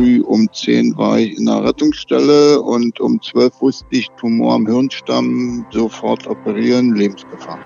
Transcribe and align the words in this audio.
früh 0.00 0.22
um 0.22 0.48
10 0.50 0.96
war 0.96 1.18
ich 1.18 1.36
in 1.36 1.46
der 1.46 1.62
Rettungsstelle 1.62 2.60
und 2.60 3.00
um 3.00 3.20
12 3.20 3.52
wusste 3.60 3.86
ich, 3.90 4.08
Tumor 4.18 4.54
am 4.54 4.66
Hirnstamm, 4.66 5.66
sofort 5.70 6.26
operieren, 6.26 6.94
Lebensgefahr. 6.94 7.58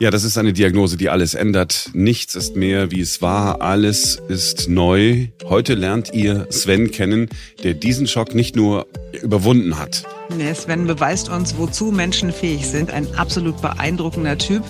Ja, 0.00 0.10
das 0.10 0.22
ist 0.22 0.38
eine 0.38 0.52
Diagnose, 0.52 0.96
die 0.96 1.08
alles 1.08 1.34
ändert. 1.34 1.90
Nichts 1.92 2.36
ist 2.36 2.54
mehr, 2.54 2.92
wie 2.92 3.00
es 3.00 3.20
war. 3.20 3.60
Alles 3.60 4.20
ist 4.28 4.68
neu. 4.68 5.26
Heute 5.44 5.74
lernt 5.74 6.14
ihr 6.14 6.46
Sven 6.50 6.92
kennen, 6.92 7.28
der 7.64 7.74
diesen 7.74 8.06
Schock 8.06 8.34
nicht 8.34 8.54
nur 8.54 8.86
überwunden 9.22 9.76
hat. 9.76 10.04
Nee, 10.36 10.54
Sven 10.54 10.86
beweist 10.86 11.28
uns, 11.28 11.58
wozu 11.58 11.90
Menschen 11.90 12.32
fähig 12.32 12.66
sind. 12.66 12.92
Ein 12.92 13.12
absolut 13.16 13.60
beeindruckender 13.60 14.38
Typ. 14.38 14.62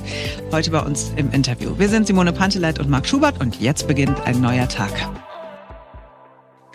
Heute 0.50 0.70
bei 0.70 0.80
uns 0.80 1.12
im 1.16 1.30
Interview. 1.32 1.72
Wir 1.78 1.90
sind 1.90 2.06
Simone 2.06 2.32
Panteleit 2.32 2.78
und 2.78 2.88
Marc 2.88 3.06
Schubert 3.06 3.38
und 3.40 3.60
jetzt 3.60 3.86
beginnt 3.86 4.18
ein 4.22 4.40
neuer 4.40 4.68
Tag. 4.68 4.92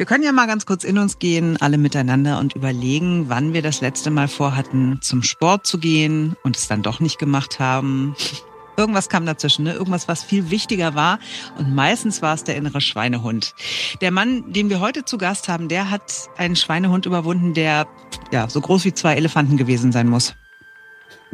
Wir 0.04 0.08
können 0.08 0.26
ja 0.26 0.34
mal 0.34 0.48
ganz 0.48 0.66
kurz 0.66 0.84
in 0.84 0.98
uns 0.98 1.18
gehen, 1.18 1.56
alle 1.62 1.78
miteinander 1.78 2.38
und 2.40 2.58
überlegen, 2.58 3.30
wann 3.30 3.54
wir 3.54 3.62
das 3.62 3.80
letzte 3.80 4.12
Mal 4.12 4.28
vorhatten, 4.28 5.00
zum 5.02 5.24
Sport 5.24 5.66
zu 5.66 5.78
gehen 5.78 6.36
und 6.44 6.58
es 6.58 6.68
dann 6.68 6.82
doch 6.84 7.00
nicht 7.00 7.20
gemacht 7.20 7.62
haben. 7.62 8.14
Irgendwas 8.76 9.08
kam 9.08 9.26
dazwischen, 9.26 9.64
ne? 9.64 9.72
irgendwas, 9.72 10.10
was 10.10 10.22
viel 10.22 10.50
wichtiger 10.50 10.94
war. 10.94 11.20
Und 11.58 11.74
meistens 11.74 12.22
war 12.22 12.34
es 12.34 12.44
der 12.44 12.58
innere 12.58 12.82
Schweinehund. 12.82 13.56
Der 14.02 14.12
Mann, 14.12 14.52
den 14.52 14.70
wir 14.70 14.82
heute 14.82 15.06
zu 15.06 15.18
Gast 15.18 15.48
haben, 15.48 15.70
der 15.70 15.90
hat 15.90 16.30
einen 16.36 16.58
Schweinehund 16.58 17.06
überwunden, 17.06 17.54
der 17.54 17.88
ja 18.30 18.50
so 18.50 18.60
groß 18.60 18.84
wie 18.84 18.94
zwei 18.94 19.16
Elefanten 19.16 19.56
gewesen 19.56 19.94
sein 19.94 20.10
muss. 20.10 20.36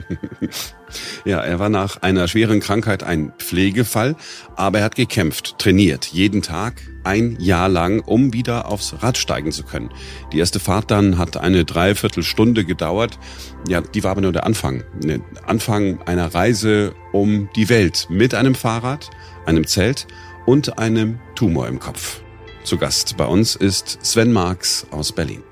Ja, 1.26 1.40
er 1.42 1.60
war 1.60 1.70
nach 1.70 2.02
einer 2.02 2.28
schweren 2.28 2.60
Krankheit 2.60 3.04
ein 3.04 3.34
Pflegefall, 3.38 4.16
aber 4.56 4.80
er 4.80 4.86
hat 4.86 4.96
gekämpft, 4.96 5.60
trainiert, 5.60 6.06
jeden 6.06 6.42
Tag, 6.42 6.82
ein 7.04 7.38
Jahr 7.40 7.70
lang, 7.70 8.00
um 8.00 8.34
wieder 8.34 8.68
aufs 8.68 8.96
Rad 9.02 9.18
steigen 9.18 9.52
zu 9.52 9.64
können. 9.64 9.90
Die 10.34 10.40
erste 10.40 10.60
Fahrt 10.60 10.92
dann 10.92 11.18
hat 11.18 11.38
eine 11.38 11.66
Dreiviertelstunde 11.66 12.66
gedauert. 12.66 13.20
Ja, 13.68 13.82
die 13.82 14.04
war 14.04 14.12
aber 14.12 14.22
nur 14.22 14.34
der 14.34 14.46
Anfang. 14.46 14.84
Der 15.04 15.20
Anfang 15.46 16.02
einer 16.04 16.34
Reise 16.34 16.94
um 17.12 17.50
die 17.56 17.70
Welt 17.70 18.08
mit 18.10 18.34
einem 18.34 18.56
Fahrrad, 18.56 19.10
einem 19.46 19.68
Zelt 19.68 20.08
und 20.46 20.80
einem 20.80 21.20
Tumor 21.36 21.68
im 21.68 21.80
Kopf. 21.80 22.22
Zu 22.64 22.78
Gast 22.78 23.18
bei 23.18 23.26
uns 23.26 23.56
ist 23.56 24.00
Sven 24.04 24.32
Marx 24.32 24.88
aus 24.92 25.12
Berlin. 25.12 25.44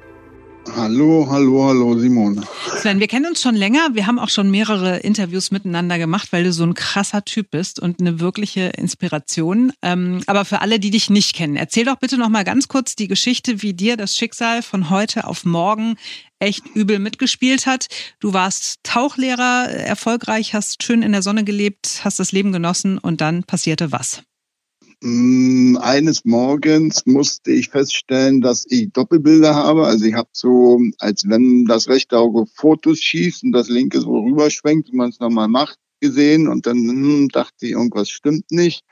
Hallo, 0.75 1.27
hallo, 1.29 1.65
hallo, 1.65 1.97
Simone. 1.97 2.43
Sven, 2.79 2.99
wir 2.99 3.07
kennen 3.07 3.25
uns 3.25 3.41
schon 3.41 3.55
länger. 3.55 3.89
Wir 3.93 4.05
haben 4.05 4.19
auch 4.19 4.29
schon 4.29 4.51
mehrere 4.51 4.97
Interviews 4.97 5.51
miteinander 5.51 5.97
gemacht, 5.97 6.29
weil 6.31 6.43
du 6.43 6.51
so 6.51 6.63
ein 6.63 6.73
krasser 6.73 7.25
Typ 7.25 7.51
bist 7.51 7.79
und 7.79 7.99
eine 7.99 8.19
wirkliche 8.19 8.67
Inspiration. 8.77 9.71
Ähm, 9.81 10.21
aber 10.27 10.45
für 10.45 10.61
alle, 10.61 10.79
die 10.79 10.91
dich 10.91 11.09
nicht 11.09 11.35
kennen, 11.35 11.55
erzähl 11.55 11.85
doch 11.85 11.97
bitte 11.97 12.17
noch 12.17 12.29
mal 12.29 12.43
ganz 12.43 12.67
kurz 12.67 12.95
die 12.95 13.07
Geschichte, 13.07 13.61
wie 13.61 13.73
dir 13.73 13.97
das 13.97 14.15
Schicksal 14.15 14.61
von 14.61 14.89
heute 14.89 15.25
auf 15.25 15.45
morgen 15.45 15.95
echt 16.39 16.65
übel 16.75 16.99
mitgespielt 16.99 17.65
hat. 17.65 17.87
Du 18.19 18.33
warst 18.33 18.79
Tauchlehrer, 18.83 19.69
erfolgreich, 19.69 20.53
hast 20.53 20.83
schön 20.83 21.01
in 21.01 21.11
der 21.11 21.21
Sonne 21.21 21.43
gelebt, 21.43 22.01
hast 22.03 22.19
das 22.19 22.31
Leben 22.31 22.51
genossen 22.51 22.97
und 22.97 23.21
dann 23.21 23.43
passierte 23.43 23.91
was? 23.91 24.23
Mm, 25.03 25.77
eines 25.77 26.25
Morgens 26.25 27.05
musste 27.05 27.51
ich 27.51 27.69
feststellen, 27.69 28.41
dass 28.41 28.65
ich 28.67 28.91
Doppelbilder 28.91 29.53
habe. 29.53 29.85
Also 29.85 30.05
ich 30.05 30.15
habe 30.15 30.29
so, 30.33 30.79
als 30.99 31.29
wenn 31.29 31.65
das 31.65 31.87
rechte 31.87 32.17
Auge 32.17 32.45
Fotos 32.55 32.99
schießt 32.99 33.43
und 33.43 33.51
das 33.51 33.69
linke 33.69 34.01
so 34.01 34.19
rüberschwenkt, 34.19 34.91
wie 34.91 34.95
man 34.95 35.09
es 35.09 35.19
nochmal 35.19 35.47
macht, 35.47 35.77
gesehen. 35.99 36.47
Und 36.47 36.65
dann 36.65 36.77
hm, 36.77 37.29
dachte 37.29 37.67
ich, 37.67 37.71
irgendwas 37.73 38.09
stimmt 38.09 38.51
nicht. 38.51 38.83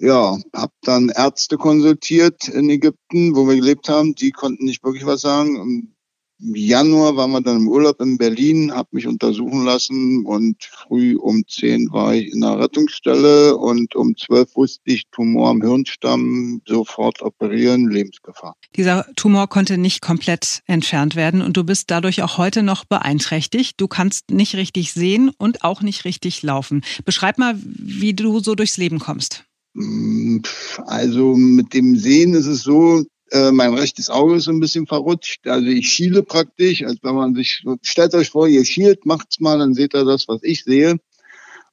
Ja, 0.00 0.38
habe 0.54 0.72
dann 0.82 1.08
Ärzte 1.08 1.56
konsultiert 1.56 2.48
in 2.48 2.70
Ägypten, 2.70 3.34
wo 3.34 3.48
wir 3.48 3.56
gelebt 3.56 3.88
haben. 3.88 4.14
Die 4.14 4.30
konnten 4.30 4.64
nicht 4.66 4.84
wirklich 4.84 5.04
was 5.06 5.22
sagen. 5.22 5.96
Im 6.40 6.54
Januar 6.54 7.16
waren 7.16 7.32
wir 7.32 7.40
dann 7.40 7.56
im 7.56 7.68
Urlaub 7.68 8.00
in 8.00 8.16
Berlin, 8.16 8.72
habe 8.72 8.90
mich 8.92 9.08
untersuchen 9.08 9.64
lassen 9.64 10.24
und 10.24 10.62
früh 10.62 11.16
um 11.16 11.42
zehn 11.48 11.90
war 11.90 12.14
ich 12.14 12.32
in 12.32 12.42
der 12.42 12.60
Rettungsstelle 12.60 13.56
und 13.56 13.96
um 13.96 14.16
zwölf 14.16 14.54
wusste 14.54 14.82
ich 14.84 15.08
Tumor 15.10 15.50
am 15.50 15.62
Hirnstamm, 15.62 16.62
sofort 16.64 17.22
operieren, 17.22 17.90
Lebensgefahr. 17.90 18.54
Dieser 18.76 19.04
Tumor 19.16 19.48
konnte 19.48 19.78
nicht 19.78 20.00
komplett 20.00 20.62
entfernt 20.66 21.16
werden 21.16 21.42
und 21.42 21.56
du 21.56 21.64
bist 21.64 21.90
dadurch 21.90 22.22
auch 22.22 22.38
heute 22.38 22.62
noch 22.62 22.84
beeinträchtigt. 22.84 23.80
Du 23.80 23.88
kannst 23.88 24.30
nicht 24.30 24.54
richtig 24.54 24.92
sehen 24.92 25.32
und 25.38 25.64
auch 25.64 25.82
nicht 25.82 26.04
richtig 26.04 26.42
laufen. 26.44 26.82
Beschreib 27.04 27.38
mal, 27.38 27.58
wie 27.60 28.14
du 28.14 28.38
so 28.38 28.54
durchs 28.54 28.76
Leben 28.76 29.00
kommst. 29.00 29.44
Mm, 29.74 30.38
also 30.86 31.34
mit 31.34 31.74
dem 31.74 31.96
Sehen 31.96 32.34
ist 32.34 32.46
es 32.46 32.62
so, 32.62 33.04
äh, 33.30 33.52
mein 33.52 33.74
rechtes 33.74 34.10
Auge 34.10 34.36
ist 34.36 34.48
ein 34.48 34.60
bisschen 34.60 34.86
verrutscht. 34.86 35.46
Also 35.46 35.66
ich 35.66 35.88
schiele 35.88 36.22
praktisch, 36.22 36.82
als 36.84 36.98
wenn 37.02 37.14
man 37.14 37.34
sich, 37.34 37.62
stellt 37.82 38.14
euch 38.14 38.30
vor, 38.30 38.48
ihr 38.48 38.64
schielt, 38.64 39.06
macht's 39.06 39.40
mal, 39.40 39.58
dann 39.58 39.74
seht 39.74 39.94
ihr 39.94 40.04
das, 40.04 40.28
was 40.28 40.40
ich 40.42 40.64
sehe. 40.64 40.96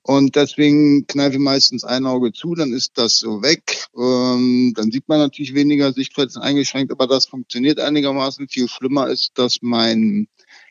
Und 0.08 0.36
deswegen 0.36 1.08
kneife 1.08 1.34
ich 1.34 1.40
meistens 1.40 1.84
ein 1.84 2.06
Auge 2.06 2.32
zu, 2.32 2.54
dann 2.54 2.74
ist 2.74 2.92
das 2.96 3.18
so 3.18 3.42
weg. 3.42 3.88
Ähm, 3.98 4.74
dann 4.76 4.92
sieht 4.92 5.08
man 5.08 5.18
natürlich 5.18 5.56
weniger, 5.56 5.94
Sichtfeld 5.94 6.36
eingeschränkt, 6.38 6.92
aber 6.92 7.08
das 7.08 7.26
funktioniert 7.26 7.80
einigermaßen. 7.80 8.48
Viel 8.48 8.68
schlimmer 8.68 9.08
ist, 9.08 9.32
dass 9.34 9.58
mein 9.62 10.28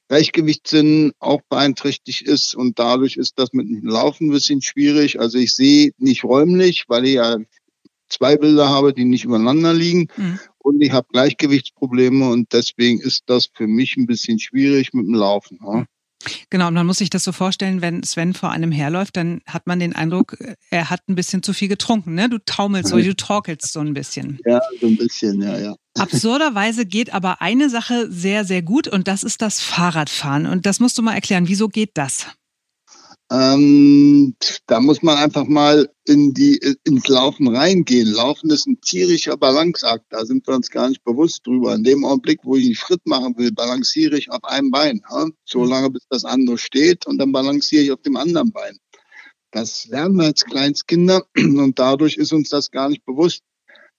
Gleichgewichtssinn 0.06 1.14
auch 1.18 1.40
beeinträchtigt 1.48 2.22
ist 2.22 2.54
und 2.54 2.78
dadurch 2.78 3.16
ist 3.16 3.38
das 3.38 3.52
mit 3.52 3.66
dem 3.66 3.88
Laufen 3.88 4.28
ein 4.28 4.32
bisschen 4.32 4.62
schwierig. 4.62 5.18
Also 5.18 5.38
ich 5.38 5.54
sehe 5.54 5.90
nicht 5.98 6.22
räumlich, 6.22 6.84
weil 6.86 7.04
ich 7.04 7.14
ja 7.14 7.38
zwei 8.08 8.36
Bilder 8.36 8.68
habe, 8.68 8.92
die 8.92 9.04
nicht 9.04 9.24
übereinander 9.24 9.74
liegen. 9.74 10.06
Mhm 10.16 10.38
und 10.64 10.80
ich 10.80 10.92
habe 10.92 11.06
Gleichgewichtsprobleme 11.12 12.28
und 12.28 12.52
deswegen 12.52 13.00
ist 13.00 13.24
das 13.26 13.50
für 13.52 13.66
mich 13.66 13.96
ein 13.96 14.06
bisschen 14.06 14.38
schwierig 14.38 14.92
mit 14.94 15.06
dem 15.06 15.14
Laufen. 15.14 15.58
Ja. 15.62 15.84
Genau, 16.48 16.68
und 16.68 16.74
man 16.74 16.86
muss 16.86 16.98
sich 16.98 17.10
das 17.10 17.24
so 17.24 17.32
vorstellen, 17.32 17.82
wenn 17.82 18.02
Sven 18.02 18.32
vor 18.32 18.50
einem 18.50 18.72
herläuft, 18.72 19.16
dann 19.16 19.42
hat 19.46 19.66
man 19.66 19.78
den 19.78 19.94
Eindruck, 19.94 20.38
er 20.70 20.88
hat 20.88 21.00
ein 21.08 21.14
bisschen 21.14 21.42
zu 21.42 21.52
viel 21.52 21.68
getrunken. 21.68 22.14
Ne? 22.14 22.30
Du 22.30 22.38
taumelst 22.38 22.90
so, 22.90 22.98
du 23.00 23.14
torkelst 23.14 23.72
so 23.72 23.80
ein 23.80 23.92
bisschen. 23.92 24.38
Ja, 24.46 24.60
so 24.80 24.86
ein 24.86 24.96
bisschen, 24.96 25.42
ja, 25.42 25.58
ja. 25.58 25.74
Absurderweise 25.98 26.86
geht 26.86 27.12
aber 27.12 27.42
eine 27.42 27.68
Sache 27.68 28.10
sehr, 28.10 28.44
sehr 28.44 28.62
gut 28.62 28.88
und 28.88 29.06
das 29.06 29.22
ist 29.22 29.42
das 29.42 29.60
Fahrradfahren. 29.60 30.46
Und 30.46 30.64
das 30.66 30.80
musst 30.80 30.96
du 30.96 31.02
mal 31.02 31.14
erklären. 31.14 31.46
Wieso 31.46 31.68
geht 31.68 31.90
das? 31.94 32.26
Ähm, 33.30 34.36
da 34.66 34.80
muss 34.80 35.02
man 35.02 35.16
einfach 35.16 35.46
mal 35.46 35.88
in 36.04 36.34
die, 36.34 36.60
ins 36.84 37.08
Laufen 37.08 37.48
reingehen. 37.48 38.12
Laufen 38.12 38.50
ist 38.50 38.66
ein 38.66 38.80
tierischer 38.80 39.36
Balanceakt. 39.36 40.04
Da 40.10 40.26
sind 40.26 40.46
wir 40.46 40.54
uns 40.54 40.70
gar 40.70 40.88
nicht 40.90 41.02
bewusst 41.04 41.46
drüber. 41.46 41.74
In 41.74 41.84
dem 41.84 42.04
Augenblick, 42.04 42.40
wo 42.44 42.56
ich 42.56 42.66
einen 42.66 42.74
Schritt 42.74 43.06
machen 43.06 43.36
will, 43.38 43.50
balanciere 43.50 44.18
ich 44.18 44.30
auf 44.30 44.44
einem 44.44 44.70
Bein. 44.70 45.02
Ja? 45.10 45.26
So 45.44 45.60
mhm. 45.60 45.70
lange, 45.70 45.90
bis 45.90 46.06
das 46.10 46.24
andere 46.24 46.58
steht 46.58 47.06
und 47.06 47.18
dann 47.18 47.32
balanciere 47.32 47.82
ich 47.82 47.92
auf 47.92 48.02
dem 48.02 48.16
anderen 48.16 48.52
Bein. 48.52 48.76
Das 49.50 49.86
lernen 49.86 50.16
wir 50.16 50.24
als 50.24 50.44
Kleinstkinder 50.44 51.24
und 51.36 51.78
dadurch 51.78 52.16
ist 52.16 52.32
uns 52.32 52.50
das 52.50 52.70
gar 52.70 52.88
nicht 52.90 53.04
bewusst. 53.06 53.40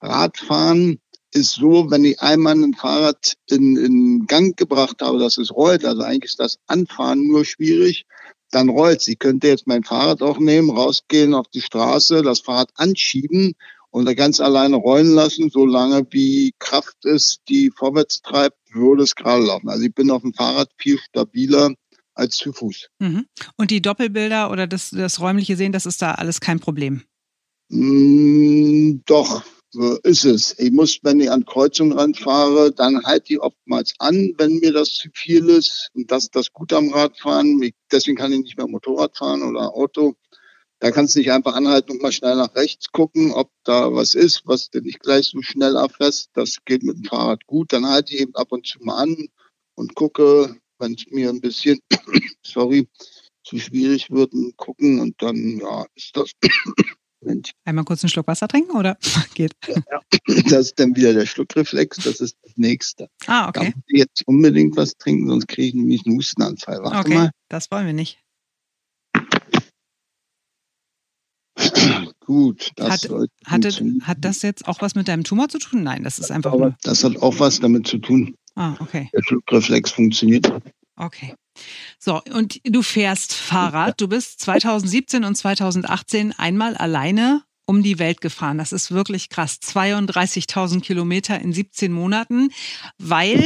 Radfahren 0.02 1.00
ist 1.32 1.54
so, 1.54 1.90
wenn 1.90 2.06
ich 2.06 2.22
einmal 2.22 2.56
ein 2.56 2.74
Fahrrad 2.74 3.34
in, 3.50 3.76
in 3.76 4.26
Gang 4.28 4.56
gebracht 4.56 5.02
habe, 5.02 5.20
dass 5.20 5.38
es 5.38 5.52
rollt, 5.52 5.84
also 5.84 6.02
eigentlich 6.04 6.32
ist 6.32 6.40
das 6.40 6.60
Anfahren 6.68 7.28
nur 7.28 7.44
schwierig, 7.44 8.06
dann 8.52 8.70
rollt 8.70 9.02
Sie 9.02 9.16
könnte 9.16 9.48
jetzt 9.48 9.68
mein 9.68 9.84
Fahrrad 9.84 10.22
auch 10.22 10.40
nehmen, 10.40 10.70
rausgehen 10.70 11.34
auf 11.34 11.48
die 11.48 11.62
Straße, 11.62 12.22
das 12.22 12.40
Fahrrad 12.40 12.70
anschieben 12.76 13.54
und 13.92 14.14
ganz 14.16 14.40
alleine 14.40 14.76
rollen 14.76 15.14
lassen, 15.14 15.50
solange 15.50 16.06
wie 16.12 16.54
Kraft 16.60 17.06
ist, 17.06 17.40
die 17.48 17.72
vorwärts 17.72 18.22
treibt, 18.22 18.58
würde 18.74 19.04
es 19.04 19.16
gerade 19.16 19.46
laufen. 19.46 19.70
Also 19.70 19.84
ich 19.86 19.94
bin 19.94 20.12
auf 20.12 20.22
dem 20.22 20.34
Fahrrad 20.34 20.70
viel 20.78 20.98
stabiler 20.98 21.74
als 22.14 22.36
zu 22.38 22.52
Fuß. 22.52 22.90
Mhm. 23.00 23.26
Und 23.58 23.72
die 23.72 23.82
Doppelbilder 23.82 24.52
oder 24.52 24.68
das, 24.68 24.90
das 24.90 25.20
räumliche 25.20 25.56
Sehen, 25.56 25.72
das 25.72 25.86
ist 25.86 26.02
da 26.02 26.12
alles 26.12 26.42
kein 26.42 26.60
Problem? 26.60 27.04
Mm, 27.70 29.02
doch, 29.06 29.44
so 29.76 29.98
ist 30.04 30.24
es. 30.24 30.58
Ich 30.58 30.72
muss, 30.72 31.00
wenn 31.04 31.20
ich 31.20 31.30
an 31.30 31.46
Kreuzungen 31.46 31.98
ranfahre, 31.98 32.72
dann 32.72 33.04
halte 33.04 33.34
ich 33.34 33.42
oftmals 33.42 33.94
an, 34.00 34.34
wenn 34.38 34.60
mir 34.60 34.72
das 34.72 34.94
zu 34.94 35.10
viel 35.14 35.50
ist. 35.50 35.90
Und 35.94 36.12
das 36.12 36.24
ist 36.24 36.36
das 36.36 36.54
Gute 36.54 36.78
am 36.78 36.94
Radfahren. 36.94 37.62
Ich, 37.62 37.74
deswegen 37.92 38.16
kann 38.16 38.32
ich 38.32 38.40
nicht 38.40 38.58
mehr 38.58 38.68
Motorrad 38.68 39.18
fahren 39.18 39.44
oder 39.44 39.76
Auto. 39.76 40.16
Da 40.80 40.92
kannst 40.92 41.16
du 41.16 41.20
nicht 41.20 41.32
einfach 41.34 41.56
anhalten 41.56 41.92
und 41.92 42.02
mal 42.02 42.14
schnell 42.14 42.38
nach 42.38 42.56
rechts 42.56 42.90
gucken, 42.94 43.34
ob 43.34 43.52
da 43.66 43.94
was 43.94 44.16
ist, 44.16 44.44
was 44.46 44.70
du 44.70 44.80
nicht 44.80 45.02
gleich 45.02 45.26
so 45.26 45.42
schnell 45.42 45.76
abfährst. 45.76 46.30
Das 46.36 46.60
geht 46.64 46.84
mit 46.84 46.96
dem 46.96 47.04
Fahrrad 47.04 47.46
gut. 47.46 47.74
Dann 47.74 47.86
halte 47.86 48.14
ich 48.14 48.22
eben 48.22 48.36
ab 48.36 48.54
und 48.54 48.66
zu 48.66 48.80
mal 48.82 48.96
an 48.96 49.28
und 49.76 49.94
gucke, 49.96 50.56
wenn 50.80 50.94
es 50.94 51.06
mir 51.10 51.30
ein 51.30 51.42
bisschen, 51.42 51.80
sorry, 52.46 52.88
zu 53.44 53.60
schwierig 53.60 54.10
wird, 54.10 54.32
gucken 54.56 55.02
und 55.02 55.22
dann, 55.22 55.60
ja, 55.60 55.86
ist 55.96 56.16
das 56.16 56.32
Mensch. 57.26 57.52
Einmal 57.66 57.86
kurz 57.86 58.04
einen 58.04 58.10
Schluck 58.10 58.28
Wasser 58.28 58.48
trinken 58.48 58.76
oder 58.76 58.98
geht? 59.34 59.54
Ja, 59.68 60.02
das 60.50 60.68
ist 60.68 60.80
dann 60.80 60.96
wieder 60.96 61.14
der 61.14 61.26
Schluckreflex, 61.26 61.98
das 61.98 62.20
ist 62.22 62.38
das 62.42 62.54
nächste. 62.56 63.10
Ah, 63.28 63.50
okay. 63.50 63.60
Da 63.60 63.66
muss 63.66 63.84
ich 63.88 64.00
jetzt 64.00 64.28
unbedingt 64.28 64.78
was 64.78 64.96
trinken, 64.98 65.28
sonst 65.28 65.48
kriege 65.48 65.70
ich 65.70 65.74
nämlich 65.74 66.06
einen 66.06 66.18
Hustenanfall. 66.18 66.80
Warte 66.84 66.98
okay, 66.98 67.16
mal. 67.16 67.32
das 67.50 67.72
wollen 67.72 67.86
wir 67.86 67.94
nicht. 67.94 68.20
gut. 72.26 72.72
Das 72.76 73.04
hat, 73.04 73.10
hatte, 73.46 73.94
hat 74.02 74.18
das 74.22 74.42
jetzt 74.42 74.68
auch 74.68 74.82
was 74.82 74.96
mit 74.96 75.08
deinem 75.08 75.24
Tumor 75.24 75.48
zu 75.48 75.60
tun? 75.60 75.84
Nein, 75.84 76.04
das 76.04 76.20
ist 76.20 76.32
einfach 76.32 76.54
Aber. 76.54 76.76
Das 76.84 77.04
hat 77.04 77.18
auch 77.18 77.40
was 77.40 77.60
damit 77.60 77.88
zu 77.88 78.00
tun. 78.00 78.36
Ah, 78.56 78.76
okay. 78.80 79.10
Der 79.14 79.22
Schluckreflex 79.22 79.92
funktioniert. 79.92 80.52
Okay. 80.96 81.36
So, 82.00 82.22
und 82.34 82.60
du 82.64 82.82
fährst 82.82 83.34
Fahrrad. 83.34 84.00
Du 84.00 84.08
bist 84.08 84.42
2017 84.42 85.24
und 85.24 85.36
2018 85.36 86.34
einmal 86.34 86.76
alleine 86.76 87.44
um 87.66 87.82
die 87.84 88.00
Welt 88.00 88.22
gefahren. 88.22 88.58
Das 88.58 88.72
ist 88.72 88.92
wirklich 88.92 89.30
krass. 89.30 89.60
32.000 89.62 90.82
Kilometer 90.82 91.40
in 91.40 91.52
17 91.52 91.92
Monaten, 91.92 92.50
weil 92.98 93.44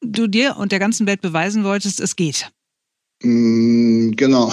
du 0.00 0.26
dir 0.26 0.56
und 0.56 0.72
der 0.72 0.78
ganzen 0.78 1.06
Welt 1.06 1.20
beweisen 1.20 1.64
wolltest, 1.64 2.00
es 2.00 2.16
geht. 2.16 2.50
Mm, 3.22 4.10
genau. 4.12 4.52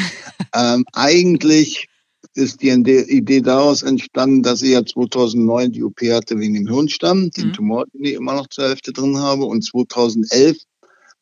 ähm, 0.54 0.84
eigentlich 0.92 1.88
ist 2.34 2.62
die 2.62 2.70
Idee 2.70 3.40
daraus 3.40 3.82
entstanden, 3.82 4.42
dass 4.42 4.62
ich 4.62 4.70
ja 4.70 4.84
2009 4.84 5.72
die 5.72 5.82
OP 5.82 6.00
hatte 6.02 6.38
wegen 6.38 6.54
dem 6.54 6.68
Hirnstamm, 6.68 7.30
den 7.30 7.48
mhm. 7.48 7.52
Tumor, 7.52 7.84
den 7.92 8.04
ich 8.04 8.14
immer 8.14 8.34
noch 8.34 8.48
zur 8.48 8.68
Hälfte 8.68 8.92
drin 8.92 9.18
habe. 9.18 9.44
Und 9.44 9.64
2011 9.64 10.58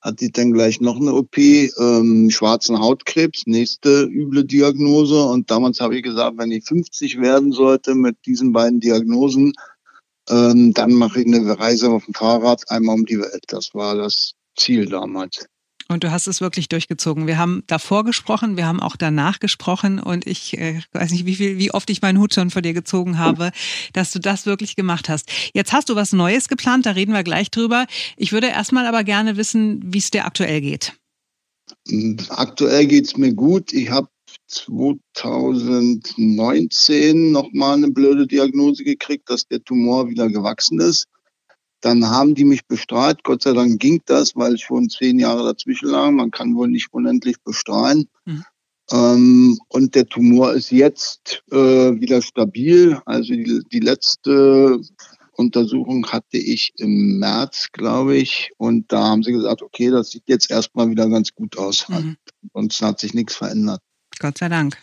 hatte 0.07 0.27
ich 0.27 0.33
dann 0.33 0.53
gleich 0.53 0.81
noch 0.81 1.01
eine 1.01 1.13
OP, 1.15 1.37
ähm, 1.37 2.31
schwarzen 2.31 2.79
Hautkrebs, 2.79 3.43
nächste 3.47 4.05
üble 4.05 4.45
Diagnose. 4.45 5.21
Und 5.25 5.51
damals 5.51 5.81
habe 5.81 5.97
ich 5.97 6.05
gesagt, 6.05 6.39
wenn 6.39 6.53
ich 6.53 6.65
50 6.65 7.21
werden 7.21 7.51
sollte 7.51 7.97
mit 7.97 8.17
diesen 8.25 8.53
beiden 8.53 8.79
Diagnosen, 8.79 9.53
ähm, 10.29 10.73
dann 10.73 10.93
mache 10.93 11.21
ich 11.21 11.27
eine 11.27 11.59
Reise 11.59 11.91
auf 11.91 12.05
dem 12.05 12.15
Fahrrad 12.15 12.71
einmal 12.71 12.95
um 12.95 13.05
die 13.05 13.19
Welt. 13.19 13.45
Das 13.49 13.75
war 13.75 13.97
das 13.97 14.35
Ziel 14.57 14.87
damals. 14.87 15.47
Und 15.89 16.03
du 16.03 16.11
hast 16.11 16.27
es 16.27 16.41
wirklich 16.41 16.69
durchgezogen. 16.69 17.29
Wir 17.29 17.39
haben 17.39 17.63
davor 17.69 18.05
gesprochen, 18.05 18.57
wir 18.57 18.67
haben 18.67 18.81
auch 18.81 18.97
danach 18.97 19.39
gesprochen 19.39 20.01
und 20.01 20.27
ich 20.27 20.59
äh, 20.59 20.81
weiß 20.93 21.13
nicht, 21.13 21.27
wie 21.27 21.37
viel, 21.37 21.59
wie 21.59 21.71
oft 21.71 21.89
ich 21.91 22.03
meinen 22.03 22.19
Hut 22.19 22.35
schon 22.35 22.51
vor 22.51 22.63
dir 22.63 22.73
gezogen 22.73 23.19
habe, 23.19 23.53
dass 23.93 24.11
du 24.11 24.19
das 24.19 24.47
wirklich 24.47 24.75
gemacht 24.75 25.09
hast. 25.09 25.31
Jetzt 25.55 25.73
hast 25.73 25.89
du 25.89 25.95
was 25.95 26.13
Neues 26.13 26.49
geplant, 26.49 26.87
da 26.87 26.91
reden 26.93 27.13
wir 27.13 27.23
gleich 27.23 27.53
drüber. 27.53 27.87
Ich 28.17 28.33
würde 28.33 28.49
erstmal 28.49 28.87
aber 28.87 29.05
gerne 29.05 29.37
wissen, 29.37 29.81
wie 29.85 29.99
es 29.99 30.11
dir 30.11 30.25
aktuell 30.25 30.61
geht. 30.61 30.95
Aktuell 32.31 32.87
geht 32.87 33.07
es 33.07 33.17
mir 33.17 33.33
gut. 33.33 33.73
Ich 33.73 33.91
habe 33.91 34.09
2019 34.49 37.31
nochmal 37.31 37.77
eine 37.77 37.91
blöde 37.91 38.27
Diagnose 38.27 38.83
gekriegt, 38.85 39.31
dass 39.31 39.47
der 39.47 39.63
Tumor 39.63 40.09
wieder 40.09 40.29
gewachsen 40.29 40.81
ist. 40.81 41.07
Dann 41.87 42.05
haben 42.11 42.35
die 42.35 42.45
mich 42.45 42.67
bestrahlt. 42.67 43.23
Gott 43.23 43.45
sei 43.45 43.53
Dank 43.53 43.79
ging 43.79 44.03
das, 44.07 44.35
weil 44.35 44.59
schon 44.59 44.91
zehn 44.91 45.21
Jahre 45.21 45.45
dazwischen 45.45 45.89
lagen. 45.89 46.17
Man 46.17 46.33
kann 46.33 46.57
wohl 46.57 46.67
nicht 46.67 46.93
unendlich 46.93 47.37
bestrahlen. 47.45 48.09
Mhm. 48.25 48.45
Ähm, 48.91 49.59
und 49.69 49.95
der 49.95 50.09
Tumor 50.09 50.53
ist 50.53 50.73
jetzt 50.73 51.45
äh, 51.53 51.55
wieder 51.57 52.23
stabil. 52.23 53.01
Also 53.07 53.35
die, 53.35 53.63
die 53.71 53.79
letzte 53.79 54.81
Untersuchung 55.37 56.05
hatte 56.09 56.39
ich 56.39 56.73
im 56.79 57.21
März, 57.21 57.69
glaube 57.71 58.17
ich. 58.17 58.51
Und 58.57 58.91
da 58.91 59.05
haben 59.05 59.23
sie 59.23 59.31
gesagt, 59.31 59.63
okay, 59.63 59.91
das 59.91 60.11
sieht 60.11 60.25
jetzt 60.27 60.51
erstmal 60.51 60.91
wieder 60.91 61.09
ganz 61.09 61.33
gut 61.37 61.57
aus. 61.57 61.89
Mhm. 61.89 62.17
Sonst 62.53 62.83
hat 62.83 62.99
sich 62.99 63.15
nichts 63.15 63.37
verändert. 63.37 63.81
Gott 64.19 64.39
sei 64.39 64.49
Dank. 64.49 64.77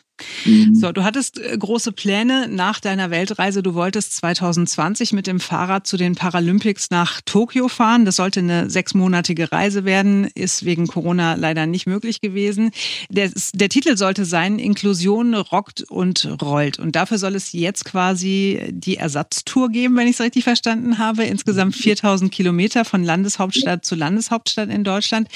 Mhm. 0.46 0.76
So, 0.76 0.92
du 0.92 1.04
hattest 1.04 1.40
äh, 1.40 1.58
große 1.58 1.92
Pläne 1.92 2.48
nach 2.48 2.80
deiner 2.80 3.10
Weltreise. 3.10 3.64
Du 3.64 3.74
wolltest 3.74 4.16
2020 4.18 5.14
mit 5.14 5.28
dem 5.28 5.40
Fahrrad 5.40 5.88
zu 5.88 5.98
den 5.98 6.16
Paralympics 6.16 6.90
nach 6.92 7.22
Tokio 7.22 7.68
fahren. 7.68 8.06
Das 8.06 8.18
sollte 8.18 8.40
eine 8.42 8.70
sechsmonatige 8.70 9.52
Reise 9.52 9.86
werden, 9.86 10.26
ist 10.36 10.66
wegen 10.66 10.88
Corona 10.88 11.34
leider 11.36 11.66
nicht 11.66 11.88
möglich 11.88 12.22
gewesen. 12.22 12.72
Der, 13.10 13.32
der 13.54 13.70
Titel 13.70 13.98
sollte 13.98 14.26
sein 14.26 14.60
Inklusion 14.60 15.34
rockt 15.34 15.82
und 15.84 16.30
rollt. 16.42 16.80
Und 16.80 16.96
dafür 16.96 17.18
soll 17.18 17.36
es 17.36 17.52
jetzt 17.52 17.86
quasi 17.86 18.60
die 18.70 18.98
Ersatztour 18.98 19.70
geben, 19.70 19.96
wenn 19.96 20.08
ich 20.08 20.16
es 20.16 20.22
richtig 20.22 20.44
verstanden 20.44 20.98
habe. 20.98 21.24
Insgesamt 21.24 21.76
4000 21.76 22.32
Kilometer 22.32 22.86
von 22.86 23.04
Landeshauptstadt 23.04 23.84
zu 23.84 23.96
Landeshauptstadt 23.96 24.70
in 24.70 24.84
Deutschland. 24.84 25.28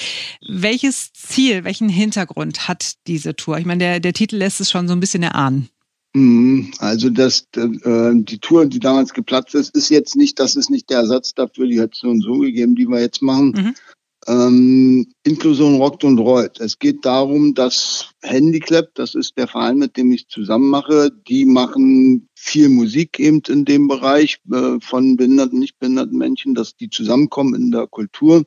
Welches 0.47 1.13
Ziel, 1.13 1.63
welchen 1.63 1.89
Hintergrund 1.89 2.67
hat 2.67 2.93
diese 3.07 3.35
Tour? 3.35 3.57
Ich 3.57 3.65
meine, 3.65 3.79
der, 3.79 3.99
der 3.99 4.13
Titel 4.13 4.37
lässt 4.37 4.61
es 4.61 4.66
schon 4.71 4.77
schon 4.77 4.87
so 4.87 4.93
ein 4.93 4.99
bisschen 4.99 5.23
erahnen. 5.23 5.69
Mhm. 6.13 6.71
Also 6.79 7.09
das, 7.09 7.47
äh, 7.55 8.11
die 8.13 8.39
Tour, 8.39 8.65
die 8.65 8.79
damals 8.79 9.13
geplatzt 9.13 9.55
ist, 9.55 9.75
ist 9.75 9.89
jetzt 9.89 10.15
nicht, 10.15 10.39
das 10.39 10.55
ist 10.55 10.69
nicht 10.69 10.89
der 10.89 10.99
Ersatz 10.99 11.33
dafür, 11.33 11.67
die 11.67 11.81
hat 11.81 11.93
es 11.93 11.99
so 11.99 12.07
und 12.07 12.21
so 12.21 12.39
gegeben, 12.39 12.75
die 12.75 12.87
wir 12.87 12.99
jetzt 12.99 13.21
machen. 13.21 13.53
Mhm. 13.55 13.75
Ähm, 14.27 15.07
Inklusion 15.23 15.75
rockt 15.75 16.03
und 16.03 16.19
rollt. 16.19 16.59
Es 16.59 16.79
geht 16.79 17.05
darum, 17.05 17.53
dass 17.53 18.09
Handiclap, 18.21 18.89
das 18.95 19.15
ist 19.15 19.37
der 19.37 19.47
Verein, 19.47 19.77
mit 19.77 19.95
dem 19.95 20.11
ich 20.11 20.27
zusammen 20.27 20.69
mache, 20.69 21.11
die 21.29 21.45
machen 21.45 22.27
viel 22.35 22.67
Musik 22.67 23.19
eben 23.19 23.41
in 23.47 23.63
dem 23.63 23.87
Bereich 23.87 24.39
äh, 24.51 24.79
von 24.81 25.15
behinderten, 25.15 25.59
nicht 25.59 25.79
behinderten 25.79 26.17
Menschen, 26.17 26.55
dass 26.55 26.75
die 26.75 26.89
zusammenkommen 26.89 27.55
in 27.55 27.71
der 27.71 27.87
Kultur. 27.87 28.43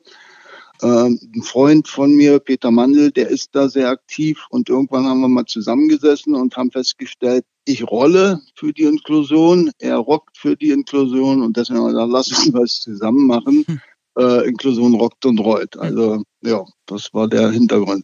Ähm, 0.81 1.19
ein 1.35 1.43
Freund 1.43 1.87
von 1.87 2.13
mir, 2.13 2.39
Peter 2.39 2.71
Mandel, 2.71 3.11
der 3.11 3.29
ist 3.29 3.49
da 3.53 3.69
sehr 3.69 3.89
aktiv 3.89 4.45
und 4.49 4.69
irgendwann 4.69 5.05
haben 5.05 5.21
wir 5.21 5.27
mal 5.27 5.45
zusammengesessen 5.45 6.33
und 6.33 6.57
haben 6.57 6.71
festgestellt, 6.71 7.45
ich 7.65 7.83
rolle 7.83 8.41
für 8.55 8.73
die 8.73 8.83
Inklusion, 8.83 9.71
er 9.77 9.97
rockt 9.97 10.37
für 10.37 10.55
die 10.55 10.71
Inklusion 10.71 11.43
und 11.43 11.55
deswegen 11.57 11.79
haben 11.79 11.93
wir 11.93 12.07
gesagt, 12.07 12.11
lass 12.11 12.27
uns 12.29 12.53
was 12.53 12.79
zusammen 12.79 13.27
machen. 13.27 13.63
Hm. 13.67 13.81
Äh, 14.17 14.49
Inklusion 14.49 14.95
rockt 14.95 15.25
und 15.25 15.39
rollt. 15.39 15.77
Also 15.77 16.23
ja, 16.41 16.65
das 16.85 17.13
war 17.13 17.29
der 17.29 17.51
Hintergrund. 17.51 18.03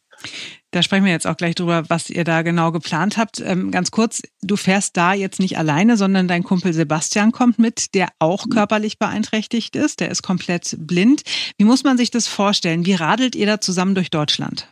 Da 0.72 0.84
sprechen 0.84 1.06
wir 1.06 1.14
jetzt 1.14 1.28
auch 1.28 1.38
gleich 1.38 1.56
drüber, 1.56 1.86
was 1.88 2.10
ihr 2.10 2.26
da 2.26 2.42
genau 2.42 2.74
geplant 2.74 3.18
habt. 3.18 3.40
Ähm, 3.40 3.72
ganz 3.72 3.90
kurz, 3.90 4.22
du 4.42 4.58
fährst 4.58 4.98
da 4.98 5.14
jetzt 5.14 5.40
nicht 5.40 5.58
alleine, 5.58 5.96
sondern 5.96 6.28
dein 6.28 6.44
Kumpel 6.44 6.74
Sebastian 6.74 7.32
kommt 7.32 7.58
mit, 7.58 7.96
der 7.96 8.10
auch 8.20 8.46
mhm. 8.46 8.50
körperlich 8.50 9.00
beeinträchtigt 9.00 9.78
ist. 9.78 10.02
Der 10.02 10.12
ist 10.12 10.24
komplett 10.24 10.76
blind. 10.80 11.22
Wie 11.58 11.64
muss 11.64 11.86
man 11.86 11.98
sich 11.98 12.12
das 12.12 12.28
vorstellen? 12.28 12.86
Wie 12.86 12.96
radelt 12.96 13.36
ihr 13.36 13.46
da 13.46 13.62
zusammen 13.62 13.96
durch 13.96 14.10
Deutschland? 14.10 14.68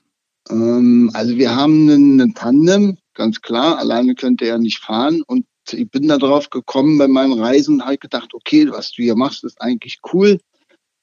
Ähm, 0.49 1.11
also 1.13 1.37
wir 1.37 1.55
haben 1.55 1.89
einen, 1.89 2.19
einen 2.19 2.33
Tandem, 2.33 2.97
ganz 3.13 3.41
klar. 3.41 3.77
Alleine 3.77 4.15
könnte 4.15 4.45
er 4.45 4.57
nicht 4.57 4.79
fahren. 4.79 5.21
Und 5.25 5.45
ich 5.71 5.89
bin 5.89 6.09
da 6.09 6.17
drauf 6.17 6.49
gekommen 6.49 6.97
bei 6.97 7.07
meinen 7.07 7.39
Reisen 7.39 7.75
und 7.75 7.85
habe 7.85 7.97
gedacht, 7.97 8.33
okay, 8.33 8.67
was 8.69 8.91
du 8.91 9.01
hier 9.01 9.15
machst, 9.15 9.45
ist 9.45 9.61
eigentlich 9.61 9.99
cool 10.11 10.39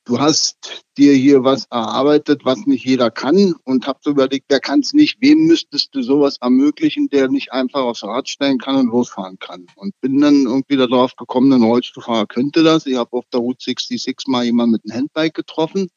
du 0.05 0.19
hast 0.19 0.85
dir 0.99 1.15
hier 1.15 1.45
was 1.45 1.67
erarbeitet, 1.67 2.45
was 2.45 2.67
nicht 2.67 2.85
jeder 2.85 3.11
kann 3.11 3.55
und 3.65 3.87
hab 3.87 4.03
so 4.03 4.11
überlegt, 4.11 4.47
wer 4.49 4.61
kann 4.61 4.81
es 4.81 4.93
nicht, 4.93 5.19
wem 5.21 5.47
müsstest 5.47 5.95
du 5.95 6.03
sowas 6.03 6.39
ermöglichen, 6.41 7.09
der 7.09 7.29
nicht 7.29 7.53
einfach 7.53 7.83
aufs 7.83 8.03
Rad 8.03 8.29
stellen 8.29 8.59
kann 8.59 8.77
und 8.77 8.87
losfahren 8.89 9.39
kann. 9.39 9.67
Und 9.77 9.99
bin 10.01 10.21
dann 10.21 10.45
irgendwie 10.45 10.77
darauf 10.77 11.15
gekommen, 11.17 11.53
ein 11.53 11.63
Rollstuhlfahrer 11.63 12.27
könnte 12.27 12.63
das. 12.63 12.87
Ich 12.87 12.97
habe 12.97 13.13
auf 13.13 13.25
der 13.33 13.41
Route 13.41 13.65
66 13.65 14.27
mal 14.27 14.45
jemanden 14.45 14.73
mit 14.73 14.83
einem 14.85 15.03
Handbike 15.03 15.35
getroffen 15.35 15.89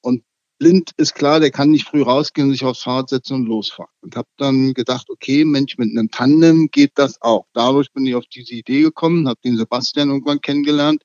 und 0.00 0.22
blind 0.58 0.92
ist 0.96 1.14
klar, 1.14 1.40
der 1.40 1.50
kann 1.50 1.70
nicht 1.70 1.88
früh 1.88 2.02
rausgehen, 2.02 2.50
sich 2.50 2.64
aufs 2.64 2.82
Fahrrad 2.84 3.08
setzen 3.08 3.34
und 3.34 3.46
losfahren. 3.46 3.90
Und 4.00 4.16
habe 4.16 4.28
dann 4.36 4.72
gedacht, 4.72 5.10
okay, 5.10 5.44
Mensch, 5.44 5.76
mit 5.76 5.90
einem 5.90 6.10
Tandem 6.10 6.68
geht 6.70 6.92
das 6.94 7.20
auch. 7.20 7.46
Dadurch 7.52 7.92
bin 7.92 8.06
ich 8.06 8.14
auf 8.14 8.24
diese 8.26 8.54
Idee 8.54 8.82
gekommen, 8.82 9.28
habe 9.28 9.40
den 9.44 9.56
Sebastian 9.56 10.10
irgendwann 10.10 10.40
kennengelernt 10.40 11.04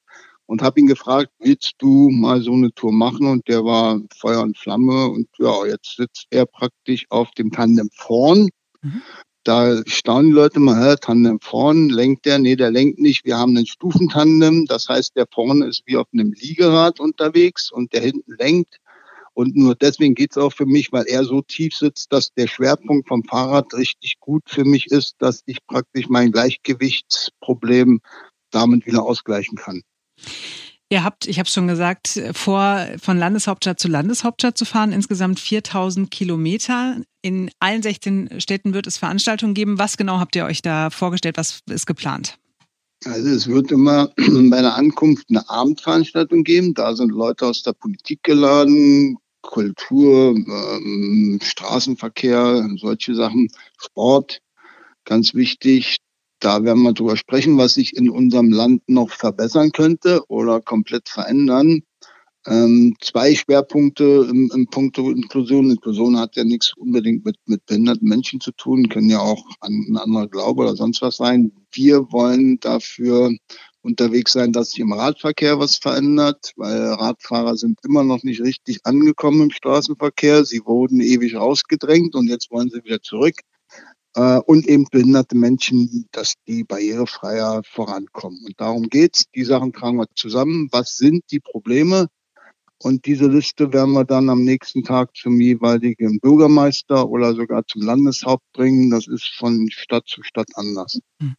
und 0.49 0.63
habe 0.63 0.79
ihn 0.79 0.87
gefragt, 0.87 1.29
willst 1.37 1.75
du 1.77 2.09
mal 2.09 2.41
so 2.41 2.53
eine 2.53 2.73
Tour 2.73 2.91
machen? 2.91 3.27
Und 3.27 3.47
der 3.47 3.63
war 3.63 4.01
Feuer 4.17 4.41
und 4.41 4.57
Flamme 4.57 5.07
und 5.07 5.27
ja, 5.37 5.67
jetzt 5.67 5.95
sitzt 5.95 6.25
er 6.31 6.47
praktisch 6.47 7.05
auf 7.09 7.29
dem 7.37 7.51
Tandem 7.51 7.87
vorn. 7.93 8.49
Mhm. 8.81 9.03
Da 9.43 9.79
staunen 9.85 10.31
die 10.31 10.35
Leute 10.35 10.59
mal, 10.59 10.83
hä, 10.83 10.95
Tandem 10.99 11.39
vorn, 11.39 11.89
lenkt 11.89 12.25
der? 12.25 12.39
Nee, 12.39 12.55
der 12.55 12.71
lenkt 12.71 12.97
nicht. 12.97 13.25
Wir 13.25 13.37
haben 13.37 13.55
einen 13.55 13.67
Stufentandem, 13.67 14.65
das 14.65 14.89
heißt, 14.89 15.15
der 15.15 15.27
vorne 15.31 15.67
ist 15.67 15.83
wie 15.85 15.97
auf 15.97 16.07
einem 16.13 16.33
Liegerad 16.33 16.99
unterwegs 16.99 17.71
und 17.71 17.93
der 17.93 18.01
hinten 18.01 18.33
lenkt. 18.39 18.79
Und 19.35 19.55
nur 19.55 19.75
deswegen 19.75 20.15
geht's 20.15 20.37
auch 20.37 20.51
für 20.51 20.65
mich, 20.65 20.91
weil 20.91 21.05
er 21.05 21.25
so 21.25 21.43
tief 21.43 21.75
sitzt, 21.75 22.11
dass 22.11 22.33
der 22.33 22.47
Schwerpunkt 22.47 23.07
vom 23.07 23.23
Fahrrad 23.23 23.71
richtig 23.75 24.19
gut 24.19 24.41
für 24.47 24.65
mich 24.65 24.87
ist, 24.87 25.15
dass 25.19 25.43
ich 25.45 25.59
praktisch 25.67 26.09
mein 26.09 26.31
Gleichgewichtsproblem 26.31 28.01
damit 28.49 28.87
wieder 28.87 29.03
ausgleichen 29.03 29.55
kann. 29.55 29.83
Ihr 30.91 31.03
habt, 31.03 31.27
ich 31.27 31.37
habe 31.37 31.47
schon 31.47 31.67
gesagt, 31.67 32.19
vor, 32.33 32.87
von 32.99 33.17
Landeshauptstadt 33.19 33.79
zu 33.79 33.87
Landeshauptstadt 33.87 34.57
zu 34.57 34.65
fahren, 34.65 34.91
insgesamt 34.91 35.39
4000 35.39 36.09
Kilometer. 36.09 36.97
In 37.21 37.51
allen 37.59 37.83
16 37.83 38.39
Städten 38.41 38.73
wird 38.73 38.87
es 38.87 38.97
Veranstaltungen 38.97 39.53
geben. 39.53 39.77
Was 39.77 39.97
genau 39.97 40.19
habt 40.19 40.35
ihr 40.35 40.45
euch 40.45 40.63
da 40.63 40.89
vorgestellt? 40.89 41.37
Was 41.37 41.59
ist 41.69 41.85
geplant? 41.85 42.39
Also 43.05 43.29
es 43.29 43.47
wird 43.47 43.71
immer 43.71 44.11
bei 44.49 44.61
der 44.61 44.75
Ankunft 44.75 45.27
eine 45.29 45.47
Abendveranstaltung 45.47 46.43
geben. 46.43 46.73
Da 46.73 46.95
sind 46.95 47.11
Leute 47.11 47.45
aus 47.45 47.61
der 47.61 47.73
Politik 47.73 48.23
geladen, 48.23 49.17
Kultur, 49.41 50.35
ähm, 50.35 51.39
Straßenverkehr, 51.41 52.67
solche 52.77 53.13
Sachen, 53.13 53.49
Sport, 53.77 54.41
ganz 55.05 55.35
wichtig. 55.35 55.97
Da 56.39 56.63
werden 56.63 56.83
wir 56.83 56.93
drüber 56.93 57.17
sprechen, 57.17 57.57
was 57.57 57.73
sich 57.73 57.95
in 57.95 58.09
unserem 58.09 58.51
Land 58.51 58.83
noch 58.87 59.11
verbessern 59.11 59.71
könnte 59.71 60.23
oder 60.29 60.61
komplett 60.61 61.09
verändern. 61.09 61.81
Ähm, 62.47 62.95
zwei 63.01 63.35
Schwerpunkte 63.35 64.25
im, 64.29 64.49
im 64.53 64.67
Punkto 64.67 65.11
Inklusion. 65.11 65.71
Inklusion 65.71 66.17
hat 66.17 66.37
ja 66.37 66.45
nichts 66.45 66.73
unbedingt 66.77 67.25
mit, 67.25 67.35
mit 67.45 67.65
behinderten 67.65 68.07
Menschen 68.07 68.39
zu 68.39 68.51
tun, 68.53 68.87
können 68.87 69.09
ja 69.09 69.19
auch 69.19 69.43
an, 69.59 69.85
ein 69.89 69.97
anderer 69.97 70.27
Glaube 70.29 70.63
oder 70.63 70.75
sonst 70.77 71.01
was 71.01 71.17
sein. 71.17 71.51
Wir 71.71 72.11
wollen 72.11 72.57
dafür 72.61 73.31
unterwegs 73.81 74.31
sein, 74.31 74.53
dass 74.53 74.71
sich 74.71 74.79
im 74.79 74.93
Radverkehr 74.93 75.59
was 75.59 75.75
verändert, 75.75 76.53
weil 76.55 76.93
Radfahrer 76.93 77.57
sind 77.57 77.79
immer 77.83 78.03
noch 78.03 78.23
nicht 78.23 78.41
richtig 78.41 78.79
angekommen 78.85 79.41
im 79.43 79.51
Straßenverkehr. 79.51 80.45
Sie 80.45 80.65
wurden 80.65 81.01
ewig 81.01 81.35
rausgedrängt 81.35 82.15
und 82.15 82.27
jetzt 82.27 82.51
wollen 82.51 82.69
sie 82.69 82.83
wieder 82.83 83.01
zurück. 83.01 83.35
Äh, 84.15 84.39
und 84.39 84.67
eben 84.67 84.85
behinderte 84.91 85.35
Menschen, 85.35 86.07
dass 86.11 86.33
die 86.47 86.63
barrierefreier 86.63 87.61
vorankommen. 87.63 88.39
Und 88.45 88.59
darum 88.59 88.89
geht's. 88.89 89.25
Die 89.35 89.43
Sachen 89.43 89.73
tragen 89.73 89.97
wir 89.97 90.07
zusammen. 90.15 90.69
Was 90.71 90.97
sind 90.97 91.23
die 91.31 91.39
Probleme? 91.39 92.07
Und 92.81 93.05
diese 93.05 93.27
Liste 93.27 93.73
werden 93.73 93.93
wir 93.93 94.05
dann 94.05 94.29
am 94.29 94.43
nächsten 94.43 94.83
Tag 94.83 95.15
zum 95.15 95.39
jeweiligen 95.41 96.19
Bürgermeister 96.21 97.09
oder 97.09 97.35
sogar 97.35 97.67
zum 97.67 97.81
Landeshaupt 97.81 98.45
bringen. 98.53 98.89
Das 98.89 99.05
ist 99.05 99.27
von 99.37 99.69
Stadt 99.69 100.07
zu 100.07 100.23
Stadt 100.23 100.47
anders. 100.55 100.99
Hm. 101.21 101.35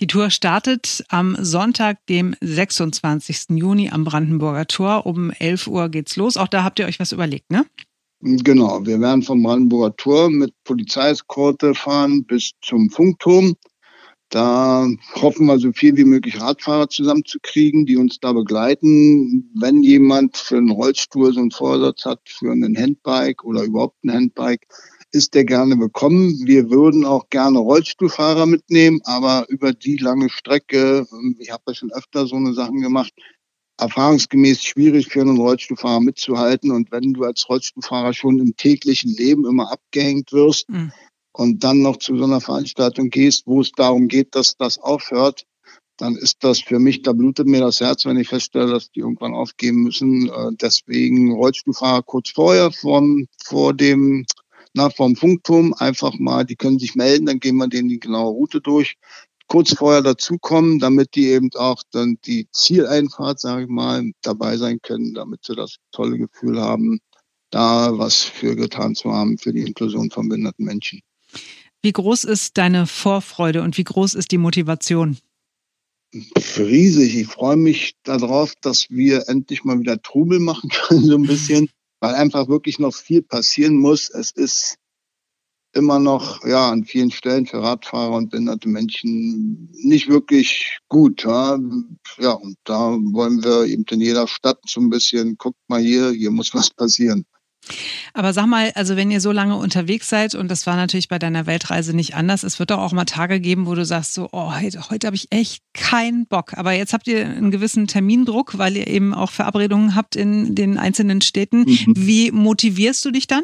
Die 0.00 0.06
Tour 0.06 0.30
startet 0.30 1.04
am 1.08 1.36
Sonntag, 1.40 2.04
dem 2.06 2.34
26. 2.42 3.56
Juni 3.56 3.90
am 3.90 4.04
Brandenburger 4.04 4.66
Tor. 4.66 5.06
Um 5.06 5.30
11 5.30 5.68
Uhr 5.68 5.88
geht's 5.88 6.16
los. 6.16 6.36
Auch 6.36 6.48
da 6.48 6.62
habt 6.62 6.78
ihr 6.78 6.86
euch 6.86 7.00
was 7.00 7.12
überlegt, 7.12 7.50
ne? 7.50 7.64
Genau, 8.28 8.84
wir 8.84 9.00
werden 9.00 9.22
vom 9.22 9.40
Brandenburger 9.44 9.94
Tor 9.94 10.30
mit 10.30 10.52
Polizeieskorte 10.64 11.76
fahren 11.76 12.24
bis 12.24 12.50
zum 12.60 12.90
Funkturm. 12.90 13.54
Da 14.30 14.88
hoffen 15.14 15.46
wir, 15.46 15.60
so 15.60 15.70
viel 15.70 15.96
wie 15.96 16.04
möglich 16.04 16.40
Radfahrer 16.40 16.88
zusammenzukriegen, 16.88 17.86
die 17.86 17.96
uns 17.96 18.18
da 18.18 18.32
begleiten. 18.32 19.48
Wenn 19.54 19.84
jemand 19.84 20.38
für 20.38 20.56
einen 20.56 20.72
Rollstuhl 20.72 21.32
so 21.32 21.38
einen 21.38 21.52
Vorsatz 21.52 22.04
hat, 22.04 22.18
für 22.26 22.50
einen 22.50 22.76
Handbike 22.76 23.44
oder 23.44 23.62
überhaupt 23.62 24.02
ein 24.02 24.12
Handbike, 24.12 24.66
ist 25.12 25.34
der 25.34 25.44
gerne 25.44 25.78
willkommen. 25.78 26.34
Wir 26.46 26.68
würden 26.68 27.04
auch 27.04 27.28
gerne 27.30 27.60
Rollstuhlfahrer 27.60 28.46
mitnehmen, 28.46 29.00
aber 29.04 29.46
über 29.50 29.72
die 29.72 29.98
lange 29.98 30.30
Strecke, 30.30 31.06
ich 31.38 31.52
habe 31.52 31.62
ja 31.68 31.74
schon 31.74 31.92
öfter 31.92 32.26
so 32.26 32.34
eine 32.34 32.54
Sachen 32.54 32.80
gemacht, 32.80 33.12
erfahrungsgemäß 33.78 34.62
schwierig 34.62 35.08
für 35.08 35.20
einen 35.20 35.38
Rollstuhlfahrer 35.38 36.00
mitzuhalten. 36.00 36.70
Und 36.70 36.90
wenn 36.92 37.12
du 37.12 37.24
als 37.24 37.48
Rollstuhlfahrer 37.48 38.12
schon 38.12 38.38
im 38.38 38.56
täglichen 38.56 39.14
Leben 39.14 39.46
immer 39.46 39.70
abgehängt 39.72 40.32
wirst, 40.32 40.68
mhm 40.70 40.92
und 41.36 41.64
dann 41.64 41.82
noch 41.82 41.98
zu 41.98 42.16
so 42.16 42.24
einer 42.24 42.40
Veranstaltung 42.40 43.10
gehst, 43.10 43.46
wo 43.46 43.60
es 43.60 43.70
darum 43.72 44.08
geht, 44.08 44.34
dass 44.34 44.56
das 44.56 44.78
aufhört, 44.78 45.44
dann 45.98 46.16
ist 46.16 46.44
das 46.44 46.60
für 46.60 46.78
mich, 46.78 47.02
da 47.02 47.12
blutet 47.12 47.46
mir 47.46 47.60
das 47.60 47.80
Herz, 47.80 48.04
wenn 48.06 48.18
ich 48.18 48.28
feststelle, 48.28 48.70
dass 48.70 48.90
die 48.90 49.00
irgendwann 49.00 49.34
aufgeben 49.34 49.82
müssen. 49.82 50.28
Äh, 50.28 50.50
deswegen 50.52 51.32
Rollstuhlfahrer 51.32 52.02
kurz 52.02 52.30
vorher 52.30 52.72
vom, 52.72 53.28
vor 53.42 53.74
dem, 53.74 54.26
na, 54.74 54.90
vom 54.90 55.16
Funkturm 55.16 55.74
einfach 55.74 56.14
mal, 56.18 56.44
die 56.44 56.56
können 56.56 56.78
sich 56.78 56.94
melden, 56.94 57.26
dann 57.26 57.40
gehen 57.40 57.56
wir 57.56 57.68
denen 57.68 57.88
die 57.88 58.00
genaue 58.00 58.32
Route 58.32 58.60
durch. 58.60 58.96
Kurz 59.48 59.74
vorher 59.74 60.02
dazukommen, 60.02 60.78
damit 60.78 61.14
die 61.14 61.28
eben 61.28 61.50
auch 61.54 61.82
dann 61.92 62.18
die 62.26 62.48
Zieleinfahrt, 62.50 63.38
sage 63.40 63.64
ich 63.64 63.68
mal, 63.68 64.10
dabei 64.22 64.56
sein 64.56 64.80
können, 64.82 65.14
damit 65.14 65.44
sie 65.44 65.54
das 65.54 65.76
tolle 65.92 66.18
Gefühl 66.18 66.60
haben, 66.60 66.98
da 67.50 67.96
was 67.96 68.22
für 68.22 68.56
getan 68.56 68.94
zu 68.94 69.12
haben 69.12 69.38
für 69.38 69.52
die 69.52 69.62
Inklusion 69.62 70.10
von 70.10 70.28
behinderten 70.28 70.64
Menschen. 70.64 71.00
Wie 71.82 71.92
groß 71.92 72.24
ist 72.24 72.58
deine 72.58 72.86
Vorfreude 72.86 73.62
und 73.62 73.78
wie 73.78 73.84
groß 73.84 74.14
ist 74.14 74.32
die 74.32 74.38
Motivation? 74.38 75.18
Riesig. 76.56 77.16
Ich 77.16 77.26
freue 77.26 77.56
mich 77.56 77.94
darauf, 78.02 78.54
dass 78.60 78.90
wir 78.90 79.28
endlich 79.28 79.64
mal 79.64 79.78
wieder 79.78 80.00
Trubel 80.00 80.40
machen 80.40 80.70
können, 80.88 81.04
so 81.04 81.14
ein 81.16 81.22
bisschen, 81.22 81.68
weil 82.00 82.14
einfach 82.14 82.48
wirklich 82.48 82.78
noch 82.78 82.94
viel 82.94 83.22
passieren 83.22 83.76
muss. 83.76 84.10
Es 84.10 84.32
ist 84.32 84.76
immer 85.76 85.98
noch 85.98 86.44
ja 86.44 86.70
an 86.70 86.84
vielen 86.84 87.10
Stellen 87.10 87.46
für 87.46 87.62
Radfahrer 87.62 88.16
und 88.16 88.30
behinderte 88.30 88.68
Menschen 88.68 89.70
nicht 89.72 90.08
wirklich 90.08 90.78
gut. 90.88 91.24
Ja, 91.24 91.58
ja 92.18 92.32
und 92.32 92.56
da 92.64 92.96
wollen 93.12 93.44
wir 93.44 93.64
eben 93.66 93.84
in 93.90 94.00
jeder 94.00 94.26
Stadt 94.26 94.58
so 94.66 94.80
ein 94.80 94.90
bisschen, 94.90 95.36
guckt 95.36 95.58
mal 95.68 95.80
hier, 95.80 96.10
hier 96.10 96.30
muss 96.30 96.54
was 96.54 96.70
passieren. 96.70 97.24
Aber 98.14 98.32
sag 98.32 98.46
mal, 98.46 98.72
also 98.74 98.96
wenn 98.96 99.10
ihr 99.10 99.20
so 99.20 99.32
lange 99.32 99.56
unterwegs 99.56 100.08
seid 100.08 100.34
und 100.34 100.48
das 100.50 100.66
war 100.66 100.76
natürlich 100.76 101.08
bei 101.08 101.18
deiner 101.18 101.46
Weltreise 101.46 101.94
nicht 101.94 102.14
anders, 102.14 102.44
es 102.44 102.58
wird 102.58 102.70
doch 102.70 102.78
auch 102.78 102.92
mal 102.92 103.04
Tage 103.04 103.40
geben, 103.40 103.66
wo 103.66 103.74
du 103.74 103.84
sagst 103.84 104.14
so, 104.14 104.28
oh, 104.32 104.54
heute, 104.54 104.88
heute 104.88 105.06
habe 105.06 105.16
ich 105.16 105.26
echt 105.30 105.62
keinen 105.74 106.26
Bock. 106.26 106.54
Aber 106.56 106.72
jetzt 106.72 106.92
habt 106.92 107.08
ihr 107.08 107.26
einen 107.26 107.50
gewissen 107.50 107.86
Termindruck, 107.86 108.58
weil 108.58 108.76
ihr 108.76 108.86
eben 108.86 109.12
auch 109.14 109.30
Verabredungen 109.30 109.94
habt 109.94 110.16
in 110.16 110.54
den 110.54 110.78
einzelnen 110.78 111.20
Städten. 111.20 111.60
Mhm. 111.62 111.94
Wie 111.96 112.30
motivierst 112.30 113.04
du 113.04 113.10
dich 113.10 113.26
dann? 113.26 113.42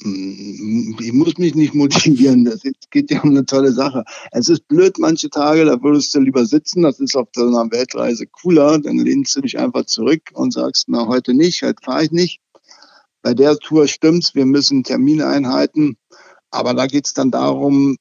Ich 0.00 1.12
muss 1.12 1.38
mich 1.38 1.56
nicht 1.56 1.74
motivieren. 1.74 2.44
Das 2.44 2.62
geht 2.90 3.10
ja 3.10 3.20
um 3.22 3.30
eine 3.30 3.44
tolle 3.44 3.72
Sache. 3.72 4.04
Es 4.30 4.48
ist 4.48 4.68
blöd 4.68 4.96
manche 4.98 5.28
Tage, 5.28 5.64
da 5.64 5.82
würdest 5.82 6.14
du 6.14 6.20
lieber 6.20 6.46
sitzen. 6.46 6.82
Das 6.82 7.00
ist 7.00 7.16
auf 7.16 7.28
einer 7.36 7.70
Weltreise 7.72 8.26
cooler. 8.26 8.78
Dann 8.78 8.98
lehnst 8.98 9.34
du 9.34 9.40
dich 9.40 9.58
einfach 9.58 9.86
zurück 9.86 10.30
und 10.34 10.52
sagst, 10.52 10.84
na, 10.88 11.08
heute 11.08 11.34
nicht, 11.34 11.62
heute 11.62 11.82
fahre 11.82 12.04
ich 12.04 12.12
nicht. 12.12 12.40
Bei 13.22 13.34
der 13.34 13.58
Tour 13.58 13.88
stimmt's, 13.88 14.36
wir 14.36 14.46
müssen 14.46 14.84
Termine 14.84 15.26
einhalten. 15.26 15.96
Aber 16.50 16.74
da 16.74 16.86
geht's 16.86 17.12
dann 17.12 17.32
darum, 17.32 17.96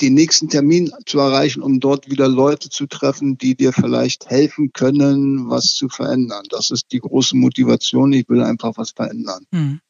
den 0.00 0.14
nächsten 0.14 0.48
Termin 0.48 0.92
zu 1.06 1.20
erreichen, 1.20 1.62
um 1.62 1.78
dort 1.78 2.10
wieder 2.10 2.26
Leute 2.26 2.68
zu 2.68 2.86
treffen, 2.86 3.38
die 3.38 3.54
dir 3.54 3.72
vielleicht 3.72 4.28
helfen 4.28 4.72
können, 4.72 5.48
was 5.48 5.74
zu 5.74 5.88
verändern. 5.88 6.42
Das 6.50 6.72
ist 6.72 6.86
die 6.90 6.98
große 6.98 7.36
Motivation. 7.36 8.12
Ich 8.12 8.28
will 8.28 8.42
einfach 8.42 8.72
was 8.76 8.90
verändern. 8.90 9.46
Hm. 9.52 9.80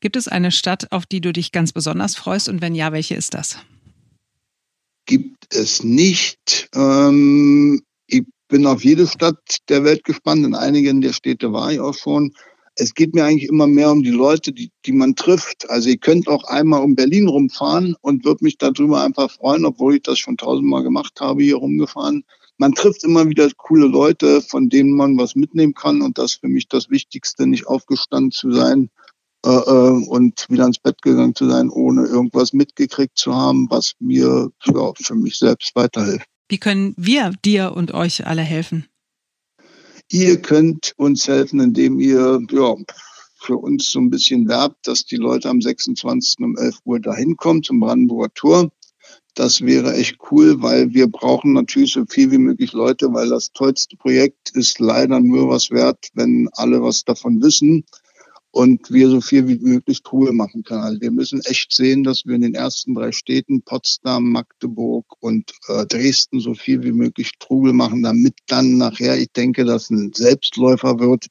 Gibt 0.00 0.16
es 0.16 0.28
eine 0.28 0.50
Stadt, 0.50 0.90
auf 0.92 1.06
die 1.06 1.20
du 1.20 1.32
dich 1.32 1.52
ganz 1.52 1.72
besonders 1.72 2.16
freust? 2.16 2.48
Und 2.48 2.60
wenn 2.60 2.74
ja, 2.74 2.92
welche 2.92 3.14
ist 3.14 3.34
das? 3.34 3.58
Gibt 5.06 5.54
es 5.54 5.82
nicht. 5.82 6.68
Ähm, 6.74 7.82
ich 8.06 8.22
bin 8.48 8.66
auf 8.66 8.84
jede 8.84 9.06
Stadt 9.06 9.58
der 9.68 9.84
Welt 9.84 10.04
gespannt. 10.04 10.44
In 10.44 10.54
einigen 10.54 11.00
der 11.00 11.12
Städte 11.12 11.52
war 11.52 11.72
ich 11.72 11.80
auch 11.80 11.94
schon 11.94 12.32
es 12.80 12.94
geht 12.94 13.14
mir 13.14 13.24
eigentlich 13.24 13.48
immer 13.48 13.66
mehr 13.66 13.90
um 13.90 14.02
die 14.02 14.10
Leute, 14.10 14.52
die, 14.52 14.70
die 14.86 14.92
man 14.92 15.14
trifft. 15.14 15.68
Also 15.68 15.88
ihr 15.88 15.98
könnt 15.98 16.28
auch 16.28 16.44
einmal 16.44 16.82
um 16.82 16.94
Berlin 16.94 17.28
rumfahren 17.28 17.94
und 18.00 18.24
würde 18.24 18.44
mich 18.44 18.58
darüber 18.58 19.02
einfach 19.02 19.30
freuen, 19.30 19.64
obwohl 19.64 19.96
ich 19.96 20.02
das 20.02 20.18
schon 20.18 20.36
tausendmal 20.36 20.82
gemacht 20.82 21.20
habe, 21.20 21.42
hier 21.42 21.56
rumgefahren. 21.56 22.24
Man 22.56 22.72
trifft 22.72 23.04
immer 23.04 23.28
wieder 23.28 23.48
coole 23.56 23.86
Leute, 23.86 24.42
von 24.42 24.68
denen 24.68 24.94
man 24.94 25.16
was 25.18 25.34
mitnehmen 25.34 25.74
kann. 25.74 26.02
Und 26.02 26.18
das 26.18 26.32
ist 26.32 26.40
für 26.40 26.48
mich 26.48 26.68
das 26.68 26.90
Wichtigste, 26.90 27.46
nicht 27.46 27.66
aufgestanden 27.66 28.32
zu 28.32 28.52
sein 28.52 28.90
äh, 29.44 29.48
äh, 29.48 30.06
und 30.06 30.46
wieder 30.50 30.66
ins 30.66 30.78
Bett 30.78 31.00
gegangen 31.00 31.34
zu 31.34 31.48
sein, 31.48 31.70
ohne 31.70 32.04
irgendwas 32.06 32.52
mitgekriegt 32.52 33.16
zu 33.16 33.34
haben, 33.34 33.68
was 33.70 33.94
mir 33.98 34.50
ja, 34.66 34.92
für 35.00 35.14
mich 35.14 35.38
selbst 35.38 35.74
weiterhilft. 35.74 36.26
Wie 36.50 36.58
können 36.58 36.94
wir 36.98 37.32
dir 37.42 37.74
und 37.74 37.94
euch 37.94 38.26
alle 38.26 38.42
helfen? 38.42 38.86
Ihr 40.10 40.42
könnt 40.42 40.92
uns 40.96 41.26
helfen, 41.26 41.60
indem 41.60 42.00
ihr 42.00 42.40
ja, 42.50 42.74
für 43.36 43.56
uns 43.56 43.90
so 43.90 44.00
ein 44.00 44.10
bisschen 44.10 44.46
werbt, 44.46 44.86
dass 44.86 45.06
die 45.06 45.16
Leute 45.16 45.48
am 45.48 45.62
26. 45.62 46.40
um 46.40 46.58
11 46.58 46.80
Uhr 46.84 47.00
dahin 47.00 47.36
kommen 47.36 47.62
zum 47.62 47.80
Brandenburger 47.80 48.34
Tor. 48.34 48.70
Das 49.34 49.62
wäre 49.62 49.94
echt 49.94 50.18
cool, 50.30 50.60
weil 50.60 50.92
wir 50.92 51.06
brauchen 51.06 51.54
natürlich 51.54 51.92
so 51.92 52.04
viel 52.04 52.30
wie 52.30 52.38
möglich 52.38 52.72
Leute, 52.72 53.14
weil 53.14 53.30
das 53.30 53.52
tollste 53.52 53.96
Projekt 53.96 54.50
ist 54.50 54.80
leider 54.80 55.20
nur 55.20 55.48
was 55.48 55.70
wert, 55.70 56.08
wenn 56.12 56.50
alle 56.52 56.82
was 56.82 57.04
davon 57.04 57.40
wissen 57.40 57.84
und 58.52 58.90
wir 58.90 59.08
so 59.08 59.20
viel 59.20 59.46
wie 59.48 59.58
möglich 59.58 60.02
Truhe 60.02 60.32
machen 60.32 60.62
können. 60.64 60.82
Also 60.82 61.00
wir 61.00 61.10
müssen 61.10 61.40
echt 61.44 61.72
sehen, 61.72 62.02
dass 62.02 62.26
wir 62.26 62.34
in 62.34 62.42
den 62.42 62.54
ersten 62.54 62.94
drei 62.94 63.12
Städten, 63.12 63.62
Potsdam, 63.62 64.30
Magdeburg 64.30 65.06
und 65.20 65.52
äh, 65.68 65.86
Dresden, 65.86 66.40
so 66.40 66.54
viel 66.54 66.82
wie 66.82 66.92
möglich 66.92 67.32
Trubel 67.38 67.72
machen, 67.72 68.02
damit 68.02 68.34
dann 68.48 68.76
nachher, 68.76 69.16
ich 69.18 69.30
denke, 69.32 69.64
dass 69.64 69.90
ein 69.90 70.12
Selbstläufer 70.12 70.98
wird. 70.98 71.26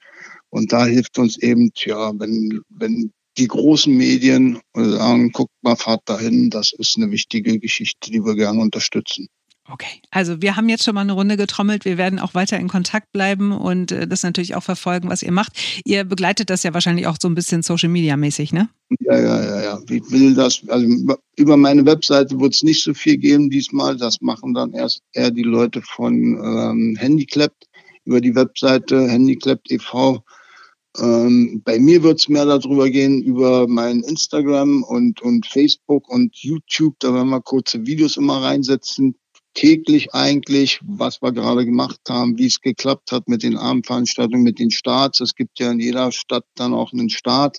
Und 0.49 0.71
da 0.71 0.85
hilft 0.85 1.19
uns 1.19 1.37
eben, 1.37 1.71
ja, 1.75 2.11
wenn, 2.17 2.61
wenn 2.69 3.11
die 3.37 3.47
großen 3.47 3.95
Medien 3.95 4.59
sagen, 4.73 5.31
guckt 5.31 5.53
mal, 5.61 5.75
fahrt 5.75 6.01
dahin, 6.05 6.49
das 6.49 6.73
ist 6.73 6.97
eine 6.97 7.11
wichtige 7.11 7.59
Geschichte, 7.59 8.11
die 8.11 8.23
wir 8.23 8.35
gerne 8.35 8.59
unterstützen. 8.59 9.27
Okay, 9.71 10.01
also 10.09 10.41
wir 10.41 10.55
haben 10.55 10.67
jetzt 10.67 10.83
schon 10.83 10.95
mal 10.95 11.01
eine 11.01 11.13
Runde 11.13 11.37
getrommelt. 11.37 11.85
Wir 11.85 11.97
werden 11.97 12.17
auch 12.17 12.33
weiter 12.33 12.57
in 12.57 12.67
Kontakt 12.67 13.11
bleiben 13.11 13.51
und 13.51 13.91
äh, 13.91 14.07
das 14.07 14.23
natürlich 14.23 14.55
auch 14.55 14.63
verfolgen, 14.63 15.09
was 15.09 15.21
ihr 15.21 15.31
macht. 15.31 15.53
Ihr 15.85 16.05
begleitet 16.05 16.49
das 16.49 16.63
ja 16.63 16.73
wahrscheinlich 16.73 17.05
auch 17.05 17.17
so 17.21 17.27
ein 17.27 17.35
bisschen 17.35 17.61
Social 17.61 17.89
Media 17.89 18.17
mäßig, 18.17 18.51
ne? 18.51 18.69
Ja, 19.01 19.19
ja, 19.19 19.43
ja, 19.43 19.61
ja. 19.61 19.79
Ich 19.89 20.09
will 20.09 20.33
das, 20.33 20.63
also 20.69 20.87
über 21.35 21.55
meine 21.55 21.85
Webseite 21.85 22.39
wird 22.39 22.55
es 22.55 22.63
nicht 22.63 22.83
so 22.83 22.95
viel 22.95 23.17
geben 23.17 23.49
diesmal. 23.51 23.95
Das 23.95 24.21
machen 24.21 24.55
dann 24.55 24.73
erst 24.73 25.03
eher 25.13 25.29
die 25.29 25.43
Leute 25.43 25.83
von 25.83 26.15
ähm, 26.15 26.95
Handyclap 26.97 27.53
über 28.05 28.21
die 28.21 28.33
Webseite 28.33 29.07
Handyclap 29.07 29.59
e.V. 29.69 30.23
Ähm, 30.99 31.61
bei 31.63 31.77
mir 31.77 32.01
wird 32.01 32.19
es 32.19 32.27
mehr 32.27 32.45
darüber 32.45 32.89
gehen, 32.89 33.21
über 33.21 33.67
mein 33.67 33.99
Instagram 34.01 34.81
und, 34.81 35.21
und 35.21 35.45
Facebook 35.45 36.09
und 36.09 36.35
YouTube. 36.35 36.95
Da 36.99 37.13
werden 37.13 37.29
wir 37.29 37.41
kurze 37.41 37.85
Videos 37.85 38.17
immer 38.17 38.41
reinsetzen 38.41 39.15
täglich 39.59 40.13
eigentlich, 40.13 40.79
was 40.83 41.21
wir 41.21 41.33
gerade 41.33 41.65
gemacht 41.65 41.99
haben, 42.07 42.37
wie 42.37 42.45
es 42.45 42.61
geklappt 42.61 43.11
hat 43.11 43.27
mit 43.27 43.43
den 43.43 43.57
Abendveranstaltungen, 43.57 44.41
mit 44.41 44.57
den 44.57 44.71
Starts. 44.71 45.19
Es 45.19 45.35
gibt 45.35 45.59
ja 45.59 45.69
in 45.69 45.81
jeder 45.81 46.13
Stadt 46.13 46.45
dann 46.55 46.73
auch 46.73 46.93
einen 46.93 47.09
Start 47.09 47.57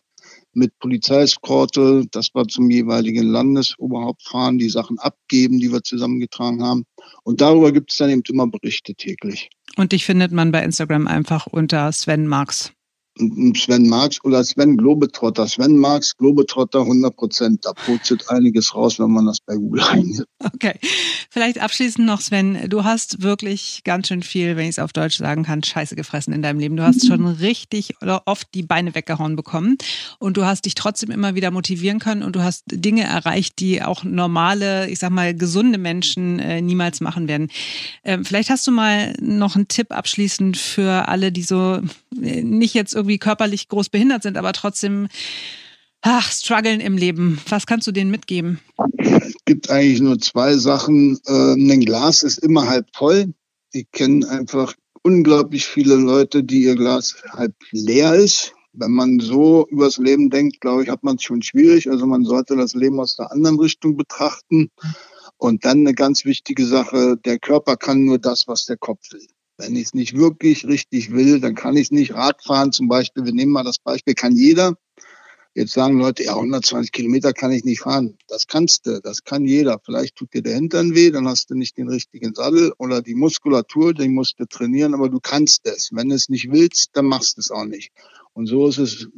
mit 0.54 0.78
Polizeiskorte, 0.78 2.06
dass 2.10 2.30
wir 2.34 2.48
zum 2.48 2.70
jeweiligen 2.70 3.26
Landesoberhaupt 3.26 4.22
fahren, 4.22 4.56
die 4.56 4.70
Sachen 4.70 4.98
abgeben, 4.98 5.60
die 5.60 5.70
wir 5.70 5.82
zusammengetragen 5.82 6.62
haben. 6.62 6.84
Und 7.22 7.42
darüber 7.42 7.70
gibt 7.70 7.92
es 7.92 7.98
dann 7.98 8.08
eben 8.08 8.22
immer 8.30 8.46
Berichte 8.46 8.94
täglich. 8.94 9.50
Und 9.76 9.92
dich 9.92 10.06
findet 10.06 10.32
man 10.32 10.52
bei 10.52 10.64
Instagram 10.64 11.06
einfach 11.06 11.46
unter 11.46 11.92
Sven 11.92 12.26
Marx. 12.26 12.72
Sven 13.18 13.88
Marx 13.88 14.22
oder 14.24 14.42
Sven 14.44 14.76
Globetrotter. 14.76 15.46
Sven 15.46 15.76
Marx, 15.76 16.16
Globetrotter 16.16 16.80
100 16.80 17.14
Prozent. 17.14 17.64
Da 17.64 17.72
putzelt 17.72 18.28
einiges 18.30 18.74
raus, 18.74 18.98
wenn 18.98 19.10
man 19.10 19.26
das 19.26 19.40
bei 19.40 19.54
Google 19.56 19.82
eingibt. 19.82 20.28
Okay. 20.42 20.78
Vielleicht 21.28 21.60
abschließend 21.60 22.06
noch, 22.06 22.20
Sven. 22.20 22.68
Du 22.68 22.84
hast 22.84 23.22
wirklich 23.22 23.82
ganz 23.84 24.08
schön 24.08 24.22
viel, 24.22 24.56
wenn 24.56 24.64
ich 24.64 24.70
es 24.70 24.78
auf 24.78 24.92
Deutsch 24.92 25.18
sagen 25.18 25.42
kann, 25.42 25.62
Scheiße 25.62 25.96
gefressen 25.96 26.32
in 26.32 26.42
deinem 26.42 26.58
Leben. 26.58 26.76
Du 26.76 26.82
hast 26.82 27.06
schon 27.06 27.26
richtig 27.26 27.94
oder 28.00 28.22
oft 28.26 28.48
die 28.54 28.62
Beine 28.62 28.94
weggehauen 28.94 29.36
bekommen. 29.36 29.76
Und 30.18 30.36
du 30.36 30.44
hast 30.44 30.64
dich 30.64 30.74
trotzdem 30.74 31.10
immer 31.10 31.34
wieder 31.34 31.50
motivieren 31.50 31.98
können 31.98 32.22
und 32.22 32.36
du 32.36 32.42
hast 32.42 32.64
Dinge 32.66 33.02
erreicht, 33.02 33.58
die 33.58 33.82
auch 33.82 34.02
normale, 34.04 34.88
ich 34.88 34.98
sag 34.98 35.10
mal, 35.10 35.34
gesunde 35.34 35.78
Menschen 35.78 36.38
äh, 36.38 36.60
niemals 36.60 37.00
machen 37.00 37.28
werden. 37.28 37.48
Ähm, 38.04 38.24
vielleicht 38.24 38.50
hast 38.50 38.66
du 38.66 38.70
mal 38.70 39.14
noch 39.20 39.56
einen 39.56 39.68
Tipp 39.68 39.92
abschließend 39.92 40.56
für 40.56 41.08
alle, 41.08 41.32
die 41.32 41.42
so 41.42 41.80
äh, 42.20 42.42
nicht 42.42 42.74
jetzt 42.74 42.94
irgendwie 43.00 43.18
körperlich 43.18 43.68
groß 43.68 43.88
behindert 43.88 44.22
sind, 44.22 44.36
aber 44.36 44.52
trotzdem 44.52 45.08
ach, 46.02 46.30
strugglen 46.30 46.80
im 46.80 46.96
Leben. 46.96 47.40
Was 47.48 47.66
kannst 47.66 47.86
du 47.86 47.92
denen 47.92 48.10
mitgeben? 48.10 48.60
Es 48.98 49.34
gibt 49.44 49.70
eigentlich 49.70 50.00
nur 50.00 50.18
zwei 50.18 50.56
Sachen. 50.56 51.18
Ähm, 51.26 51.70
ein 51.70 51.80
Glas 51.80 52.22
ist 52.22 52.38
immer 52.38 52.68
halb 52.68 52.86
voll. 52.94 53.34
Ich 53.72 53.90
kenne 53.92 54.28
einfach 54.28 54.74
unglaublich 55.02 55.66
viele 55.66 55.94
Leute, 55.94 56.44
die 56.44 56.64
ihr 56.64 56.76
Glas 56.76 57.22
halb 57.32 57.54
leer 57.72 58.14
ist. 58.14 58.52
Wenn 58.72 58.92
man 58.92 59.18
so 59.18 59.66
übers 59.68 59.98
Leben 59.98 60.30
denkt, 60.30 60.60
glaube 60.60 60.84
ich, 60.84 60.88
hat 60.88 61.02
man 61.02 61.16
es 61.16 61.24
schon 61.24 61.42
schwierig. 61.42 61.90
Also 61.90 62.06
man 62.06 62.24
sollte 62.24 62.56
das 62.56 62.74
Leben 62.74 63.00
aus 63.00 63.16
der 63.16 63.32
anderen 63.32 63.58
Richtung 63.58 63.96
betrachten. 63.96 64.70
Und 65.38 65.64
dann 65.64 65.78
eine 65.78 65.94
ganz 65.94 66.24
wichtige 66.24 66.66
Sache, 66.66 67.16
der 67.24 67.38
Körper 67.38 67.76
kann 67.76 68.04
nur 68.04 68.18
das, 68.18 68.46
was 68.46 68.66
der 68.66 68.76
Kopf 68.76 69.12
will. 69.12 69.26
Wenn 69.60 69.76
ich 69.76 69.88
es 69.88 69.94
nicht 69.94 70.16
wirklich 70.16 70.66
richtig 70.66 71.12
will, 71.12 71.38
dann 71.38 71.54
kann 71.54 71.76
ich 71.76 71.90
nicht 71.90 72.14
Radfahren 72.14 72.72
zum 72.72 72.88
Beispiel. 72.88 73.24
Wir 73.26 73.34
nehmen 73.34 73.52
mal 73.52 73.62
das 73.62 73.78
Beispiel, 73.78 74.14
kann 74.14 74.34
jeder. 74.34 74.74
Jetzt 75.54 75.72
sagen 75.72 75.98
Leute, 75.98 76.24
ja, 76.24 76.34
120 76.34 76.92
Kilometer 76.92 77.32
kann 77.32 77.50
ich 77.52 77.64
nicht 77.64 77.80
fahren. 77.80 78.16
Das 78.28 78.46
kannst 78.46 78.86
du, 78.86 79.00
das 79.02 79.24
kann 79.24 79.44
jeder. 79.44 79.80
Vielleicht 79.84 80.16
tut 80.16 80.32
dir 80.32 80.42
der 80.42 80.54
Hintern 80.54 80.94
weh, 80.94 81.10
dann 81.10 81.28
hast 81.28 81.50
du 81.50 81.54
nicht 81.54 81.76
den 81.76 81.88
richtigen 81.88 82.34
Sattel 82.34 82.72
oder 82.78 83.02
die 83.02 83.16
Muskulatur, 83.16 83.92
den 83.92 84.14
musst 84.14 84.38
du 84.38 84.46
trainieren, 84.46 84.94
aber 84.94 85.08
du 85.08 85.18
kannst 85.20 85.66
es. 85.66 85.90
Wenn 85.92 86.08
du 86.08 86.14
es 86.14 86.28
nicht 86.28 86.50
willst, 86.50 86.90
dann 86.94 87.06
machst 87.06 87.36
du 87.36 87.40
es 87.40 87.50
auch 87.50 87.64
nicht. 87.66 87.90
Und 88.32 88.46
so 88.46 88.68
ist 88.68 88.78
es 88.78 89.08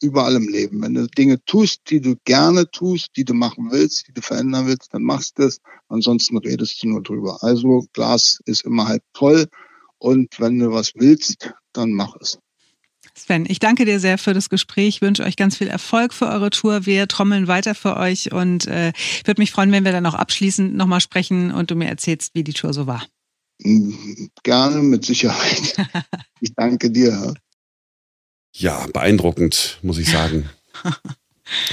überall 0.00 0.36
im 0.36 0.48
Leben. 0.48 0.80
Wenn 0.80 0.94
du 0.94 1.06
Dinge 1.08 1.44
tust, 1.44 1.82
die 1.90 2.00
du 2.00 2.14
gerne 2.24 2.70
tust, 2.70 3.10
die 3.16 3.24
du 3.24 3.34
machen 3.34 3.68
willst, 3.72 4.06
die 4.08 4.12
du 4.12 4.22
verändern 4.22 4.68
willst, 4.68 4.94
dann 4.94 5.02
machst 5.02 5.38
du 5.38 5.42
es. 5.42 5.60
Ansonsten 5.88 6.38
redest 6.38 6.82
du 6.82 6.88
nur 6.88 7.02
drüber. 7.02 7.38
Also 7.42 7.84
Glas 7.92 8.38
ist 8.46 8.64
immer 8.64 8.86
halb 8.86 9.02
voll. 9.14 9.48
Und 10.02 10.40
wenn 10.40 10.58
du 10.58 10.72
was 10.72 10.94
willst, 10.96 11.54
dann 11.72 11.92
mach 11.92 12.16
es. 12.20 12.36
Sven, 13.14 13.46
ich 13.48 13.60
danke 13.60 13.84
dir 13.84 14.00
sehr 14.00 14.18
für 14.18 14.34
das 14.34 14.48
Gespräch. 14.48 14.96
Ich 14.96 15.00
wünsche 15.00 15.22
euch 15.22 15.36
ganz 15.36 15.56
viel 15.56 15.68
Erfolg 15.68 16.12
für 16.12 16.26
eure 16.26 16.50
Tour. 16.50 16.86
Wir 16.86 17.06
trommeln 17.06 17.46
weiter 17.46 17.76
für 17.76 17.96
euch 17.96 18.32
und 18.32 18.66
äh, 18.66 18.92
würde 19.24 19.40
mich 19.40 19.52
freuen, 19.52 19.70
wenn 19.70 19.84
wir 19.84 19.92
dann 19.92 20.06
auch 20.06 20.14
abschließend 20.14 20.74
nochmal 20.74 21.00
sprechen 21.00 21.52
und 21.52 21.70
du 21.70 21.76
mir 21.76 21.88
erzählst, 21.88 22.34
wie 22.34 22.42
die 22.42 22.52
Tour 22.52 22.72
so 22.72 22.88
war. 22.88 23.06
Gerne, 24.42 24.82
mit 24.82 25.04
Sicherheit. 25.04 25.76
ich 26.40 26.52
danke 26.56 26.90
dir. 26.90 27.34
Ja, 28.52 28.84
beeindruckend, 28.92 29.78
muss 29.82 29.98
ich 29.98 30.10
sagen. 30.10 30.50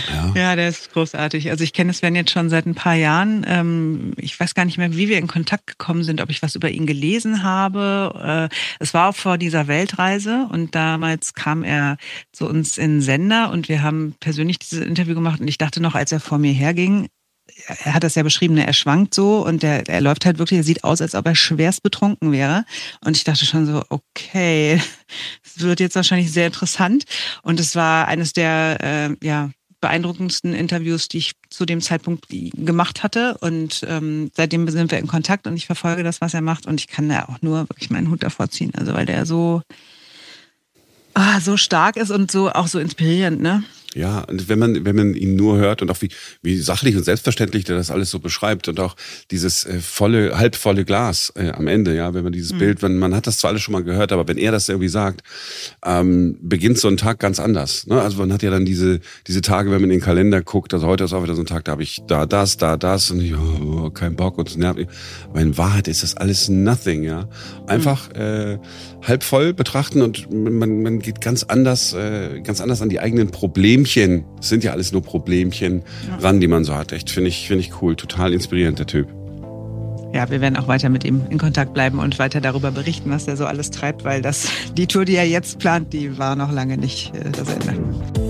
Ja. 0.09 0.33
ja, 0.35 0.55
der 0.55 0.69
ist 0.69 0.91
großartig. 0.93 1.49
Also 1.51 1.63
ich 1.63 1.73
kenne 1.73 1.93
Sven 1.93 2.15
jetzt 2.15 2.31
schon 2.31 2.49
seit 2.49 2.65
ein 2.65 2.75
paar 2.75 2.95
Jahren. 2.95 3.45
Ähm, 3.47 4.13
ich 4.17 4.39
weiß 4.39 4.55
gar 4.55 4.65
nicht 4.65 4.77
mehr, 4.77 4.95
wie 4.95 5.09
wir 5.09 5.17
in 5.17 5.27
Kontakt 5.27 5.67
gekommen 5.67 6.03
sind, 6.03 6.21
ob 6.21 6.29
ich 6.29 6.41
was 6.41 6.55
über 6.55 6.69
ihn 6.69 6.87
gelesen 6.87 7.43
habe. 7.43 8.49
Äh, 8.51 8.55
es 8.79 8.93
war 8.93 9.13
vor 9.13 9.37
dieser 9.37 9.67
Weltreise 9.67 10.47
und 10.51 10.73
damals 10.75 11.33
kam 11.33 11.63
er 11.63 11.97
zu 12.31 12.47
uns 12.47 12.77
in 12.77 13.01
Sender 13.01 13.51
und 13.51 13.69
wir 13.69 13.83
haben 13.83 14.15
persönlich 14.19 14.59
dieses 14.59 14.85
Interview 14.85 15.15
gemacht 15.15 15.39
und 15.39 15.47
ich 15.47 15.57
dachte 15.57 15.81
noch, 15.81 15.95
als 15.95 16.11
er 16.11 16.19
vor 16.19 16.39
mir 16.39 16.53
herging, 16.53 17.07
er 17.67 17.93
hat 17.93 18.03
das 18.03 18.15
ja 18.15 18.23
beschrieben, 18.23 18.55
ne, 18.55 18.65
er 18.65 18.73
schwankt 18.73 19.13
so 19.13 19.45
und 19.45 19.63
er, 19.63 19.87
er 19.87 20.01
läuft 20.01 20.25
halt 20.25 20.39
wirklich, 20.39 20.59
er 20.59 20.63
sieht 20.63 20.83
aus, 20.83 21.01
als 21.01 21.15
ob 21.15 21.25
er 21.25 21.35
schwerst 21.35 21.83
betrunken 21.83 22.31
wäre. 22.31 22.65
Und 23.03 23.17
ich 23.17 23.23
dachte 23.23 23.45
schon 23.45 23.65
so, 23.65 23.83
okay, 23.89 24.81
es 25.45 25.61
wird 25.61 25.79
jetzt 25.79 25.95
wahrscheinlich 25.95 26.31
sehr 26.31 26.47
interessant. 26.47 27.05
Und 27.41 27.59
es 27.59 27.75
war 27.75 28.07
eines 28.07 28.33
der, 28.33 28.77
äh, 28.81 29.25
ja, 29.25 29.49
beeindruckendsten 29.81 30.53
Interviews, 30.53 31.07
die 31.07 31.19
ich 31.19 31.33
zu 31.49 31.65
dem 31.65 31.81
Zeitpunkt 31.81 32.27
gemacht 32.29 33.03
hatte. 33.03 33.37
Und 33.39 33.85
ähm, 33.87 34.31
seitdem 34.35 34.67
sind 34.69 34.91
wir 34.91 34.99
in 34.99 35.07
Kontakt 35.07 35.47
und 35.47 35.55
ich 35.55 35.65
verfolge 35.65 36.03
das, 36.03 36.21
was 36.21 36.33
er 36.33 36.41
macht. 36.41 36.65
Und 36.65 36.79
ich 36.79 36.87
kann 36.87 37.09
da 37.09 37.25
auch 37.25 37.41
nur 37.41 37.69
wirklich 37.69 37.89
meinen 37.89 38.09
Hut 38.09 38.23
davor 38.23 38.49
ziehen. 38.49 38.71
Also 38.75 38.93
weil 38.93 39.05
der 39.05 39.25
so, 39.25 39.61
ah, 41.13 41.39
so 41.39 41.57
stark 41.57 41.97
ist 41.97 42.11
und 42.11 42.31
so 42.31 42.51
auch 42.51 42.67
so 42.67 42.79
inspirierend, 42.79 43.41
ne? 43.41 43.63
Ja, 43.95 44.19
und 44.19 44.47
wenn 44.49 44.59
man, 44.59 44.85
wenn 44.85 44.95
man 44.95 45.15
ihn 45.15 45.35
nur 45.35 45.57
hört 45.57 45.81
und 45.81 45.89
auch 45.89 45.99
wie, 46.01 46.09
wie 46.43 46.57
sachlich 46.57 46.95
und 46.95 47.03
selbstverständlich 47.03 47.63
der 47.63 47.75
das 47.75 47.89
alles 47.89 48.11
so 48.11 48.19
beschreibt 48.19 48.67
und 48.67 48.79
auch 48.79 48.95
dieses 49.31 49.65
äh, 49.65 49.79
volle, 49.79 50.37
halbvolle 50.37 50.85
Glas 50.85 51.33
äh, 51.35 51.49
am 51.49 51.65
Ende, 51.65 51.95
ja, 51.95 52.13
wenn 52.13 52.23
man 52.23 52.31
dieses 52.31 52.53
mhm. 52.53 52.59
Bild, 52.59 52.81
wenn 52.83 52.99
man 52.99 53.15
hat 53.15 53.25
das 53.25 53.39
zwar 53.39 53.49
alles 53.49 53.63
schon 53.63 53.71
mal 53.71 53.83
gehört, 53.83 54.11
aber 54.11 54.27
wenn 54.27 54.37
er 54.37 54.51
das 54.51 54.69
irgendwie 54.69 54.89
sagt, 54.89 55.21
ähm, 55.83 56.37
beginnt 56.39 56.77
so 56.77 56.87
ein 56.87 56.97
Tag 56.97 57.17
ganz 57.17 57.39
anders. 57.39 57.87
Ne? 57.87 57.99
Also 57.99 58.19
man 58.19 58.31
hat 58.31 58.43
ja 58.43 58.51
dann 58.51 58.63
diese, 58.63 58.99
diese 59.25 59.41
Tage, 59.41 59.71
wenn 59.71 59.81
man 59.81 59.89
in 59.89 59.97
den 59.97 60.05
Kalender 60.05 60.43
guckt, 60.43 60.71
also 60.71 60.85
heute 60.85 61.05
ist 61.05 61.13
auch 61.13 61.23
wieder 61.23 61.35
so 61.35 61.41
ein 61.41 61.47
Tag, 61.47 61.65
da 61.65 61.71
habe 61.71 61.81
ich 61.81 61.99
da 62.05 62.27
das, 62.27 62.57
da 62.57 62.77
das 62.77 63.09
und 63.09 63.21
ich, 63.21 63.33
oh, 63.35 63.89
kein 63.89 64.15
Bock 64.15 64.37
und 64.37 64.49
es 64.49 64.55
nervt 64.55 64.77
mich. 64.77 64.87
Aber 65.29 65.41
in 65.41 65.57
Wahrheit 65.57 65.87
ist 65.87 66.03
das 66.03 66.15
alles 66.15 66.47
nothing, 66.47 67.01
ja. 67.01 67.27
Einfach 67.65 68.09
mhm. 68.09 68.21
äh, 68.21 68.59
halb 69.01 69.23
voll 69.23 69.53
betrachten 69.53 70.03
und 70.03 70.31
man, 70.31 70.83
man 70.83 70.99
geht 70.99 71.21
ganz 71.21 71.43
anders, 71.43 71.93
äh, 71.93 72.41
ganz 72.41 72.61
anders 72.61 72.83
an 72.83 72.89
die 72.89 72.99
eigenen 72.99 73.31
Probleme 73.31 73.78
Problemchen, 73.79 74.25
das 74.37 74.49
sind 74.49 74.63
ja 74.63 74.71
alles 74.71 74.91
nur 74.91 75.01
Problemchen 75.01 75.83
ja. 76.07 76.17
ran, 76.17 76.39
die 76.39 76.47
man 76.47 76.63
so 76.63 76.75
hat. 76.75 76.91
Echt, 76.91 77.09
finde 77.09 77.29
ich, 77.29 77.47
finde 77.47 77.63
ich 77.63 77.81
cool. 77.81 77.95
Total 77.95 78.33
inspirierend, 78.33 78.79
der 78.79 78.87
Typ. 78.87 79.07
Ja, 80.13 80.29
wir 80.29 80.41
werden 80.41 80.57
auch 80.57 80.67
weiter 80.67 80.89
mit 80.89 81.03
ihm 81.03 81.21
in 81.29 81.37
Kontakt 81.37 81.73
bleiben 81.73 81.99
und 81.99 82.17
weiter 82.17 82.41
darüber 82.41 82.71
berichten, 82.71 83.11
was 83.11 83.27
er 83.27 83.37
so 83.37 83.45
alles 83.45 83.69
treibt, 83.69 84.03
weil 84.03 84.21
das, 84.21 84.49
die 84.75 84.87
Tour, 84.87 85.05
die 85.05 85.15
er 85.15 85.27
jetzt 85.27 85.59
plant, 85.59 85.93
die 85.93 86.17
war 86.17 86.35
noch 86.35 86.51
lange 86.51 86.77
nicht 86.77 87.15
äh, 87.15 87.29
das 87.31 87.47
Ende. 87.47 88.28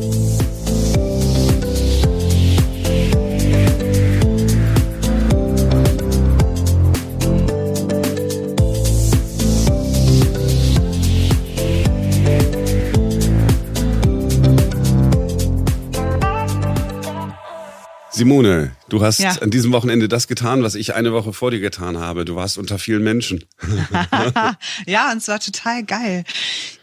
Simone, 18.19 18.71
du 18.89 19.01
hast 19.01 19.19
ja. 19.19 19.31
an 19.39 19.49
diesem 19.49 19.71
Wochenende 19.71 20.09
das 20.09 20.27
getan, 20.27 20.61
was 20.61 20.75
ich 20.75 20.93
eine 20.93 21.13
Woche 21.13 21.31
vor 21.31 21.51
dir 21.51 21.61
getan 21.61 21.97
habe. 21.97 22.25
Du 22.25 22.35
warst 22.35 22.57
unter 22.57 22.77
vielen 22.77 23.01
Menschen. 23.01 23.45
ja, 24.85 25.11
und 25.13 25.19
es 25.19 25.29
war 25.29 25.39
total 25.39 25.85
geil. 25.85 26.25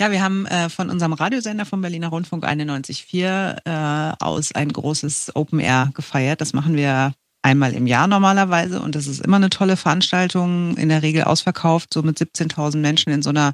Ja, 0.01 0.11
wir 0.11 0.23
haben 0.23 0.47
äh, 0.47 0.71
von 0.71 0.89
unserem 0.89 1.13
Radiosender 1.13 1.67
vom 1.67 1.83
Berliner 1.83 2.09
Rundfunk 2.09 2.47
91.4 2.47 3.59
äh, 3.67 4.17
aus 4.19 4.53
ein 4.53 4.73
großes 4.73 5.33
Open 5.35 5.61
Air 5.61 5.91
gefeiert. 5.93 6.41
Das 6.41 6.55
machen 6.55 6.75
wir 6.75 7.13
einmal 7.43 7.75
im 7.75 7.87
Jahr 7.87 8.07
normalerweise 8.07 8.81
und 8.81 8.95
das 8.95 9.07
ist 9.07 9.21
immer 9.21 9.37
eine 9.37 9.51
tolle 9.51 9.77
Veranstaltung, 9.77 10.79
in 10.79 10.89
der 10.89 11.03
Regel 11.03 11.25
ausverkauft, 11.25 11.93
so 11.93 12.03
mit 12.03 12.19
17.000 12.19 12.79
Menschen 12.79 13.13
in 13.13 13.21
so 13.21 13.29
einer 13.29 13.53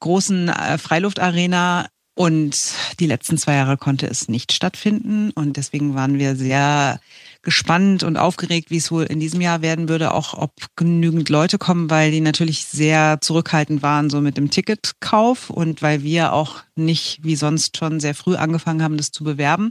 großen 0.00 0.50
äh, 0.50 0.76
Freiluftarena 0.76 1.86
und 2.18 2.72
die 2.98 3.06
letzten 3.06 3.38
zwei 3.38 3.54
Jahre 3.54 3.76
konnte 3.76 4.08
es 4.08 4.26
nicht 4.26 4.50
stattfinden. 4.52 5.30
Und 5.30 5.56
deswegen 5.56 5.94
waren 5.94 6.18
wir 6.18 6.34
sehr 6.34 6.98
gespannt 7.42 8.02
und 8.02 8.16
aufgeregt, 8.16 8.72
wie 8.72 8.78
es 8.78 8.90
wohl 8.90 9.04
in 9.04 9.20
diesem 9.20 9.40
Jahr 9.40 9.62
werden 9.62 9.88
würde, 9.88 10.12
auch 10.12 10.34
ob 10.34 10.50
genügend 10.74 11.28
Leute 11.28 11.58
kommen, 11.58 11.90
weil 11.90 12.10
die 12.10 12.20
natürlich 12.20 12.64
sehr 12.64 13.18
zurückhaltend 13.20 13.84
waren, 13.84 14.10
so 14.10 14.20
mit 14.20 14.36
dem 14.36 14.50
Ticketkauf 14.50 15.48
und 15.48 15.80
weil 15.80 16.02
wir 16.02 16.32
auch 16.32 16.56
nicht 16.74 17.20
wie 17.22 17.36
sonst 17.36 17.76
schon 17.76 18.00
sehr 18.00 18.16
früh 18.16 18.34
angefangen 18.34 18.82
haben, 18.82 18.96
das 18.96 19.12
zu 19.12 19.22
bewerben. 19.22 19.70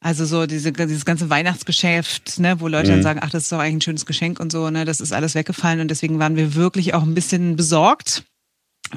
Also 0.00 0.26
so 0.26 0.44
diese, 0.44 0.70
dieses 0.70 1.06
ganze 1.06 1.30
Weihnachtsgeschäft, 1.30 2.40
ne, 2.40 2.60
wo 2.60 2.68
Leute 2.68 2.88
mhm. 2.88 2.96
dann 2.96 3.02
sagen, 3.02 3.20
ach, 3.22 3.30
das 3.30 3.44
ist 3.44 3.52
doch 3.52 3.58
eigentlich 3.58 3.76
ein 3.76 3.80
schönes 3.80 4.04
Geschenk 4.04 4.38
und 4.38 4.52
so, 4.52 4.68
ne, 4.68 4.84
das 4.84 5.00
ist 5.00 5.14
alles 5.14 5.34
weggefallen 5.34 5.80
und 5.80 5.88
deswegen 5.88 6.18
waren 6.18 6.36
wir 6.36 6.54
wirklich 6.54 6.92
auch 6.92 7.04
ein 7.04 7.14
bisschen 7.14 7.56
besorgt 7.56 8.22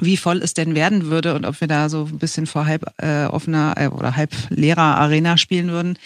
wie 0.00 0.16
voll 0.16 0.42
es 0.42 0.54
denn 0.54 0.74
werden 0.74 1.06
würde 1.06 1.34
und 1.34 1.44
ob 1.44 1.60
wir 1.60 1.68
da 1.68 1.88
so 1.88 2.04
ein 2.04 2.18
bisschen 2.18 2.46
vor 2.46 2.66
halb 2.66 2.92
äh, 2.98 3.24
offener 3.24 3.74
äh, 3.76 3.88
oder 3.88 4.16
halb 4.16 4.32
leerer 4.50 4.98
Arena 4.98 5.36
spielen 5.36 5.70
würden. 5.70 5.98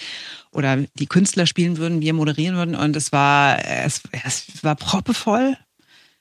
oder 0.53 0.77
die 0.77 1.07
Künstler 1.07 1.47
spielen 1.47 1.79
würden, 1.79 2.01
wir 2.01 2.13
moderieren 2.13 2.57
würden. 2.57 2.75
Und 2.75 2.95
es 2.97 3.11
war, 3.13 3.59
es, 3.67 4.03
es 4.25 4.63
war 4.63 4.77
proppevoll. 4.77 5.57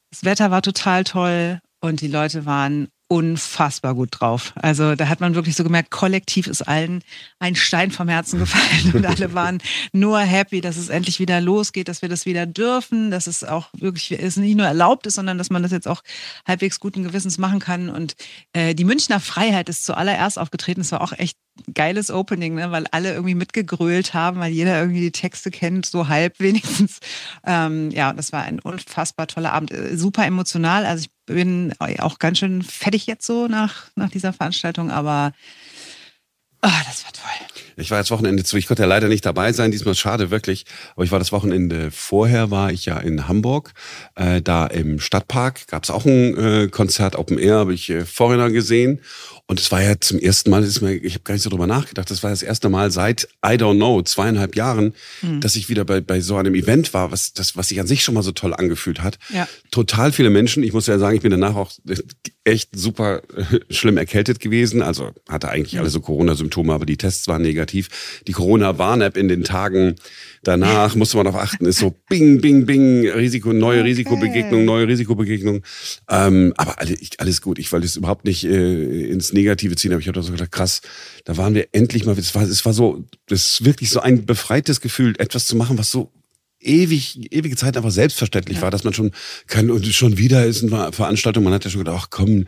Das 0.09 0.23
Wetter 0.23 0.51
war 0.51 0.61
total 0.61 1.03
toll 1.03 1.59
und 1.81 2.01
die 2.01 2.07
Leute 2.07 2.45
waren 2.45 2.87
unfassbar 3.11 3.93
gut 3.93 4.21
drauf. 4.21 4.53
Also 4.55 4.95
da 4.95 5.09
hat 5.09 5.19
man 5.19 5.35
wirklich 5.35 5.57
so 5.57 5.65
gemerkt, 5.65 5.91
kollektiv 5.91 6.47
ist 6.47 6.61
allen 6.61 7.03
ein 7.39 7.55
Stein 7.55 7.91
vom 7.91 8.07
Herzen 8.07 8.39
gefallen 8.39 8.93
und 8.93 9.05
alle 9.05 9.33
waren 9.33 9.57
nur 9.91 10.19
happy, 10.19 10.61
dass 10.61 10.77
es 10.77 10.87
endlich 10.87 11.19
wieder 11.19 11.41
losgeht, 11.41 11.89
dass 11.89 12.01
wir 12.01 12.07
das 12.07 12.25
wieder 12.25 12.45
dürfen, 12.45 13.11
dass 13.11 13.27
es 13.27 13.43
auch 13.43 13.67
wirklich 13.73 14.17
es 14.17 14.37
nicht 14.37 14.55
nur 14.55 14.65
erlaubt 14.65 15.07
ist, 15.07 15.15
sondern 15.15 15.37
dass 15.37 15.49
man 15.49 15.61
das 15.61 15.73
jetzt 15.73 15.89
auch 15.89 16.03
halbwegs 16.47 16.79
guten 16.79 17.03
Gewissens 17.03 17.37
machen 17.37 17.59
kann. 17.59 17.89
Und 17.89 18.15
äh, 18.53 18.73
die 18.75 18.85
Münchner 18.85 19.19
Freiheit 19.19 19.67
ist 19.67 19.83
zuallererst 19.83 20.39
aufgetreten. 20.39 20.79
Es 20.79 20.93
war 20.93 21.01
auch 21.01 21.11
echt 21.11 21.37
geiles 21.73 22.11
Opening, 22.11 22.55
ne? 22.55 22.71
weil 22.71 22.87
alle 22.91 23.11
irgendwie 23.13 23.35
mitgegrölt 23.35 24.13
haben, 24.13 24.39
weil 24.39 24.53
jeder 24.53 24.79
irgendwie 24.79 25.01
die 25.01 25.11
Texte 25.11 25.51
kennt, 25.51 25.85
so 25.85 26.07
halb 26.07 26.39
wenigstens. 26.39 26.99
Ähm, 27.45 27.91
ja, 27.91 28.13
das 28.13 28.31
war 28.31 28.43
ein 28.43 28.61
unfassbar 28.61 29.27
toller 29.27 29.51
Abend, 29.51 29.71
äh, 29.71 29.97
super 29.97 30.25
emotional. 30.25 30.85
Also 30.85 31.05
ich 31.05 31.11
bin 31.33 31.73
auch 31.79 32.19
ganz 32.19 32.39
schön 32.39 32.61
fertig 32.61 33.07
jetzt 33.07 33.25
so 33.25 33.47
nach, 33.47 33.85
nach 33.95 34.09
dieser 34.09 34.33
Veranstaltung, 34.33 34.91
aber 34.91 35.33
oh, 36.63 36.69
das 36.87 37.03
war 37.05 37.11
toll. 37.11 37.47
Ich 37.77 37.89
war 37.89 37.97
jetzt 37.97 38.11
Wochenende 38.11 38.43
zu, 38.43 38.57
ich 38.57 38.67
konnte 38.67 38.83
ja 38.83 38.87
leider 38.87 39.07
nicht 39.07 39.25
dabei 39.25 39.53
sein, 39.53 39.71
diesmal 39.71 39.95
schade 39.95 40.29
wirklich, 40.29 40.65
aber 40.95 41.03
ich 41.03 41.11
war 41.11 41.19
das 41.19 41.31
Wochenende 41.31 41.89
vorher, 41.89 42.51
war 42.51 42.71
ich 42.71 42.85
ja 42.85 42.97
in 42.97 43.27
Hamburg, 43.27 43.73
äh, 44.15 44.41
da 44.41 44.67
im 44.67 44.99
Stadtpark. 44.99 45.67
Gab 45.67 45.83
es 45.83 45.89
auch 45.89 46.05
ein 46.05 46.37
äh, 46.37 46.67
Konzert 46.69 47.15
Open 47.15 47.39
Air, 47.39 47.55
habe 47.55 47.73
ich 47.73 47.89
äh, 47.89 48.05
Foreigner 48.05 48.51
gesehen 48.51 49.01
und 49.51 49.59
es 49.59 49.69
war 49.69 49.81
ja 49.81 49.99
zum 49.99 50.17
ersten 50.17 50.49
Mal, 50.49 50.63
ist 50.63 50.79
mir, 50.79 50.93
ich 50.93 51.13
habe 51.13 51.25
gar 51.25 51.33
nicht 51.33 51.43
so 51.43 51.49
drüber 51.49 51.67
nachgedacht, 51.67 52.09
das 52.09 52.23
war 52.23 52.29
das 52.29 52.41
erste 52.41 52.69
Mal 52.69 52.89
seit, 52.89 53.27
I 53.45 53.55
don't 53.55 53.75
know, 53.75 54.01
zweieinhalb 54.01 54.55
Jahren, 54.55 54.93
mhm. 55.21 55.41
dass 55.41 55.57
ich 55.57 55.67
wieder 55.67 55.83
bei, 55.83 55.99
bei 55.99 56.21
so 56.21 56.37
einem 56.37 56.55
Event 56.55 56.93
war, 56.93 57.11
was, 57.11 57.33
das, 57.33 57.57
was 57.57 57.67
sich 57.67 57.81
an 57.81 57.85
sich 57.85 58.01
schon 58.01 58.13
mal 58.13 58.23
so 58.23 58.31
toll 58.31 58.53
angefühlt 58.53 59.03
hat. 59.03 59.19
Ja. 59.27 59.49
Total 59.69 60.13
viele 60.13 60.29
Menschen. 60.29 60.63
Ich 60.63 60.71
muss 60.71 60.87
ja 60.87 60.97
sagen, 60.97 61.17
ich 61.17 61.21
bin 61.21 61.31
danach 61.31 61.55
auch 61.55 61.69
echt 62.45 62.69
super 62.73 63.23
äh, 63.35 63.59
schlimm 63.69 63.97
erkältet 63.97 64.39
gewesen. 64.39 64.81
Also 64.81 65.11
hatte 65.27 65.49
eigentlich 65.49 65.77
alle 65.77 65.89
so 65.89 65.99
Corona-Symptome, 65.99 66.71
aber 66.73 66.85
die 66.85 66.95
Tests 66.95 67.27
waren 67.27 67.41
negativ. 67.41 68.21
Die 68.27 68.31
Corona-Warn-App 68.31 69.17
in 69.17 69.27
den 69.27 69.43
Tagen 69.43 69.95
danach 70.43 70.95
musste 70.95 71.17
man 71.17 71.25
darauf 71.25 71.41
achten, 71.41 71.65
ist 71.65 71.77
so 71.77 71.93
bing, 72.09 72.41
bing, 72.41 72.65
bing, 72.65 73.07
Risiko, 73.07 73.53
neue 73.53 73.79
okay. 73.79 73.89
Risikobegegnung, 73.89 74.65
neue 74.65 74.87
Risikobegegnung. 74.87 75.61
Ähm, 76.09 76.53
aber 76.57 76.79
alle, 76.79 76.93
ich, 76.93 77.19
alles 77.19 77.41
gut. 77.41 77.59
Ich 77.59 77.71
wollte 77.71 77.85
es 77.85 77.95
überhaupt 77.95 78.25
nicht 78.25 78.43
äh, 78.43 79.11
ins 79.11 79.33
Negative 79.33 79.40
ziehen, 79.75 79.91
aber 79.91 80.01
ich 80.01 80.07
habe 80.07 80.21
so 80.21 80.31
gedacht, 80.31 80.51
krass, 80.51 80.81
da 81.25 81.37
waren 81.37 81.53
wir 81.53 81.67
endlich 81.71 82.05
mal, 82.05 82.17
es 82.17 82.33
war, 82.35 82.43
es 82.43 82.65
war 82.65 82.73
so, 82.73 83.03
das 83.27 83.53
ist 83.53 83.65
wirklich 83.65 83.89
so 83.89 83.99
ein 83.99 84.25
befreites 84.25 84.81
Gefühl, 84.81 85.15
etwas 85.17 85.45
zu 85.45 85.55
machen, 85.55 85.77
was 85.77 85.91
so 85.91 86.11
ewig, 86.61 87.33
ewige 87.33 87.55
Zeit 87.55 87.75
einfach 87.75 87.91
selbstverständlich 87.91 88.57
ja. 88.57 88.63
war, 88.63 88.71
dass 88.71 88.83
man 88.83 88.93
schon 88.93 89.11
kann 89.47 89.71
und 89.71 89.85
schon 89.87 90.17
wieder 90.17 90.45
ist 90.45 90.63
eine 90.63 90.91
Veranstaltung. 90.91 91.43
Man 91.43 91.53
hat 91.53 91.65
ja 91.65 91.71
schon 91.71 91.83
gedacht, 91.83 91.99
ach 91.99 92.07
komm, 92.09 92.45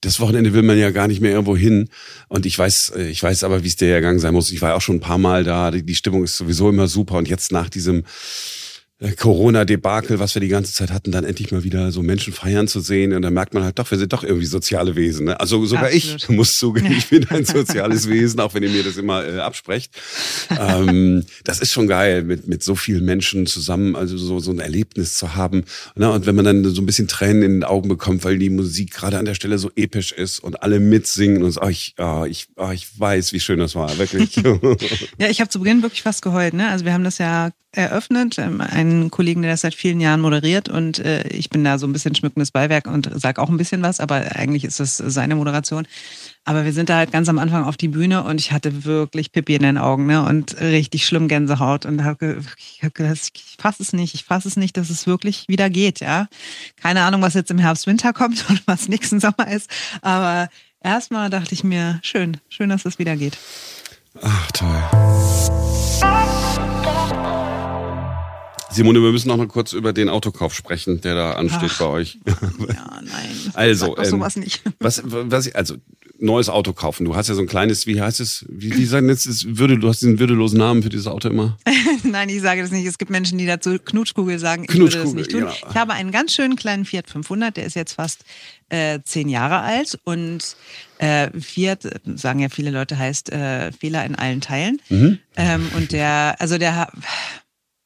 das 0.00 0.20
Wochenende 0.20 0.52
will 0.52 0.62
man 0.62 0.78
ja 0.78 0.90
gar 0.90 1.08
nicht 1.08 1.20
mehr 1.20 1.32
irgendwo 1.32 1.56
hin. 1.56 1.88
Und 2.28 2.46
ich 2.46 2.58
weiß, 2.58 2.92
äh, 2.96 3.08
ich 3.08 3.22
weiß 3.22 3.44
aber, 3.44 3.64
wie 3.64 3.68
es 3.68 3.76
dir 3.76 3.92
ergangen 3.92 4.18
sein 4.18 4.34
muss. 4.34 4.52
Ich 4.52 4.62
war 4.62 4.74
auch 4.74 4.80
schon 4.80 4.96
ein 4.96 5.00
paar 5.00 5.18
Mal 5.18 5.44
da. 5.44 5.70
Die 5.70 5.94
Stimmung 5.94 6.24
ist 6.24 6.36
sowieso 6.36 6.68
immer 6.68 6.86
super. 6.86 7.16
Und 7.16 7.28
jetzt 7.28 7.52
nach 7.52 7.68
diesem 7.68 8.04
Corona-Debakel, 8.98 10.18
was 10.18 10.34
wir 10.34 10.40
die 10.40 10.48
ganze 10.48 10.72
Zeit 10.72 10.90
hatten, 10.90 11.12
dann 11.12 11.24
endlich 11.24 11.52
mal 11.52 11.64
wieder 11.64 11.92
so 11.92 12.02
Menschen 12.02 12.32
feiern 12.32 12.66
zu 12.66 12.80
sehen. 12.80 13.12
Und 13.12 13.20
dann 13.20 13.34
merkt 13.34 13.52
man 13.52 13.62
halt 13.62 13.78
doch, 13.78 13.90
wir 13.90 13.98
sind 13.98 14.14
doch 14.14 14.24
irgendwie 14.24 14.46
soziale 14.46 14.96
Wesen. 14.96 15.26
Ne? 15.26 15.38
Also 15.38 15.66
sogar 15.66 15.88
Absolut. 15.92 16.22
ich 16.22 16.28
muss 16.30 16.58
zugeben, 16.58 16.92
ich 16.92 17.10
bin 17.10 17.28
ein 17.28 17.44
soziales 17.44 18.08
Wesen, 18.08 18.40
auch 18.40 18.54
wenn 18.54 18.62
ihr 18.62 18.70
mir 18.70 18.82
das 18.82 18.96
immer 18.96 19.26
äh, 19.26 19.38
absprecht. 19.40 19.92
ähm, 20.58 21.24
das 21.44 21.60
ist 21.60 21.72
schon 21.72 21.88
geil, 21.88 22.24
mit, 22.24 22.48
mit 22.48 22.62
so 22.62 22.74
vielen 22.74 23.04
Menschen 23.04 23.46
zusammen, 23.46 23.96
also 23.96 24.16
so, 24.16 24.40
so 24.40 24.50
ein 24.50 24.60
Erlebnis 24.60 25.18
zu 25.18 25.34
haben. 25.34 25.64
Ne? 25.94 26.10
Und 26.10 26.24
wenn 26.24 26.34
man 26.34 26.46
dann 26.46 26.64
so 26.64 26.80
ein 26.80 26.86
bisschen 26.86 27.06
Tränen 27.06 27.42
in 27.42 27.52
den 27.52 27.64
Augen 27.64 27.90
bekommt, 27.90 28.24
weil 28.24 28.38
die 28.38 28.48
Musik 28.48 28.92
gerade 28.92 29.18
an 29.18 29.26
der 29.26 29.34
Stelle 29.34 29.58
so 29.58 29.70
episch 29.76 30.12
ist 30.12 30.38
und 30.38 30.62
alle 30.62 30.80
mitsingen 30.80 31.42
und 31.42 31.52
so, 31.52 31.60
oh, 31.60 31.68
ich, 31.68 31.94
oh, 31.98 32.24
ich, 32.26 32.46
oh, 32.56 32.70
ich 32.70 32.98
weiß, 32.98 33.34
wie 33.34 33.40
schön 33.40 33.58
das 33.58 33.74
war, 33.74 33.98
wirklich. 33.98 34.36
ja, 35.18 35.28
ich 35.28 35.40
habe 35.42 35.50
zu 35.50 35.58
Beginn 35.58 35.82
wirklich 35.82 36.02
fast 36.02 36.22
geheult. 36.22 36.54
Ne? 36.54 36.70
Also 36.70 36.86
wir 36.86 36.94
haben 36.94 37.04
das 37.04 37.18
ja 37.18 37.50
eröffnet, 37.76 38.38
ähm, 38.38 38.60
einen 38.90 39.10
Kollegen, 39.10 39.42
der 39.42 39.52
das 39.52 39.60
seit 39.60 39.74
vielen 39.74 40.00
Jahren 40.00 40.20
moderiert 40.20 40.68
und 40.68 40.98
äh, 40.98 41.26
ich 41.28 41.50
bin 41.50 41.64
da 41.64 41.78
so 41.78 41.86
ein 41.86 41.92
bisschen 41.92 42.14
schmückendes 42.14 42.50
Beiwerk 42.50 42.86
und 42.86 43.10
sage 43.14 43.40
auch 43.40 43.48
ein 43.48 43.56
bisschen 43.56 43.82
was, 43.82 44.00
aber 44.00 44.36
eigentlich 44.36 44.64
ist 44.64 44.80
das 44.80 44.96
seine 44.96 45.36
Moderation. 45.36 45.86
Aber 46.44 46.64
wir 46.64 46.72
sind 46.72 46.88
da 46.88 46.96
halt 46.96 47.10
ganz 47.10 47.28
am 47.28 47.40
Anfang 47.40 47.64
auf 47.64 47.76
die 47.76 47.88
Bühne 47.88 48.22
und 48.22 48.40
ich 48.40 48.52
hatte 48.52 48.84
wirklich 48.84 49.32
Pippi 49.32 49.56
in 49.56 49.62
den 49.62 49.78
Augen 49.78 50.06
ne? 50.06 50.24
und 50.24 50.60
richtig 50.60 51.04
schlimm 51.04 51.26
Gänsehaut 51.26 51.86
und 51.86 52.04
habe 52.04 52.40
hab 52.82 52.94
gedacht, 52.94 53.32
ich 53.34 53.56
fasse 53.58 53.82
es 53.82 53.92
nicht, 53.92 54.14
ich 54.14 54.24
fasse 54.24 54.46
es 54.46 54.56
nicht, 54.56 54.76
dass 54.76 54.88
es 54.88 55.06
wirklich 55.06 55.46
wieder 55.48 55.70
geht. 55.70 56.00
Ja, 56.00 56.28
Keine 56.80 57.02
Ahnung, 57.02 57.20
was 57.22 57.34
jetzt 57.34 57.50
im 57.50 57.58
Herbst, 57.58 57.86
Winter 57.86 58.12
kommt 58.12 58.44
und 58.48 58.62
was 58.66 58.88
nächsten 58.88 59.18
Sommer 59.18 59.50
ist, 59.50 59.68
aber 60.02 60.48
erstmal 60.80 61.30
dachte 61.30 61.52
ich 61.52 61.64
mir, 61.64 61.98
schön, 62.02 62.36
schön, 62.48 62.68
dass 62.68 62.84
es 62.84 62.98
wieder 62.98 63.16
geht. 63.16 63.36
Ach, 64.22 64.50
toll. 64.52 65.65
Simone, 68.76 69.02
wir 69.02 69.12
müssen 69.12 69.28
noch 69.28 69.36
mal 69.36 69.48
kurz 69.48 69.72
über 69.72 69.92
den 69.92 70.08
Autokauf 70.08 70.54
sprechen, 70.54 71.00
der 71.00 71.14
da 71.14 71.32
ansteht 71.32 71.70
Ach, 71.72 71.78
bei 71.78 71.86
euch. 71.86 72.18
Ja, 72.26 73.00
nein. 73.02 73.36
Also, 73.54 73.96
ähm, 73.96 74.04
sowas 74.04 74.36
nicht. 74.36 74.62
Was, 74.80 75.02
was, 75.04 75.54
also 75.54 75.76
neues 76.18 76.48
Auto 76.48 76.72
kaufen. 76.72 77.04
Du 77.04 77.16
hast 77.16 77.28
ja 77.28 77.34
so 77.34 77.40
ein 77.40 77.46
kleines, 77.46 77.86
wie 77.86 78.00
heißt 78.00 78.20
es? 78.20 78.44
Wie, 78.48 78.76
wie 78.76 78.84
sagen 78.84 79.08
jetzt, 79.08 79.26
ist 79.26 79.58
würde, 79.58 79.78
du 79.78 79.88
hast 79.88 80.00
diesen 80.00 80.18
würdelosen 80.18 80.58
Namen 80.58 80.82
für 80.82 80.88
dieses 80.88 81.06
Auto 81.06 81.28
immer? 81.28 81.58
Nein, 82.02 82.28
ich 82.28 82.40
sage 82.40 82.62
das 82.62 82.70
nicht. 82.70 82.86
Es 82.86 82.98
gibt 82.98 83.10
Menschen, 83.10 83.38
die 83.38 83.46
dazu 83.46 83.78
Knutschkugel 83.78 84.38
sagen. 84.38 84.64
Ich 84.68 84.76
würde 84.76 84.98
das 84.98 85.12
nicht 85.12 85.30
tun. 85.30 85.40
Genau. 85.40 85.52
Ich 85.52 85.76
habe 85.76 85.92
einen 85.92 86.10
ganz 86.10 86.34
schönen 86.34 86.56
kleinen 86.56 86.84
Fiat 86.84 87.08
500, 87.08 87.56
der 87.56 87.66
ist 87.66 87.74
jetzt 87.74 87.94
fast 87.94 88.24
äh, 88.68 89.00
zehn 89.04 89.28
Jahre 89.28 89.60
alt 89.60 89.98
und 90.04 90.56
äh, 90.98 91.30
Fiat, 91.38 91.88
sagen 92.14 92.40
ja 92.40 92.48
viele 92.48 92.70
Leute, 92.70 92.98
heißt 92.98 93.30
äh, 93.32 93.72
Fehler 93.72 94.04
in 94.04 94.14
allen 94.14 94.40
Teilen. 94.40 94.80
Mhm. 94.88 95.18
Ähm, 95.36 95.68
und 95.76 95.92
der, 95.92 96.36
also 96.38 96.58
der 96.58 96.88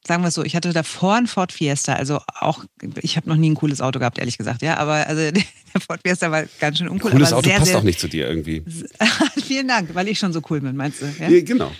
sagen 0.05 0.23
wir 0.23 0.29
es 0.29 0.33
so, 0.33 0.43
ich 0.43 0.55
hatte 0.55 0.73
davor 0.73 1.15
ein 1.15 1.27
Ford 1.27 1.51
Fiesta, 1.51 1.93
also 1.93 2.19
auch, 2.39 2.63
ich 3.01 3.17
habe 3.17 3.29
noch 3.29 3.35
nie 3.35 3.51
ein 3.51 3.55
cooles 3.55 3.81
Auto 3.81 3.99
gehabt, 3.99 4.17
ehrlich 4.17 4.37
gesagt, 4.37 4.61
ja, 4.61 4.77
aber 4.77 5.07
also 5.07 5.31
der 5.31 5.81
Ford 5.85 6.01
Fiesta 6.05 6.31
war 6.31 6.45
ganz 6.59 6.77
schön 6.77 6.89
uncool. 6.89 7.11
Cooles 7.11 7.33
Auto 7.33 7.47
sehr, 7.47 7.57
passt 7.57 7.71
sehr, 7.71 7.77
auch 7.77 7.83
nicht 7.83 7.99
zu 7.99 8.07
dir 8.07 8.27
irgendwie. 8.27 8.63
Vielen 9.45 9.67
Dank, 9.67 9.93
weil 9.93 10.07
ich 10.07 10.19
schon 10.19 10.33
so 10.33 10.41
cool 10.49 10.61
bin, 10.61 10.75
meinst 10.75 11.01
du? 11.01 11.05
Ja? 11.19 11.29
ja 11.29 11.41
genau. 11.41 11.71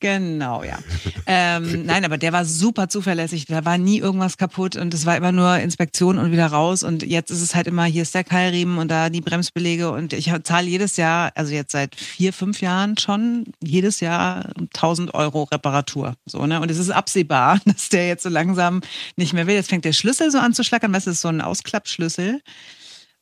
Genau, 0.00 0.64
ja. 0.64 0.78
ähm, 1.26 1.84
nein, 1.84 2.06
aber 2.06 2.16
der 2.16 2.32
war 2.32 2.46
super 2.46 2.88
zuverlässig. 2.88 3.44
Da 3.44 3.66
war 3.66 3.76
nie 3.76 3.98
irgendwas 3.98 4.38
kaputt 4.38 4.76
und 4.76 4.94
es 4.94 5.04
war 5.04 5.14
immer 5.14 5.30
nur 5.30 5.58
Inspektion 5.58 6.16
und 6.16 6.32
wieder 6.32 6.46
raus. 6.46 6.82
Und 6.82 7.02
jetzt 7.02 7.30
ist 7.30 7.42
es 7.42 7.54
halt 7.54 7.66
immer, 7.66 7.84
hier 7.84 8.00
ist 8.00 8.14
der 8.14 8.24
Keilriemen 8.24 8.78
und 8.78 8.90
da 8.90 9.10
die 9.10 9.20
Bremsbelege. 9.20 9.90
Und 9.90 10.14
ich 10.14 10.32
zahle 10.44 10.68
jedes 10.68 10.96
Jahr, 10.96 11.32
also 11.34 11.52
jetzt 11.52 11.72
seit 11.72 11.94
vier, 11.96 12.32
fünf 12.32 12.62
Jahren 12.62 12.96
schon, 12.96 13.44
jedes 13.62 14.00
Jahr 14.00 14.50
1000 14.58 15.12
Euro 15.12 15.42
Reparatur. 15.44 16.14
So, 16.24 16.46
ne? 16.46 16.62
Und 16.62 16.70
es 16.70 16.78
ist 16.78 16.90
absehbar, 16.90 17.60
dass 17.66 17.90
der 17.90 18.08
jetzt 18.08 18.22
so 18.22 18.30
langsam 18.30 18.80
nicht 19.16 19.34
mehr 19.34 19.46
will. 19.46 19.54
Jetzt 19.54 19.68
fängt 19.68 19.84
der 19.84 19.92
Schlüssel 19.92 20.30
so 20.30 20.38
an 20.38 20.54
zu 20.54 20.64
schlackern. 20.64 20.94
Das 20.94 21.06
ist 21.06 21.20
so 21.20 21.28
ein 21.28 21.42
Ausklappschlüssel. 21.42 22.40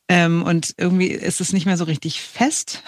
Ähm, 0.09 0.45
und 0.45 0.75
irgendwie 0.77 1.09
ist 1.09 1.41
es 1.41 1.53
nicht 1.53 1.67
mehr 1.67 1.77
so 1.77 1.85
richtig 1.85 2.23
fest 2.23 2.85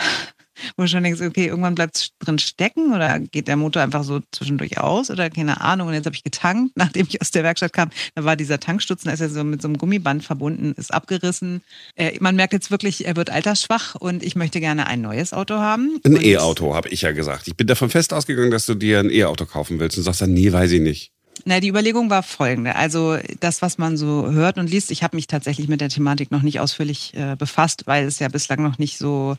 wo 0.76 0.82
du 0.82 0.88
schon 0.88 1.02
denkst, 1.02 1.20
okay, 1.20 1.46
irgendwann 1.46 1.74
bleibt 1.74 1.96
es 1.96 2.10
drin 2.18 2.38
stecken 2.38 2.92
oder 2.92 3.18
geht 3.18 3.48
der 3.48 3.56
Motor 3.56 3.82
einfach 3.82 4.04
so 4.04 4.20
zwischendurch 4.32 4.78
aus 4.78 5.10
oder 5.10 5.30
keine 5.30 5.60
Ahnung. 5.60 5.88
Und 5.88 5.94
jetzt 5.94 6.06
habe 6.06 6.16
ich 6.16 6.24
getankt, 6.24 6.72
nachdem 6.76 7.06
ich 7.08 7.20
aus 7.20 7.30
der 7.30 7.42
Werkstatt 7.42 7.72
kam, 7.72 7.90
da 8.14 8.24
war 8.24 8.36
dieser 8.36 8.60
Tankstutzen, 8.60 9.08
da 9.08 9.14
ist 9.14 9.20
ja 9.20 9.28
so 9.28 9.44
mit 9.44 9.62
so 9.62 9.68
einem 9.68 9.78
Gummiband 9.78 10.24
verbunden, 10.24 10.74
ist 10.76 10.92
abgerissen. 10.92 11.62
Äh, 11.96 12.18
man 12.20 12.36
merkt 12.36 12.52
jetzt 12.52 12.70
wirklich, 12.70 13.06
er 13.06 13.16
wird 13.16 13.30
altersschwach 13.30 13.94
und 13.94 14.22
ich 14.22 14.36
möchte 14.36 14.60
gerne 14.60 14.86
ein 14.86 15.00
neues 15.00 15.32
Auto 15.32 15.54
haben. 15.54 16.00
Ein 16.04 16.22
E-Auto, 16.22 16.74
habe 16.74 16.88
ich 16.88 17.02
ja 17.02 17.12
gesagt. 17.12 17.48
Ich 17.48 17.56
bin 17.56 17.66
davon 17.66 17.90
fest 17.90 18.12
ausgegangen, 18.12 18.50
dass 18.50 18.66
du 18.66 18.74
dir 18.74 19.00
ein 19.00 19.10
E-Auto 19.10 19.46
kaufen 19.46 19.78
willst 19.80 19.98
und 19.98 20.04
sagst 20.04 20.22
dann, 20.22 20.32
nee, 20.32 20.52
weiß 20.52 20.72
ich 20.72 20.80
nicht. 20.80 21.12
Na, 21.44 21.60
die 21.60 21.68
Überlegung 21.68 22.10
war 22.10 22.22
folgende. 22.22 22.76
Also 22.76 23.16
das, 23.40 23.62
was 23.62 23.78
man 23.78 23.96
so 23.96 24.30
hört 24.30 24.58
und 24.58 24.70
liest, 24.70 24.90
ich 24.90 25.02
habe 25.02 25.16
mich 25.16 25.26
tatsächlich 25.26 25.68
mit 25.68 25.80
der 25.80 25.88
Thematik 25.88 26.30
noch 26.30 26.42
nicht 26.42 26.60
ausführlich 26.60 27.14
äh, 27.14 27.36
befasst, 27.36 27.86
weil 27.86 28.04
es 28.04 28.18
ja 28.18 28.28
bislang 28.28 28.62
noch 28.62 28.78
nicht 28.78 28.98
so 28.98 29.36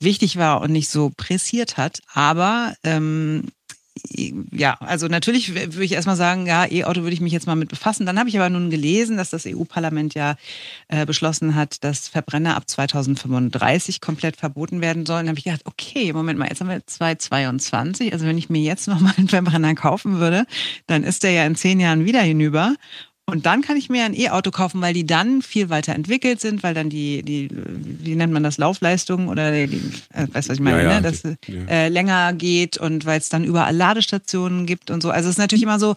wichtig 0.00 0.36
war 0.36 0.60
und 0.60 0.72
nicht 0.72 0.88
so 0.88 1.10
pressiert 1.16 1.76
hat. 1.76 2.00
Aber 2.12 2.74
ähm, 2.84 3.44
ja, 4.52 4.74
also 4.80 5.06
natürlich 5.08 5.54
würde 5.54 5.84
ich 5.84 5.92
erstmal 5.92 6.16
sagen, 6.16 6.46
ja, 6.46 6.70
E-Auto 6.70 7.02
würde 7.02 7.14
ich 7.14 7.20
mich 7.20 7.32
jetzt 7.32 7.46
mal 7.46 7.56
mit 7.56 7.70
befassen. 7.70 8.04
Dann 8.04 8.18
habe 8.18 8.28
ich 8.28 8.38
aber 8.38 8.50
nun 8.50 8.68
gelesen, 8.68 9.16
dass 9.16 9.30
das 9.30 9.46
EU-Parlament 9.46 10.14
ja 10.14 10.36
äh, 10.88 11.06
beschlossen 11.06 11.54
hat, 11.54 11.82
dass 11.82 12.08
Verbrenner 12.08 12.56
ab 12.56 12.68
2035 12.68 14.00
komplett 14.00 14.36
verboten 14.36 14.80
werden 14.80 15.06
sollen. 15.06 15.26
Dann 15.26 15.30
habe 15.30 15.38
ich 15.38 15.44
gedacht, 15.44 15.64
okay, 15.64 16.12
Moment 16.12 16.38
mal, 16.38 16.48
jetzt 16.48 16.60
haben 16.60 16.68
wir 16.68 16.86
2022. 16.86 18.12
Also 18.12 18.26
wenn 18.26 18.38
ich 18.38 18.50
mir 18.50 18.60
jetzt 18.60 18.86
nochmal 18.88 19.14
einen 19.16 19.28
Verbrenner 19.28 19.74
kaufen 19.74 20.18
würde, 20.18 20.44
dann 20.86 21.02
ist 21.02 21.22
der 21.22 21.30
ja 21.30 21.46
in 21.46 21.56
zehn 21.56 21.80
Jahren 21.80 22.04
wieder 22.04 22.20
hinüber. 22.20 22.74
Und 23.28 23.44
dann 23.44 23.60
kann 23.60 23.76
ich 23.76 23.88
mir 23.90 24.04
ein 24.04 24.14
E-Auto 24.14 24.52
kaufen, 24.52 24.80
weil 24.80 24.94
die 24.94 25.04
dann 25.04 25.42
viel 25.42 25.68
weiter 25.68 25.94
entwickelt 25.96 26.40
sind, 26.40 26.62
weil 26.62 26.74
dann 26.74 26.88
die, 26.88 27.24
die 27.24 27.48
wie 27.50 28.14
nennt 28.14 28.32
man 28.32 28.44
das, 28.44 28.56
Laufleistung 28.56 29.26
oder 29.26 29.50
die, 29.66 29.82
äh, 30.12 30.28
weißt 30.32 30.48
du, 30.48 30.50
was 30.50 30.58
ich 30.58 30.60
meine, 30.60 30.82
Ja, 30.84 30.90
ja, 30.92 31.00
ne? 31.00 31.02
dass 31.02 31.22
die- 31.22 31.28
es 31.28 31.48
ja. 31.48 31.64
äh, 31.68 31.88
länger 31.88 32.32
geht 32.34 32.78
und 32.78 33.04
weil 33.04 33.18
es 33.18 33.28
dann 33.28 33.42
überall 33.42 33.74
Ladestationen 33.74 34.64
gibt 34.64 34.92
und 34.92 35.02
so. 35.02 35.10
Also 35.10 35.28
es 35.28 35.34
ist 35.34 35.38
natürlich 35.38 35.64
immer 35.64 35.80
so, 35.80 35.96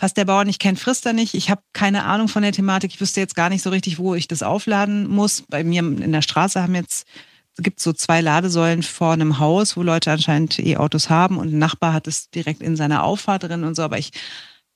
was 0.00 0.14
der 0.14 0.24
Bauer 0.24 0.44
nicht 0.44 0.58
kennt, 0.58 0.80
frisst 0.80 1.04
er 1.04 1.12
nicht. 1.12 1.34
Ich 1.34 1.50
habe 1.50 1.60
keine 1.74 2.04
Ahnung 2.04 2.28
von 2.28 2.42
der 2.42 2.52
Thematik. 2.52 2.92
Ich 2.94 3.00
wüsste 3.00 3.20
jetzt 3.20 3.34
gar 3.36 3.50
nicht 3.50 3.62
so 3.62 3.68
richtig, 3.68 3.98
wo 3.98 4.14
ich 4.14 4.26
das 4.26 4.42
aufladen 4.42 5.08
muss. 5.08 5.44
Bei 5.50 5.64
mir 5.64 5.80
in 5.80 6.12
der 6.12 6.22
Straße 6.22 6.62
haben 6.62 6.74
jetzt 6.74 7.06
gibt 7.58 7.80
so 7.80 7.92
zwei 7.94 8.20
Ladesäulen 8.22 8.82
vor 8.82 9.12
einem 9.14 9.38
Haus, 9.38 9.76
wo 9.78 9.82
Leute 9.82 10.12
anscheinend 10.12 10.58
E-Autos 10.58 11.08
haben 11.10 11.38
und 11.38 11.52
ein 11.54 11.58
Nachbar 11.58 11.94
hat 11.94 12.06
es 12.06 12.28
direkt 12.30 12.60
in 12.62 12.76
seiner 12.76 13.02
Auffahrt 13.02 13.44
drin 13.44 13.64
und 13.64 13.74
so. 13.74 13.82
Aber 13.82 13.98
ich 13.98 14.10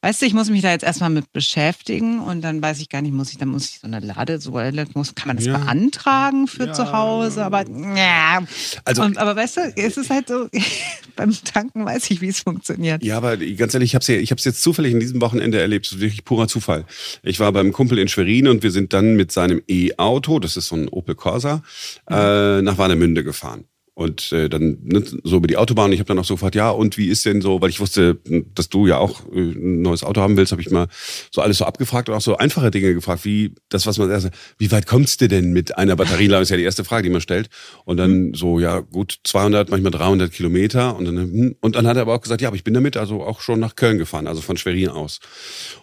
Weißt 0.03 0.23
du, 0.23 0.27
ich 0.27 0.33
muss 0.33 0.49
mich 0.49 0.63
da 0.63 0.71
jetzt 0.71 0.83
erstmal 0.83 1.11
mit 1.11 1.31
beschäftigen 1.33 2.21
und 2.21 2.41
dann 2.41 2.63
weiß 2.63 2.81
ich 2.81 2.89
gar 2.89 3.03
nicht, 3.03 3.13
muss 3.13 3.33
ich, 3.33 3.37
dann 3.39 3.49
muss 3.49 3.69
ich 3.69 3.81
so 3.81 3.87
eine 3.87 4.01
Ladesäule, 4.01 4.87
muss, 4.95 5.15
kann 5.15 5.29
man 5.29 5.37
das 5.37 5.45
Ja. 5.45 5.59
beantragen 5.59 6.47
für 6.47 6.69
Ja. 6.69 6.73
zu 6.73 6.91
Hause, 6.93 7.45
aber 7.45 7.65
ja. 7.69 8.43
Also- 8.87 9.03
und, 9.03 9.19
aber 9.19 9.37
weißt 9.37 9.59
du, 9.59 9.73
es 9.77 9.99
ist 9.99 10.09
halt 10.09 10.29
so, 10.29 10.49
beim 11.17 11.35
Tanken 11.45 11.85
weiß 11.85 12.11
ich, 12.11 12.23
wie 12.23 12.29
es 12.29 12.41
funktioniert. 12.41 13.03
Ja, 13.05 13.19
aber 13.19 13.37
ganz 13.37 13.75
ehrlich, 13.75 13.91
ich 13.91 13.95
habe 13.95 14.03
es 14.03 14.09
ich 14.09 14.31
hab's 14.31 14.45
jetzt 14.47 14.63
zufällig 14.63 14.93
in 14.93 15.01
diesem 15.01 15.21
Wochenende 15.21 15.61
erlebt. 15.61 15.87
Das 15.87 15.93
ist 15.93 16.01
wirklich 16.01 16.25
purer 16.25 16.49
Zufall. 16.49 16.87
Ich 17.23 17.39
war 17.39 17.53
beim 17.53 17.73
Kumpel 17.73 17.99
in 17.99 18.09
Schwerin 18.09 18.49
und 18.49 18.63
wir 18.63 18.71
sind 18.71 18.95
dann 18.95 19.17
mit 19.17 19.31
seinem 19.33 19.61
E-Auto, 19.69 20.39
das 20.39 20.57
ist 20.57 20.69
so 20.69 20.77
ein 20.77 20.89
Opel 20.89 21.15
Corsa, 21.15 21.63
äh, 22.09 22.63
nach 22.63 22.79
Warnemünde 22.79 23.23
gefahren. 23.23 23.65
Und 24.01 24.33
äh, 24.33 24.49
dann 24.49 24.79
ne, 24.83 25.05
so 25.25 25.37
über 25.37 25.47
die 25.47 25.59
Autobahn. 25.59 25.93
Ich 25.93 25.99
habe 25.99 26.09
dann 26.09 26.19
auch 26.19 26.25
so 26.25 26.33
gefragt, 26.33 26.55
ja, 26.55 26.71
und 26.71 26.97
wie 26.97 27.09
ist 27.09 27.27
denn 27.27 27.43
so, 27.43 27.61
weil 27.61 27.69
ich 27.69 27.81
wusste, 27.81 28.19
dass 28.55 28.71
du 28.71 28.87
ja 28.87 28.97
auch 28.97 29.27
äh, 29.31 29.39
ein 29.39 29.83
neues 29.83 30.05
Auto 30.05 30.23
haben 30.23 30.39
willst, 30.39 30.53
habe 30.53 30.63
ich 30.63 30.71
mal 30.71 30.87
so 31.31 31.43
alles 31.43 31.59
so 31.59 31.67
abgefragt 31.67 32.09
und 32.09 32.15
auch 32.15 32.23
so 32.23 32.39
einfache 32.39 32.71
Dinge 32.71 32.95
gefragt, 32.95 33.27
wie 33.27 33.53
das, 33.69 33.85
was 33.85 33.99
man 33.99 34.11
erst, 34.11 34.31
wie 34.57 34.73
weit 34.73 34.87
kommst 34.87 35.21
du 35.21 35.29
denn 35.29 35.53
mit 35.53 35.77
einer 35.77 35.97
Batterieladung? 35.97 36.45
Ist 36.45 36.49
ja 36.49 36.57
die 36.57 36.63
erste 36.63 36.83
Frage, 36.83 37.03
die 37.03 37.11
man 37.11 37.21
stellt. 37.21 37.51
Und 37.85 37.99
dann 37.99 38.33
so, 38.33 38.59
ja, 38.59 38.81
gut 38.81 39.19
200, 39.25 39.69
manchmal 39.69 39.93
300 39.93 40.33
Kilometer. 40.33 40.97
Und 40.97 41.05
dann, 41.05 41.17
hm, 41.19 41.57
und 41.61 41.77
dann 41.77 41.87
hat 41.87 41.97
er 41.97 42.01
aber 42.01 42.15
auch 42.15 42.23
gesagt, 42.23 42.41
ja, 42.41 42.49
aber 42.49 42.57
ich 42.57 42.65
bin 42.65 42.73
damit 42.73 42.97
also 42.97 43.23
auch 43.23 43.43
schon 43.43 43.61
nach 43.61 43.77
Köln 43.77 43.99
gefahren, 43.99 44.27
also 44.27 44.41
von 44.41 44.57
Schwerin 44.57 44.89
aus. 44.89 45.21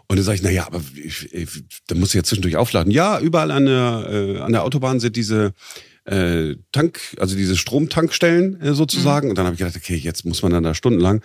Und 0.07 0.17
dann 0.17 0.23
sage 0.23 0.37
ich, 0.37 0.41
na 0.41 0.49
ja, 0.49 0.65
aber 0.65 0.81
ich, 0.95 1.31
ich, 1.31 1.49
da 1.85 1.93
muss 1.93 2.09
ich 2.09 2.15
ja 2.15 2.23
zwischendurch 2.23 2.57
aufladen. 2.57 2.91
Ja, 2.91 3.19
überall 3.19 3.51
an 3.51 3.67
der, 3.67 4.07
äh, 4.09 4.39
an 4.39 4.53
der 4.53 4.63
Autobahn 4.63 4.99
sind 4.99 5.15
diese 5.15 5.53
äh, 6.07 6.55
Tank, 6.71 6.99
also 7.19 7.35
diese 7.35 7.57
Stromtankstellen 7.57 8.61
äh, 8.61 8.73
sozusagen. 8.73 9.29
Und 9.29 9.37
dann 9.37 9.45
habe 9.45 9.55
ich 9.55 9.59
gedacht, 9.59 9.75
okay, 9.75 9.95
jetzt 9.95 10.25
muss 10.25 10.41
man 10.41 10.51
dann 10.51 10.63
da 10.63 10.73
stundenlang. 10.73 11.21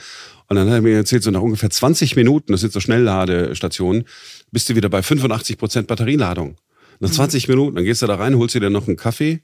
Und 0.49 0.57
dann 0.57 0.69
hat 0.69 0.75
er 0.75 0.83
mir 0.83 0.97
erzählt, 0.97 1.23
so 1.23 1.31
nach 1.31 1.41
ungefähr 1.41 1.71
20 1.71 2.17
Minuten, 2.17 2.53
das 2.53 2.61
sind 2.61 2.73
so 2.73 2.81
Schnellladestationen, 2.81 4.05
bist 4.51 4.69
du 4.69 4.75
wieder 4.75 4.89
bei 4.89 5.03
85 5.03 5.57
Prozent 5.57 5.87
Batterieladung. 5.87 6.57
Nach 7.01 7.11
20 7.11 7.49
Minuten, 7.49 7.77
dann 7.77 7.85
gehst 7.85 8.03
du 8.03 8.07
da 8.07 8.17
rein, 8.17 8.37
holst 8.37 8.55
dir 8.55 8.61
dann 8.61 8.73
noch 8.73 8.87
einen 8.87 8.97
Kaffee 8.97 9.41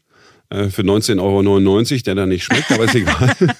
äh, 0.50 0.70
für 0.70 0.82
19,99 0.82 1.20
Euro, 1.20 2.02
der 2.02 2.14
dann 2.14 2.28
nicht 2.28 2.44
schmeckt, 2.44 2.70
aber 2.72 2.84
ist 2.84 2.94
egal. 2.94 3.34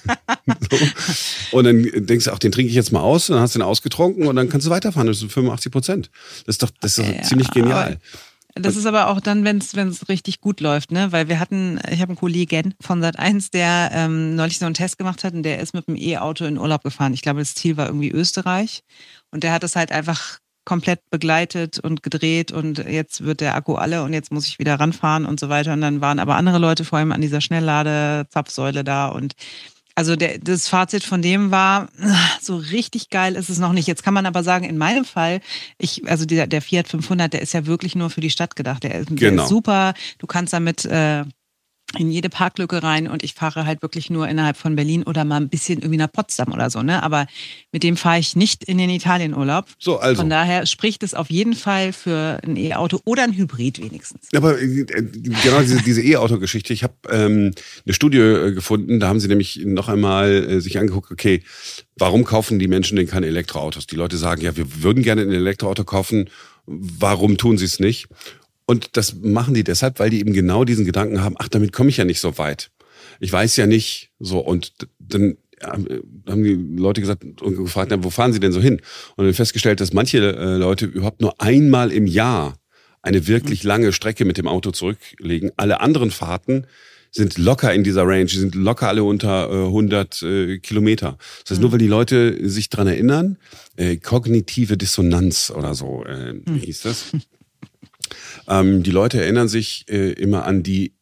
so. 0.69 1.57
Und 1.57 1.63
dann 1.63 1.83
denkst 2.05 2.25
du, 2.25 2.31
ach, 2.31 2.39
den 2.39 2.51
trinke 2.51 2.69
ich 2.69 2.75
jetzt 2.75 2.91
mal 2.91 3.01
aus, 3.01 3.27
dann 3.27 3.39
hast 3.39 3.55
du 3.55 3.59
den 3.59 3.65
ausgetrunken 3.65 4.27
und 4.27 4.35
dann 4.35 4.49
kannst 4.49 4.67
du 4.67 4.71
weiterfahren. 4.71 5.07
Das 5.07 5.19
sind 5.19 5.31
85 5.31 5.71
Prozent. 5.71 6.11
Das 6.45 6.55
ist 6.55 6.63
doch, 6.63 6.71
das 6.81 6.97
ist 6.97 7.07
doch 7.07 7.13
Ja, 7.13 7.21
ziemlich 7.23 7.51
genial. 7.51 7.99
Das 8.61 8.75
ist 8.75 8.85
aber 8.85 9.07
auch 9.07 9.19
dann, 9.19 9.43
wenn 9.43 9.57
es 9.57 10.09
richtig 10.09 10.41
gut 10.41 10.61
läuft, 10.61 10.91
ne? 10.91 11.11
Weil 11.11 11.29
wir 11.29 11.39
hatten, 11.39 11.79
ich 11.89 12.01
habe 12.01 12.09
einen 12.09 12.17
Kollegen 12.17 12.73
von 12.81 13.03
Sat1, 13.03 13.51
der 13.51 13.91
ähm, 13.93 14.35
neulich 14.35 14.59
so 14.59 14.65
einen 14.65 14.73
Test 14.73 14.97
gemacht 14.97 15.23
hat 15.23 15.33
und 15.33 15.43
der 15.43 15.59
ist 15.59 15.73
mit 15.73 15.87
dem 15.87 15.95
E-Auto 15.95 16.45
in 16.45 16.57
Urlaub 16.57 16.83
gefahren. 16.83 17.13
Ich 17.13 17.21
glaube, 17.21 17.39
das 17.39 17.55
Ziel 17.55 17.77
war 17.77 17.87
irgendwie 17.87 18.11
Österreich. 18.11 18.83
Und 19.31 19.43
der 19.43 19.53
hat 19.53 19.63
es 19.63 19.75
halt 19.75 19.91
einfach 19.91 20.39
komplett 20.65 21.09
begleitet 21.09 21.79
und 21.79 22.03
gedreht 22.03 22.51
und 22.51 22.77
jetzt 22.77 23.23
wird 23.23 23.41
der 23.41 23.55
Akku 23.55 23.73
alle 23.73 24.03
und 24.03 24.13
jetzt 24.13 24.31
muss 24.31 24.45
ich 24.45 24.59
wieder 24.59 24.79
ranfahren 24.79 25.25
und 25.25 25.39
so 25.39 25.49
weiter. 25.49 25.73
Und 25.73 25.81
dann 25.81 25.99
waren 25.99 26.19
aber 26.19 26.35
andere 26.35 26.59
Leute 26.59 26.85
vor 26.85 26.99
allem 26.99 27.11
an 27.11 27.21
dieser 27.21 27.41
Schnelllade-Zapfsäule 27.41 28.83
da 28.83 29.07
und 29.07 29.33
also 29.99 30.15
der, 30.15 30.37
das 30.39 30.69
Fazit 30.69 31.03
von 31.03 31.21
dem 31.21 31.51
war, 31.51 31.89
so 32.41 32.55
richtig 32.55 33.09
geil 33.09 33.35
ist 33.35 33.49
es 33.49 33.59
noch 33.59 33.73
nicht. 33.73 33.85
Jetzt 33.85 34.01
kann 34.01 34.13
man 34.13 34.25
aber 34.25 34.43
sagen, 34.43 34.63
in 34.63 34.77
meinem 34.77 35.03
Fall, 35.03 35.41
ich, 35.77 36.09
also 36.09 36.23
der, 36.25 36.47
der 36.47 36.61
Fiat 36.61 36.87
500, 36.87 37.33
der 37.33 37.41
ist 37.41 37.53
ja 37.53 37.65
wirklich 37.65 37.95
nur 37.97 38.09
für 38.09 38.21
die 38.21 38.29
Stadt 38.29 38.55
gedacht. 38.55 38.83
Der 38.83 38.95
ist, 38.95 39.09
der 39.09 39.31
Genau. 39.31 39.43
ist 39.43 39.49
super. 39.49 39.93
Du 40.17 40.25
kannst 40.25 40.53
damit 40.53 40.85
äh, 40.85 41.25
in 41.97 42.11
jede 42.11 42.29
Parklücke 42.29 42.83
rein 42.83 43.07
und 43.07 43.23
ich 43.23 43.33
fahre 43.33 43.65
halt 43.65 43.81
wirklich 43.81 44.09
nur 44.09 44.27
innerhalb 44.27 44.57
von 44.57 44.75
Berlin 44.75 45.03
oder 45.03 45.25
mal 45.25 45.37
ein 45.37 45.49
bisschen 45.49 45.79
irgendwie 45.79 45.97
nach 45.97 46.11
Potsdam 46.11 46.53
oder 46.53 46.69
so, 46.69 46.83
ne? 46.83 47.01
Aber 47.01 47.25
mit 47.71 47.83
dem 47.83 47.97
fahre 47.97 48.19
ich 48.19 48.35
nicht 48.35 48.63
in 48.63 48.77
den 48.77 48.89
Italienurlaub. 48.91 49.65
So, 49.79 49.97
also. 49.97 50.21
Von 50.21 50.29
daher 50.29 50.65
spricht 50.67 51.01
es 51.01 51.13
auf 51.15 51.29
jeden 51.29 51.53
Fall 51.53 51.91
für 51.91 52.39
ein 52.45 52.57
E-Auto 52.57 52.99
oder 53.05 53.23
ein 53.23 53.35
Hybrid 53.35 53.81
wenigstens. 53.81 54.27
Aber 54.35 54.61
äh, 54.61 54.85
genau 54.85 55.61
diese, 55.61 55.81
diese 55.81 56.03
E-Auto-Geschichte, 56.03 56.73
ich 56.73 56.83
habe 56.83 56.93
ähm, 57.09 57.53
eine 57.85 57.93
Studie 57.93 58.19
äh, 58.19 58.51
gefunden, 58.51 58.99
da 58.99 59.07
haben 59.07 59.19
sie 59.19 59.27
nämlich 59.27 59.61
noch 59.65 59.89
einmal 59.89 60.31
äh, 60.31 60.61
sich 60.61 60.77
angeguckt, 60.77 61.11
okay, 61.11 61.41
warum 61.97 62.23
kaufen 62.23 62.59
die 62.59 62.67
Menschen 62.67 62.97
denn 62.97 63.07
keine 63.07 63.25
Elektroautos? 63.25 63.87
Die 63.87 63.95
Leute 63.95 64.17
sagen, 64.17 64.41
ja, 64.41 64.55
wir 64.55 64.83
würden 64.83 65.01
gerne 65.01 65.23
ein 65.23 65.31
Elektroauto 65.31 65.83
kaufen, 65.85 66.29
warum 66.65 67.37
tun 67.37 67.57
sie 67.57 67.65
es 67.65 67.79
nicht? 67.79 68.07
Und 68.69 68.97
das 68.97 69.15
machen 69.15 69.55
die 69.55 69.63
deshalb, 69.63 69.97
weil 69.97 70.11
die 70.11 70.19
eben 70.19 70.31
genau 70.31 70.63
diesen 70.63 70.85
Gedanken 70.85 71.23
haben, 71.23 71.33
ach, 71.39 71.47
damit 71.47 71.73
komme 71.73 71.89
ich 71.89 71.97
ja 71.97 72.05
nicht 72.05 72.19
so 72.19 72.37
weit. 72.37 72.69
Ich 73.19 73.33
weiß 73.33 73.57
ja 73.57 73.65
nicht 73.65 74.11
so. 74.19 74.37
Und 74.37 74.73
dann 74.99 75.37
haben 75.59 76.43
die 76.43 76.53
Leute 76.79 77.01
gesagt 77.01 77.23
und 77.41 77.55
gefragt, 77.55 77.89
na, 77.89 78.03
wo 78.03 78.11
fahren 78.11 78.31
sie 78.31 78.39
denn 78.39 78.51
so 78.51 78.61
hin? 78.61 78.79
Und 79.15 79.25
dann 79.25 79.33
festgestellt, 79.33 79.81
dass 79.81 79.91
manche 79.91 80.19
äh, 80.19 80.57
Leute 80.57 80.85
überhaupt 80.85 81.19
nur 81.19 81.41
einmal 81.41 81.91
im 81.91 82.05
Jahr 82.05 82.59
eine 83.01 83.25
wirklich 83.25 83.63
lange 83.63 83.91
Strecke 83.91 84.23
mit 84.23 84.37
dem 84.37 84.47
Auto 84.47 84.69
zurücklegen. 84.69 85.49
Alle 85.57 85.81
anderen 85.81 86.11
Fahrten 86.11 86.67
sind 87.09 87.39
locker 87.39 87.73
in 87.73 87.83
dieser 87.83 88.03
Range, 88.03 88.25
die 88.25 88.37
sind 88.37 88.53
locker 88.53 88.87
alle 88.87 89.03
unter 89.03 89.49
äh, 89.49 89.65
100 89.65 90.21
äh, 90.21 90.59
Kilometer. 90.59 91.17
Das 91.41 91.55
heißt, 91.55 91.61
nur 91.61 91.71
weil 91.71 91.79
die 91.79 91.87
Leute 91.87 92.47
sich 92.47 92.69
dran 92.69 92.85
erinnern, 92.85 93.39
äh, 93.77 93.97
kognitive 93.97 94.77
Dissonanz 94.77 95.49
oder 95.49 95.73
so 95.73 96.05
äh, 96.05 96.35
hieß 96.59 96.81
das. 96.81 97.05
Ähm, 98.47 98.83
die 98.83 98.91
Leute 98.91 99.21
erinnern 99.21 99.47
sich 99.47 99.85
äh, 99.89 100.11
immer 100.13 100.45
an 100.45 100.63
die 100.63 100.93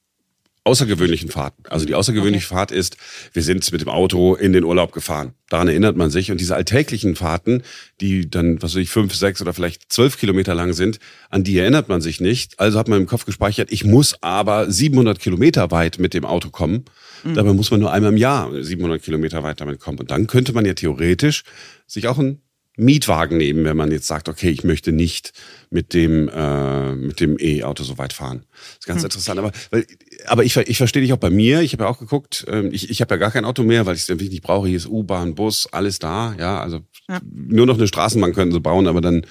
außergewöhnlichen 0.68 1.30
Fahrten. 1.30 1.64
Also 1.70 1.86
die 1.86 1.96
außergewöhnliche 1.96 2.46
Fahrt 2.46 2.72
ist, 2.72 2.98
wir 3.32 3.42
sind 3.42 3.72
mit 3.72 3.82
dem 3.82 3.88
Auto 3.88 4.36
in 4.36 4.52
den 4.52 4.66
Urlaub 4.66 4.92
gefahren. 4.92 5.34
Daran 5.50 5.70
erinnert 5.70 5.96
man 5.96 6.10
sich. 6.10 6.30
Und 6.30 6.42
diese 6.42 6.56
alltäglichen 6.56 7.16
Fahrten, 7.16 7.64
die 8.02 8.30
dann, 8.30 8.62
was 8.62 8.76
weiß 8.76 8.82
ich, 8.82 8.90
fünf, 8.90 9.16
sechs 9.16 9.42
oder 9.42 9.54
vielleicht 9.54 9.92
zwölf 9.92 10.20
Kilometer 10.20 10.54
lang 10.54 10.74
sind, 10.74 11.00
an 11.30 11.46
die 11.46 11.58
erinnert 11.58 11.88
man 11.88 12.02
sich 12.02 12.20
nicht. 12.20 12.60
Also 12.60 12.78
hat 12.78 12.90
man 12.90 13.00
im 13.00 13.08
Kopf 13.08 13.26
gespeichert, 13.26 13.72
ich 13.72 13.86
muss 13.86 14.22
aber 14.22 14.70
700 14.70 15.20
Kilometer 15.20 15.72
weit 15.72 16.00
mit 16.00 16.14
dem 16.14 16.26
Auto 16.26 16.50
kommen. 16.50 16.84
Dabei 17.24 17.54
muss 17.54 17.72
man 17.72 17.80
nur 17.80 17.92
einmal 17.92 18.12
im 18.12 18.18
Jahr 18.18 18.52
700 18.62 19.02
Kilometer 19.02 19.44
weit 19.44 19.60
damit 19.62 19.80
kommen. 19.80 20.00
Und 20.00 20.12
dann 20.12 20.28
könnte 20.28 20.54
man 20.54 20.66
ja 20.66 20.74
theoretisch 20.74 21.44
sich 21.88 22.08
auch 22.08 22.20
ein 22.20 22.42
Mietwagen 22.78 23.38
nehmen, 23.38 23.66
wenn 23.66 23.76
man 23.76 23.92
jetzt 23.92 24.08
sagt, 24.08 24.30
okay, 24.30 24.50
ich 24.50 24.64
möchte 24.64 24.92
nicht 24.92 25.34
mit 25.72 25.94
dem 25.94 26.30
äh, 26.30 26.94
mit 26.94 27.20
dem 27.20 27.38
E-Auto 27.40 27.84
so 27.84 27.98
weit 27.98 28.14
fahren. 28.14 28.46
Das 28.52 28.78
ist 28.80 28.86
ganz 28.86 29.04
interessant. 29.04 29.40
Aber 29.40 29.52
weil, 29.72 29.86
aber 30.28 30.44
ich, 30.44 30.56
ich 30.56 30.78
verstehe 30.78 31.02
dich 31.02 31.12
auch 31.12 31.18
bei 31.18 31.32
mir. 31.32 31.62
Ich 31.62 31.74
habe 31.74 31.84
ja 31.86 31.90
auch 31.90 32.00
geguckt. 32.00 32.46
Ähm, 32.48 32.70
ich 32.72 32.90
ich 32.90 33.02
habe 33.02 33.16
ja 33.16 33.18
gar 33.18 33.32
kein 33.32 33.46
Auto 33.46 33.64
mehr, 33.64 33.86
weil 33.88 33.96
ich 33.96 34.04
es 34.04 34.10
wirklich 34.10 34.30
nicht 34.30 34.44
brauche. 34.44 34.68
Hier 34.68 34.78
ist 34.78 34.88
U-Bahn, 34.88 35.34
Bus, 35.36 35.68
alles 35.72 35.98
da. 36.00 36.36
Ja, 36.40 36.62
also 36.62 36.82
Ja. 37.10 37.20
nur 37.26 37.66
noch 37.66 37.78
eine 37.78 37.88
Straßenbahn 37.88 38.34
könnten 38.34 38.54
sie 38.54 38.60
bauen, 38.62 38.88
aber 38.88 39.02
dann 39.02 39.26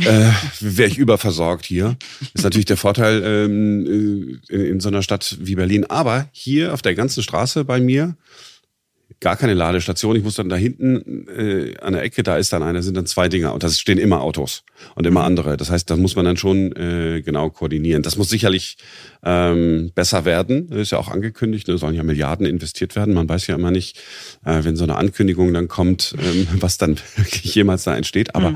äh, 0.00 0.30
wäre 0.60 0.88
ich 0.88 0.98
überversorgt 0.98 1.66
hier. 1.66 1.96
Ist 2.34 2.42
natürlich 2.44 2.64
der 2.66 2.76
Vorteil 2.76 3.22
ähm, 3.24 4.38
äh, 4.50 4.54
in, 4.54 4.64
in 4.66 4.80
so 4.80 4.88
einer 4.88 5.02
Stadt 5.02 5.36
wie 5.40 5.54
Berlin. 5.54 5.84
Aber 5.84 6.28
hier 6.32 6.74
auf 6.74 6.82
der 6.82 6.94
ganzen 6.94 7.22
Straße 7.22 7.64
bei 7.64 7.80
mir 7.80 8.16
gar 9.18 9.36
keine 9.36 9.54
Ladestation. 9.54 10.16
Ich 10.16 10.22
muss 10.22 10.36
dann 10.36 10.48
da 10.48 10.56
hinten 10.56 11.26
äh, 11.28 11.76
an 11.78 11.94
der 11.94 12.02
Ecke, 12.02 12.22
da 12.22 12.36
ist 12.36 12.52
dann 12.52 12.62
einer, 12.62 12.82
sind 12.82 12.96
dann 12.96 13.06
zwei 13.06 13.28
Dinger 13.28 13.52
und 13.52 13.62
da 13.62 13.68
stehen 13.68 13.98
immer 13.98 14.20
Autos 14.20 14.62
und 14.94 15.06
immer 15.06 15.24
andere. 15.24 15.56
Das 15.56 15.70
heißt, 15.70 15.90
das 15.90 15.98
muss 15.98 16.16
man 16.16 16.24
dann 16.24 16.36
schon 16.36 16.74
äh, 16.76 17.22
genau 17.22 17.50
koordinieren. 17.50 18.02
Das 18.02 18.16
muss 18.16 18.30
sicherlich 18.30 18.78
ähm, 19.24 19.90
besser 19.94 20.24
werden. 20.24 20.68
Das 20.70 20.78
ist 20.78 20.92
ja 20.92 20.98
auch 20.98 21.08
angekündigt. 21.08 21.68
Da 21.68 21.76
sollen 21.76 21.94
ja 21.94 22.02
Milliarden 22.02 22.46
investiert 22.46 22.96
werden. 22.96 23.14
Man 23.14 23.28
weiß 23.28 23.46
ja 23.48 23.56
immer 23.56 23.70
nicht, 23.70 23.98
äh, 24.44 24.62
wenn 24.62 24.76
so 24.76 24.84
eine 24.84 24.96
Ankündigung 24.96 25.52
dann 25.52 25.68
kommt, 25.68 26.14
ähm, 26.18 26.46
was 26.60 26.78
dann 26.78 26.96
wirklich 27.16 27.54
jemals 27.54 27.84
da 27.84 27.96
entsteht. 27.96 28.34
Aber 28.34 28.54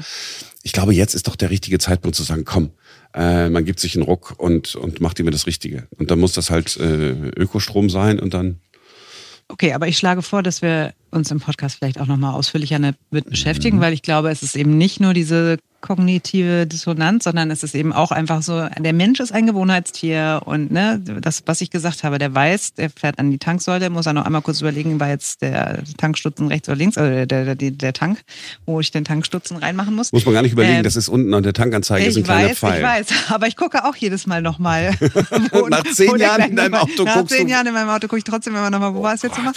ich 0.62 0.72
glaube, 0.72 0.94
jetzt 0.94 1.14
ist 1.14 1.26
doch 1.28 1.36
der 1.36 1.50
richtige 1.50 1.78
Zeitpunkt 1.78 2.16
zu 2.16 2.22
sagen, 2.22 2.44
komm, 2.44 2.70
äh, 3.14 3.50
man 3.50 3.64
gibt 3.64 3.80
sich 3.80 3.94
einen 3.96 4.04
Ruck 4.04 4.34
und, 4.38 4.74
und 4.76 5.00
macht 5.00 5.20
immer 5.20 5.30
das 5.30 5.46
Richtige. 5.46 5.86
Und 5.98 6.10
dann 6.10 6.18
muss 6.18 6.32
das 6.32 6.50
halt 6.50 6.76
äh, 6.78 7.10
Ökostrom 7.36 7.90
sein 7.90 8.18
und 8.18 8.32
dann 8.34 8.60
Okay, 9.48 9.72
aber 9.72 9.88
ich 9.88 9.98
schlage 9.98 10.22
vor, 10.22 10.42
dass 10.42 10.62
wir 10.62 10.94
uns 11.10 11.30
im 11.30 11.38
Podcast 11.40 11.76
vielleicht 11.76 12.00
auch 12.00 12.06
nochmal 12.06 12.34
ausführlicher 12.34 12.78
damit 12.78 12.96
Mhm. 13.26 13.30
beschäftigen, 13.30 13.80
weil 13.80 13.92
ich 13.92 14.02
glaube, 14.02 14.30
es 14.30 14.42
ist 14.42 14.56
eben 14.56 14.76
nicht 14.76 15.00
nur 15.00 15.14
diese 15.14 15.58
kognitive 15.84 16.66
Dissonanz, 16.66 17.24
sondern 17.24 17.50
es 17.50 17.62
ist 17.62 17.74
eben 17.74 17.92
auch 17.92 18.10
einfach 18.10 18.40
so, 18.40 18.66
der 18.78 18.94
Mensch 18.94 19.20
ist 19.20 19.32
ein 19.32 19.46
Gewohnheitstier 19.46 20.40
und 20.46 20.72
ne, 20.72 20.98
das, 20.98 21.42
was 21.44 21.60
ich 21.60 21.70
gesagt 21.70 22.04
habe, 22.04 22.16
der 22.16 22.34
weiß, 22.34 22.72
der 22.72 22.88
fährt 22.88 23.18
an 23.18 23.30
die 23.30 23.36
Tanksäule, 23.36 23.90
muss 23.90 24.06
er 24.06 24.14
noch 24.14 24.24
einmal 24.24 24.40
kurz 24.40 24.62
überlegen, 24.62 24.98
war 24.98 25.10
jetzt 25.10 25.42
der 25.42 25.82
Tankstutzen 25.98 26.48
rechts 26.48 26.70
oder 26.70 26.76
links, 26.76 26.96
also 26.96 27.26
der, 27.26 27.54
der, 27.54 27.54
der 27.54 27.92
Tank, 27.92 28.22
wo 28.64 28.80
ich 28.80 28.92
den 28.92 29.04
Tankstutzen 29.04 29.58
reinmachen 29.58 29.94
muss. 29.94 30.10
Muss 30.10 30.24
man 30.24 30.32
gar 30.32 30.40
nicht 30.40 30.52
überlegen, 30.52 30.78
ähm, 30.78 30.84
das 30.84 30.96
ist 30.96 31.10
unten 31.10 31.34
an 31.34 31.42
der 31.42 31.52
Tankanzeige, 31.52 32.06
ist 32.06 32.16
ein 32.16 32.24
kleiner 32.24 32.48
weiß, 32.48 32.58
Pfeil. 32.58 32.78
Ich 32.78 32.82
weiß, 32.82 33.06
aber 33.28 33.46
ich 33.46 33.56
gucke 33.56 33.84
auch 33.84 33.94
jedes 33.94 34.26
Mal 34.26 34.40
nochmal. 34.40 34.94
nach 35.68 35.84
zehn 35.84 36.16
Jahren 36.16 36.48
in 36.48 36.56
deinem 36.56 36.74
Auto 36.76 37.04
Nach 37.04 37.16
guckst 37.16 37.36
zehn 37.36 37.46
du. 37.46 37.52
Jahren 37.52 37.66
in 37.66 37.74
meinem 37.74 37.90
Auto 37.90 38.08
gucke 38.08 38.18
ich 38.18 38.24
trotzdem 38.24 38.54
immer 38.54 38.70
nochmal, 38.70 38.94
wo 38.94 39.02
war 39.02 39.12
es 39.12 39.20
jetzt 39.20 39.36
immer? 39.36 39.52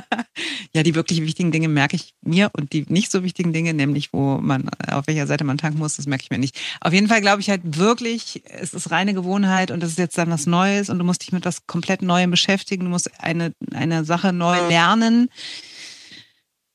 ja, 0.74 0.82
die 0.82 0.94
wirklich 0.94 1.22
wichtigen 1.22 1.50
Dinge 1.50 1.68
merke 1.68 1.96
ich 1.96 2.12
mir 2.22 2.50
und 2.52 2.74
die 2.74 2.84
nicht 2.90 3.10
so 3.10 3.22
wichtigen 3.22 3.54
Dinge, 3.54 3.72
nämlich 3.72 4.12
wo 4.12 4.36
man, 4.36 4.68
auf 4.90 5.06
welcher 5.06 5.26
Seite 5.26 5.45
man 5.46 5.58
tanken 5.58 5.78
muss, 5.78 5.96
das 5.96 6.06
merke 6.06 6.24
ich 6.24 6.30
mir 6.30 6.38
nicht. 6.38 6.58
Auf 6.80 6.92
jeden 6.92 7.08
Fall 7.08 7.20
glaube 7.20 7.40
ich 7.40 7.50
halt 7.50 7.78
wirklich, 7.78 8.42
es 8.44 8.74
ist 8.74 8.90
reine 8.90 9.14
Gewohnheit 9.14 9.70
und 9.70 9.82
es 9.82 9.90
ist 9.90 9.98
jetzt 9.98 10.18
dann 10.18 10.30
was 10.30 10.46
Neues 10.46 10.90
und 10.90 10.98
du 10.98 11.04
musst 11.04 11.22
dich 11.22 11.32
mit 11.32 11.44
was 11.44 11.66
komplett 11.66 12.02
Neuem 12.02 12.30
beschäftigen, 12.30 12.84
du 12.84 12.90
musst 12.90 13.10
eine, 13.20 13.52
eine 13.72 14.04
Sache 14.04 14.32
neu 14.32 14.68
lernen. 14.68 15.28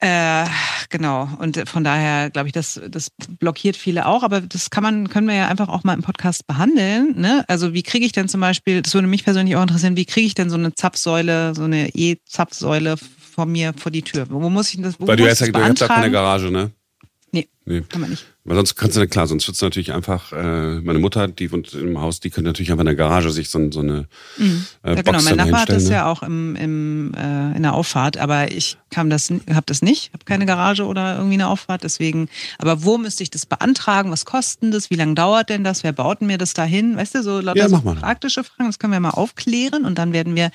Äh, 0.04 0.48
genau. 0.90 1.30
Und 1.38 1.70
von 1.70 1.84
daher 1.84 2.32
glaube 2.32 2.48
ich, 2.48 2.54
das, 2.54 2.82
das 2.90 3.12
blockiert 3.40 3.78
viele 3.78 4.08
auch, 4.08 4.24
aber 4.24 4.42
das 4.42 4.72
kann 4.72 4.82
man, 4.82 5.10
können 5.10 5.28
wir 5.28 5.36
ja 5.36 5.48
einfach 5.48 5.70
auch 5.70 5.84
mal 5.84 5.94
im 5.94 6.02
Podcast 6.02 6.48
behandeln. 6.48 7.14
Ne? 7.20 7.46
Also 7.48 7.76
wie 7.76 7.84
kriege 7.84 8.04
ich 8.04 8.12
denn 8.12 8.28
zum 8.28 8.42
Beispiel, 8.42 8.82
das 8.82 8.96
würde 8.96 9.08
mich 9.08 9.24
persönlich 9.24 9.56
auch 9.56 9.62
interessieren, 9.62 9.96
wie 9.96 10.06
kriege 10.06 10.26
ich 10.26 10.34
denn 10.34 10.50
so 10.50 10.58
eine 10.58 10.74
Zapfsäule, 10.74 11.54
so 11.54 11.66
eine 11.66 11.90
E-Zapfsäule 11.90 12.96
von 12.98 13.52
mir 13.52 13.76
vor 13.78 13.92
die 13.92 14.02
Tür? 14.02 14.26
Wo 14.30 14.50
muss 14.50 14.74
ich 14.74 14.82
das? 14.82 15.00
Wo 15.00 15.06
Weil 15.06 15.18
du 15.18 15.30
hast 15.30 15.40
ja 15.40 15.48
du 15.48 15.54
hast 15.54 15.62
ja 15.62 15.66
beantragen? 15.66 15.94
keine 15.94 16.12
Garage, 16.12 16.50
ne? 16.50 16.72
Nee, 17.72 17.82
kann 17.88 18.02
man 18.02 18.10
nicht. 18.10 18.26
Weil 18.44 18.56
sonst 18.56 18.76
kannst 18.76 18.98
du, 18.98 19.08
klar, 19.08 19.28
sonst 19.28 19.48
wird's 19.48 19.62
natürlich 19.62 19.94
einfach, 19.94 20.32
äh, 20.34 20.82
meine 20.82 20.98
Mutter, 20.98 21.28
die 21.28 21.52
wohnt 21.52 21.74
im 21.74 22.02
Haus, 22.02 22.20
die 22.20 22.32
könnte 22.32 22.50
natürlich 22.50 22.72
einfach 22.72 22.82
in 22.82 22.88
der 22.88 22.96
Garage 22.96 23.30
sich 23.30 23.50
so, 23.50 23.72
so 23.72 23.82
eine 23.82 24.08
Mhm. 24.38 24.66
äh, 24.84 24.90
ja, 24.90 24.96
genau, 24.96 25.12
Box 25.12 25.26
mein 25.26 25.38
Nachbar 25.38 25.62
hat 25.62 25.70
das 25.70 25.76
hinstellen. 25.78 26.02
ja 26.02 26.12
auch 26.12 26.24
im, 26.24 26.56
im, 26.56 27.14
äh, 27.14 27.56
in 27.56 27.62
der 27.62 27.74
Auffahrt, 27.74 28.18
aber 28.18 28.52
ich 28.52 28.78
kam 28.90 29.10
das, 29.12 29.30
habe 29.30 29.66
das 29.68 29.82
nicht, 29.84 30.12
habe 30.12 30.26
keine 30.26 30.46
Garage 30.48 30.86
oder 30.86 31.16
irgendwie 31.18 31.36
eine 31.36 31.48
Auffahrt, 31.50 31.84
deswegen. 31.84 32.30
Aber 32.58 32.84
wo 32.84 32.98
müsste 32.98 33.22
ich 33.24 33.30
das 33.30 33.46
beantragen? 33.46 34.12
Was 34.12 34.26
kostet 34.26 34.74
das? 34.74 34.90
Wie 34.90 34.96
lange 34.96 35.14
dauert 35.14 35.50
denn 35.50 35.64
das? 35.64 35.84
Wer 35.84 35.94
baut 35.94 36.22
mir 36.22 36.38
das 36.40 36.54
dahin? 36.54 36.98
Weißt 36.98 37.14
du, 37.16 37.24
so 37.24 37.40
lauter 37.40 37.60
Ja, 37.60 37.70
so 37.70 37.80
praktische 37.80 38.44
Fragen, 38.44 38.68
das 38.70 38.80
können 38.80 38.94
wir 38.94 39.00
mal 39.00 39.12
aufklären 39.12 39.86
und 39.86 39.98
dann 40.00 40.14
werden 40.14 40.36
wir 40.36 40.50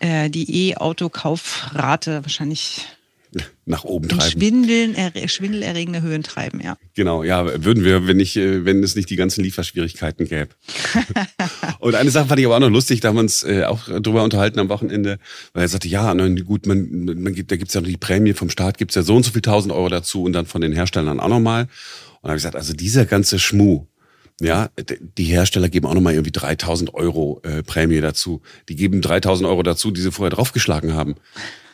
äh, 0.00 0.30
die 0.30 0.70
E-Auto-Kaufrate 0.70 2.22
wahrscheinlich 2.22 2.86
nach 3.64 3.84
oben 3.84 4.08
treiben. 4.08 4.30
Schwindeln, 4.30 4.94
er, 4.94 5.28
schwindelerregende 5.28 6.02
Höhen 6.02 6.22
treiben, 6.22 6.60
ja. 6.60 6.76
Genau, 6.94 7.22
ja, 7.22 7.64
würden 7.64 7.84
wir, 7.84 8.06
wenn 8.06 8.16
nicht, 8.16 8.36
äh, 8.36 8.64
wenn 8.64 8.82
es 8.82 8.94
nicht 8.96 9.10
die 9.10 9.16
ganzen 9.16 9.42
Lieferschwierigkeiten 9.42 10.26
gäbe. 10.26 10.50
und 11.80 11.94
eine 11.94 12.10
Sache 12.10 12.26
fand 12.26 12.40
ich 12.40 12.46
aber 12.46 12.56
auch 12.56 12.60
noch 12.60 12.70
lustig, 12.70 13.00
da 13.00 13.08
haben 13.08 13.16
wir 13.16 13.20
uns 13.20 13.42
äh, 13.42 13.64
auch 13.64 13.88
drüber 13.88 14.22
unterhalten 14.22 14.60
am 14.60 14.68
Wochenende, 14.68 15.18
weil 15.52 15.64
er 15.64 15.68
sagte, 15.68 15.88
ja, 15.88 16.12
gut, 16.44 16.66
man, 16.66 17.04
man 17.04 17.34
gibt, 17.34 17.50
da 17.50 17.56
gibt's 17.56 17.74
ja 17.74 17.80
noch 17.80 17.88
die 17.88 17.96
Prämie 17.96 18.32
vom 18.32 18.50
Staat, 18.50 18.78
gibt's 18.78 18.94
ja 18.94 19.02
so 19.02 19.16
und 19.16 19.24
so 19.24 19.32
viel 19.32 19.42
tausend 19.42 19.72
Euro 19.72 19.88
dazu 19.88 20.22
und 20.22 20.32
dann 20.32 20.46
von 20.46 20.60
den 20.60 20.72
Herstellern 20.72 21.20
auch 21.20 21.28
nochmal. 21.28 21.62
Und 21.62 21.68
da 22.22 22.28
habe 22.28 22.36
ich 22.36 22.42
gesagt, 22.42 22.56
also 22.56 22.72
dieser 22.72 23.04
ganze 23.04 23.38
Schmuh, 23.38 23.86
ja, 24.40 24.68
die 25.16 25.24
Hersteller 25.24 25.70
geben 25.70 25.86
auch 25.86 25.94
nochmal 25.94 26.12
irgendwie 26.12 26.32
3000 26.32 26.92
Euro 26.92 27.40
äh, 27.42 27.62
Prämie 27.62 28.00
dazu. 28.02 28.42
Die 28.68 28.76
geben 28.76 29.00
3000 29.00 29.48
Euro 29.48 29.62
dazu, 29.62 29.90
die 29.90 30.02
sie 30.02 30.12
vorher 30.12 30.30
draufgeschlagen 30.30 30.92
haben. 30.92 31.14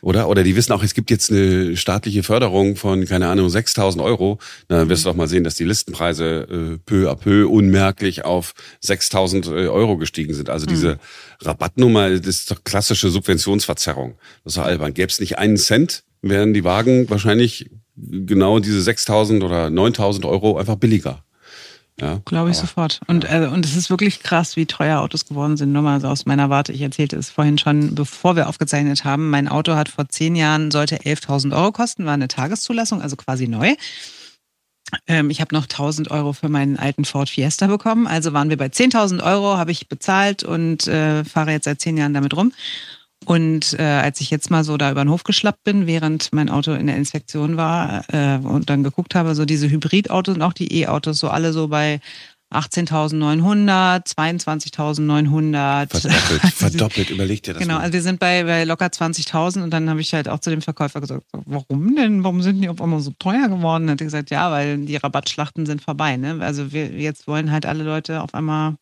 Oder? 0.01 0.29
Oder 0.29 0.45
die 0.45 0.55
wissen 0.55 0.73
auch, 0.73 0.83
es 0.83 0.95
gibt 0.95 1.11
jetzt 1.11 1.31
eine 1.31 1.77
staatliche 1.77 2.23
Förderung 2.23 2.77
von, 2.77 3.05
keine 3.05 3.29
Ahnung, 3.29 3.49
6000 3.49 4.03
Euro. 4.03 4.39
Na, 4.69 4.79
dann 4.79 4.89
wirst 4.89 5.05
du 5.05 5.09
doch 5.09 5.17
mal 5.17 5.29
sehen, 5.29 5.43
dass 5.43 5.57
die 5.57 5.65
Listenpreise 5.65 6.47
äh, 6.51 6.79
peu 6.85 7.11
à 7.11 7.17
peu 7.17 7.49
unmerklich 7.49 8.25
auf 8.25 8.55
6000 8.81 9.47
äh, 9.47 9.51
Euro 9.67 9.97
gestiegen 9.97 10.35
sind. 10.35 10.49
Also 10.49 10.67
diese 10.67 10.99
Rabattnummer, 11.41 12.11
das 12.11 12.27
ist 12.27 12.51
doch 12.51 12.63
klassische 12.63 13.11
Subventionsverzerrung. 13.11 14.15
Das 14.45 14.53
ist 14.53 14.59
doch 14.59 14.65
albern. 14.65 14.95
Gäbe 14.95 15.09
es 15.09 15.19
nicht 15.19 15.39
einen 15.39 15.57
Cent, 15.57 16.05
wären 16.21 16.55
die 16.55 16.65
Wagen 16.65 17.11
wahrscheinlich 17.11 17.71
genau 17.97 18.61
diese 18.61 18.83
6000 18.83 19.43
oder 19.43 19.71
9000 19.71 20.25
Euro 20.27 20.59
einfach 20.59 20.77
billiger. 20.77 21.25
Ja, 22.03 22.21
Glaube 22.25 22.51
ich 22.51 22.57
aber- 22.59 22.67
sofort. 22.67 23.01
Und, 23.07 23.25
äh, 23.31 23.49
und 23.53 23.65
es 23.65 23.77
ist 23.77 23.89
wirklich 23.89 24.25
krass, 24.25 24.57
wie 24.57 24.67
teuer 24.67 25.01
Autos 25.01 25.25
geworden 25.25 25.57
sind. 25.57 25.71
Nur 25.73 25.83
mal 25.83 26.01
so 26.01 26.09
aus 26.09 26.27
meiner 26.27 26.51
Warte. 26.51 26.73
Ich 26.73 26.81
erzählte 26.81 27.17
es 27.17 27.31
vorhin 27.31 27.59
schon, 27.59 27.95
bevor 27.95 28.35
wir 28.35 28.49
aufgezeichnet 28.49 29.05
haben. 29.05 29.31
Mein 29.31 29.47
Auto 29.47 29.75
hat 29.77 29.89
vor 29.89 30.09
zehn 30.09 30.35
Jahren, 30.35 30.73
sollte 30.73 31.05
11.000 31.05 31.55
Euro 31.55 31.71
kosten, 31.71 32.05
war 32.05 32.15
eine 32.15 32.27
Tageszulassung, 32.27 33.01
also 33.01 33.15
quasi 33.15 33.47
neu. 33.47 33.75
Ähm, 35.07 35.31
ich 35.31 35.41
habe 35.41 35.55
noch 35.55 35.67
1.000 35.69 36.11
Euro 36.11 36.33
für 36.33 36.49
meinen 36.49 36.77
alten 36.77 37.05
Ford 37.05 37.31
Fiesta 37.31 37.69
bekommen. 37.69 38.09
Also 38.09 38.33
waren 38.33 38.51
wir 38.51 38.57
bei 38.57 38.67
10.000 38.67 39.23
Euro, 39.23 39.57
habe 39.57 39.71
ich 39.71 39.89
bezahlt 39.89 40.43
und 40.43 40.89
äh, 40.89 41.25
fahre 41.25 41.53
jetzt 41.53 41.65
seit 41.67 41.81
zehn 41.81 41.97
Jahren 41.97 42.15
damit 42.15 42.37
rum. 42.37 42.53
Und 43.25 43.75
äh, 43.79 43.83
als 43.83 44.21
ich 44.21 44.31
jetzt 44.31 44.51
mal 44.51 44.65
so 44.65 44.77
da 44.77 44.91
über 44.91 45.05
den 45.05 45.11
Hof 45.11 45.25
geschlappt 45.25 45.65
bin, 45.65 45.87
während 45.87 46.31
mein 46.33 46.49
Auto 46.49 46.73
in 46.73 46.87
der 46.87 46.97
Inspektion 46.97 47.57
war 47.57 48.05
äh, 48.13 48.39
und 48.39 48.69
dann 48.71 48.83
geguckt 48.83 49.15
habe, 49.15 49.35
so 49.35 49.45
diese 49.45 49.71
Hybridautos 49.71 50.35
und 50.35 50.43
auch 50.43 50.53
die 50.53 50.81
E-Autos, 50.81 51.19
so 51.19 51.29
alle 51.29 51.53
so 51.53 51.69
bei 51.69 52.01
18.900, 52.53 54.07
22.900. 54.15 55.89
Verdoppelt, 55.91 56.43
Also 56.45 56.49
verdoppelt, 56.57 57.11
überleg 57.11 57.43
dir 57.43 57.55
das 57.55 57.63
Genau, 57.63 57.75
mal. 57.77 57.81
also 57.81 57.93
wir 57.95 58.03
sind 58.03 58.21
bei, 58.21 58.45
bei 58.45 58.65
locker 58.65 58.87
20.000 58.87 59.63
und 59.63 59.71
dann 59.71 59.89
habe 59.89 60.01
ich 60.01 60.13
halt 60.15 60.29
auch 60.29 60.39
zu 60.41 60.51
dem 60.51 60.61
Verkäufer 60.63 61.01
gesagt, 61.01 61.25
warum 61.33 61.95
denn? 61.97 62.25
Warum 62.25 62.43
sind 62.43 62.61
die 62.61 62.69
auf 62.69 62.81
einmal 62.83 63.01
so 63.01 63.13
teuer 63.19 63.49
geworden? 63.49 63.91
Hat 63.91 64.01
er 64.01 64.05
gesagt, 64.05 64.31
ja, 64.31 64.51
weil 64.51 64.79
die 64.79 64.97
Rabattschlachten 64.97 65.67
sind 65.67 65.83
vorbei. 65.83 66.17
Ne? 66.17 66.39
Also 66.41 66.73
wir 66.73 66.89
jetzt 66.91 67.27
wollen 67.27 67.51
halt 67.51 67.67
alle 67.67 67.85
Leute 67.85 68.23
auf 68.23 68.35
einmal, 68.35 68.75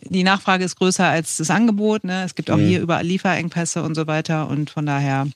die 0.00 0.24
Nachfrage 0.24 0.64
ist 0.64 0.76
größer 0.76 1.06
als 1.06 1.36
das 1.36 1.50
Angebot. 1.50 2.04
Ne? 2.04 2.24
Es 2.24 2.34
gibt 2.34 2.50
auch 2.50 2.56
Mhm. 2.56 2.66
hier 2.68 2.80
überall 2.80 3.04
Lieferengpässe 3.04 3.82
und 3.82 3.94
so 3.94 4.06
weiter 4.06 4.48
und 4.48 4.70
von 4.70 4.86
daher 4.86 5.26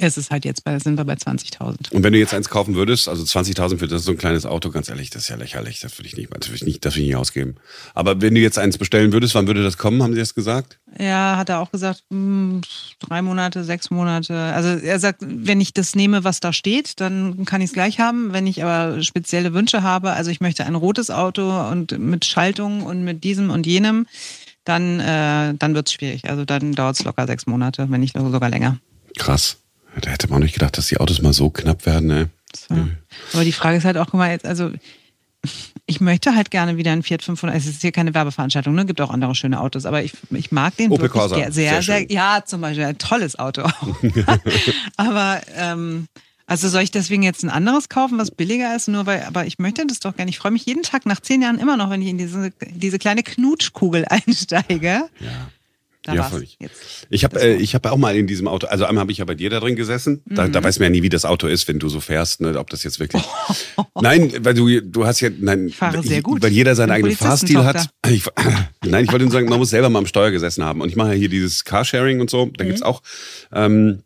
ist 0.00 0.16
es 0.16 0.30
halt 0.30 0.44
jetzt 0.44 0.62
bei, 0.62 0.78
sind 0.78 0.96
wir 0.96 1.04
bei 1.04 1.14
20.000. 1.14 1.92
Und 1.92 2.04
wenn 2.04 2.12
du 2.12 2.18
jetzt 2.18 2.32
eins 2.32 2.48
kaufen 2.48 2.76
würdest, 2.76 3.08
also 3.08 3.24
20.000 3.24 3.78
für 3.78 3.88
das 3.88 4.04
so 4.04 4.12
ein 4.12 4.18
kleines 4.18 4.46
Auto, 4.46 4.70
ganz 4.70 4.88
ehrlich, 4.88 5.10
das 5.10 5.22
ist 5.22 5.28
ja 5.28 5.36
lächerlich. 5.36 5.80
Das 5.80 5.98
würde 5.98 6.06
ich 6.06 6.16
nicht, 6.16 6.30
das 6.30 6.48
würde 6.48 6.56
ich 6.56 6.62
nicht, 6.62 6.84
das 6.84 6.94
würde 6.94 7.02
ich 7.02 7.08
nicht 7.08 7.16
ausgeben. 7.16 7.56
Aber 7.94 8.20
wenn 8.20 8.34
du 8.34 8.40
jetzt 8.40 8.58
eins 8.58 8.78
bestellen 8.78 9.12
würdest, 9.12 9.34
wann 9.34 9.48
würde 9.48 9.62
das 9.62 9.76
kommen? 9.76 10.02
Haben 10.02 10.12
sie 10.12 10.20
das 10.20 10.36
gesagt? 10.36 10.78
Ja, 10.98 11.36
hat 11.36 11.48
er 11.48 11.58
auch 11.58 11.72
gesagt, 11.72 12.04
hm, 12.10 12.60
drei 13.00 13.22
Monate, 13.22 13.64
sechs 13.64 13.90
Monate. 13.90 14.36
Also 14.36 14.68
er 14.68 15.00
sagt, 15.00 15.20
wenn 15.20 15.60
ich 15.60 15.72
das 15.74 15.96
nehme, 15.96 16.22
was 16.22 16.38
da 16.38 16.52
steht, 16.52 17.00
dann 17.00 17.44
kann 17.44 17.60
ich 17.60 17.68
es 17.68 17.74
gleich 17.74 17.98
haben. 17.98 18.32
Wenn 18.32 18.46
ich 18.46 18.62
aber 18.62 19.02
spezielle 19.02 19.52
Wünsche 19.52 19.82
habe, 19.82 20.12
also 20.12 20.30
ich 20.30 20.40
möchte 20.40 20.64
ein 20.64 20.76
rotes 20.76 21.10
Auto 21.10 21.68
und 21.70 21.98
mit 21.98 22.24
Schaltung 22.24 22.82
und 22.84 23.02
mit 23.02 23.24
diesem 23.24 23.50
und 23.50 23.66
jenem, 23.66 24.06
dann, 24.64 25.00
äh, 25.00 25.54
dann 25.54 25.74
wird 25.74 25.88
es 25.88 25.94
schwierig. 25.94 26.28
Also 26.30 26.44
dann 26.44 26.72
dauert 26.72 26.96
es 26.96 27.04
locker 27.04 27.26
sechs 27.26 27.46
Monate, 27.46 27.90
wenn 27.90 28.00
nicht 28.00 28.16
sogar 28.16 28.50
länger. 28.50 28.78
Krass. 29.16 29.56
Da 30.00 30.10
hätte 30.10 30.28
man 30.28 30.38
auch 30.38 30.42
nicht 30.42 30.54
gedacht, 30.54 30.78
dass 30.78 30.88
die 30.88 30.98
Autos 30.98 31.22
mal 31.22 31.32
so 31.32 31.50
knapp 31.50 31.86
werden, 31.86 32.06
ne? 32.06 32.30
So. 32.54 32.74
Aber 33.34 33.44
die 33.44 33.52
Frage 33.52 33.76
ist 33.76 33.84
halt 33.84 33.98
auch, 33.98 34.06
guck 34.06 34.14
mal, 34.14 34.30
jetzt, 34.30 34.46
also 34.46 34.70
ich 35.86 36.00
möchte 36.00 36.34
halt 36.34 36.50
gerne 36.50 36.76
wieder 36.76 36.92
ein 36.92 37.02
Fiat 37.02 37.22
500. 37.22 37.56
Es 37.56 37.66
ist 37.66 37.80
hier 37.80 37.92
keine 37.92 38.14
Werbeveranstaltung, 38.14 38.74
ne? 38.74 38.84
Gibt 38.84 39.00
auch 39.00 39.10
andere 39.10 39.34
schöne 39.34 39.60
Autos, 39.60 39.86
aber 39.86 40.02
ich, 40.02 40.12
ich 40.30 40.52
mag 40.52 40.76
den 40.76 40.90
Opel 40.90 41.04
wirklich 41.04 41.20
Corsa, 41.20 41.36
sehr, 41.36 41.52
sehr, 41.52 41.82
sehr. 41.82 42.12
Ja, 42.12 42.42
zum 42.44 42.60
Beispiel 42.60 42.84
ein 42.84 42.98
tolles 42.98 43.38
Auto 43.38 43.62
auch. 43.62 43.96
aber 44.96 45.40
ähm, 45.56 46.08
also 46.46 46.68
soll 46.68 46.82
ich 46.82 46.90
deswegen 46.90 47.22
jetzt 47.22 47.44
ein 47.44 47.50
anderes 47.50 47.90
kaufen, 47.90 48.18
was 48.18 48.30
billiger 48.30 48.74
ist? 48.74 48.88
Nur 48.88 49.04
weil, 49.06 49.22
aber 49.24 49.46
ich 49.46 49.58
möchte 49.58 49.86
das 49.86 50.00
doch 50.00 50.16
gerne. 50.16 50.30
Ich 50.30 50.38
freue 50.38 50.50
mich 50.50 50.64
jeden 50.64 50.82
Tag 50.82 51.04
nach 51.04 51.20
zehn 51.20 51.42
Jahren 51.42 51.58
immer 51.58 51.76
noch, 51.76 51.90
wenn 51.90 52.00
ich 52.00 52.08
in 52.08 52.18
diese, 52.18 52.50
diese 52.70 52.98
kleine 52.98 53.22
Knutschkugel 53.22 54.06
einsteige. 54.10 55.08
Ja. 55.20 55.50
Da 56.04 56.14
Ja, 56.14 56.22
völlig. 56.24 56.56
jetzt. 56.60 57.06
Ich 57.10 57.24
habe 57.24 57.40
äh, 57.40 57.56
ich 57.56 57.74
hab 57.74 57.84
auch 57.86 57.96
mal 57.96 58.16
in 58.16 58.26
diesem 58.26 58.46
Auto, 58.48 58.66
also 58.68 58.84
einmal 58.84 59.02
habe 59.02 59.12
ich 59.12 59.18
ja 59.18 59.24
bei 59.24 59.34
dir 59.34 59.50
da 59.50 59.58
drin 59.60 59.74
gesessen. 59.76 60.22
Da, 60.26 60.46
Mhm. 60.46 60.52
da 60.52 60.62
weiß 60.62 60.78
man 60.78 60.84
ja 60.86 60.90
nie, 60.90 61.02
wie 61.02 61.08
das 61.08 61.24
Auto 61.24 61.48
ist, 61.48 61.66
wenn 61.68 61.78
du 61.80 61.88
so 61.88 62.00
fährst, 62.00 62.40
ne, 62.40 62.56
ob 62.58 62.70
das 62.70 62.84
jetzt 62.84 63.00
wirklich. 63.00 63.22
Nein, 64.00 64.32
weil 64.44 64.54
du 64.54 64.80
du 64.80 65.06
hast 65.06 65.20
ja 65.20 65.28
nein, 65.38 65.68
Ich 65.68 65.76
fahre 65.76 66.02
sehr 66.02 66.22
gut. 66.22 66.40
weil 66.42 66.52
jeder 66.52 66.74
seinen 66.76 66.92
eigenen 66.92 67.16
Fahrstil 67.16 67.64
hat. 67.64 67.88
Ich, 68.08 68.24
nein, 68.86 69.04
ich 69.04 69.12
wollte 69.12 69.24
nur 69.26 69.32
sagen, 69.32 69.48
man 69.50 69.58
muss 69.58 69.68
selber 69.70 69.90
mal 69.90 69.98
am 69.98 70.06
Steuer 70.06 70.30
gesessen 70.30 70.64
haben. 70.64 70.80
Und 70.80 70.88
ich 70.88 70.96
mache 70.96 71.08
ja 71.08 71.14
hier 71.14 71.28
dieses 71.28 71.64
Carsharing 71.64 72.20
und 72.20 72.30
so. 72.30 72.50
Da 72.56 72.64
Mhm. 72.64 72.68
gibt's 72.68 72.82
auch 72.82 73.02
ähm, 73.52 74.02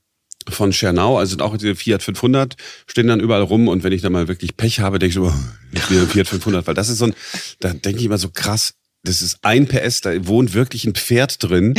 von 0.49 0.73
Schernau, 0.73 1.19
also 1.19 1.39
auch 1.39 1.57
diese 1.57 1.77
Fiat 1.77 2.03
500, 2.03 2.57
stehen 2.89 3.07
dann 3.07 3.21
überall 3.21 3.43
rum. 3.43 3.69
Und 3.69 3.85
wenn 3.85 3.93
ich 3.93 4.03
dann 4.03 4.11
mal 4.13 4.27
wirklich 4.27 4.57
Pech 4.57 4.81
habe, 4.81 4.99
denke 4.99 5.11
ich 5.11 5.15
so, 5.15 5.27
oh, 5.33 6.07
Fiat 6.07 6.27
500, 6.27 6.67
weil 6.67 6.75
das 6.75 6.89
ist 6.89 6.99
so 6.99 7.05
ein, 7.05 7.15
da 7.61 7.73
denke 7.75 8.01
ich 8.01 8.07
immer 8.07 8.19
so 8.19 8.29
krass. 8.31 8.75
Das 9.05 9.21
ist 9.21 9.39
ein 9.43 9.67
PS, 9.67 10.01
da 10.01 10.27
wohnt 10.29 10.55
wirklich 10.55 10.85
ein 10.85 10.95
Pferd 10.95 11.43
drin, 11.43 11.75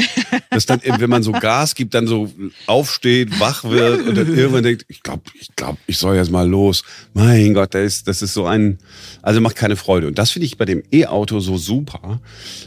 das 0.49 0.65
dann, 0.65 0.81
wenn 0.97 1.09
man 1.09 1.23
so 1.23 1.31
Gas 1.31 1.73
gibt, 1.73 1.93
dann 1.93 2.05
so 2.05 2.29
aufsteht, 2.67 3.39
wach 3.39 3.63
wird 3.63 4.05
und 4.05 4.15
dann 4.15 4.35
irgendwann 4.35 4.63
denkt, 4.63 4.85
ich 4.89 5.01
glaube, 5.03 5.23
ich 5.39 5.55
glaube, 5.55 5.77
ich 5.87 5.97
soll 5.97 6.17
jetzt 6.17 6.31
mal 6.31 6.47
los. 6.47 6.83
Mein 7.13 7.53
Gott, 7.53 7.73
das 7.75 7.85
ist, 7.85 8.07
das 8.09 8.21
ist 8.21 8.33
so 8.33 8.45
ein, 8.45 8.77
also 9.21 9.39
macht 9.39 9.55
keine 9.55 9.77
Freude. 9.77 10.07
Und 10.07 10.17
das 10.17 10.31
finde 10.31 10.47
ich 10.47 10.57
bei 10.57 10.65
dem 10.65 10.83
E-Auto 10.91 11.39
so 11.39 11.57
super. 11.57 12.19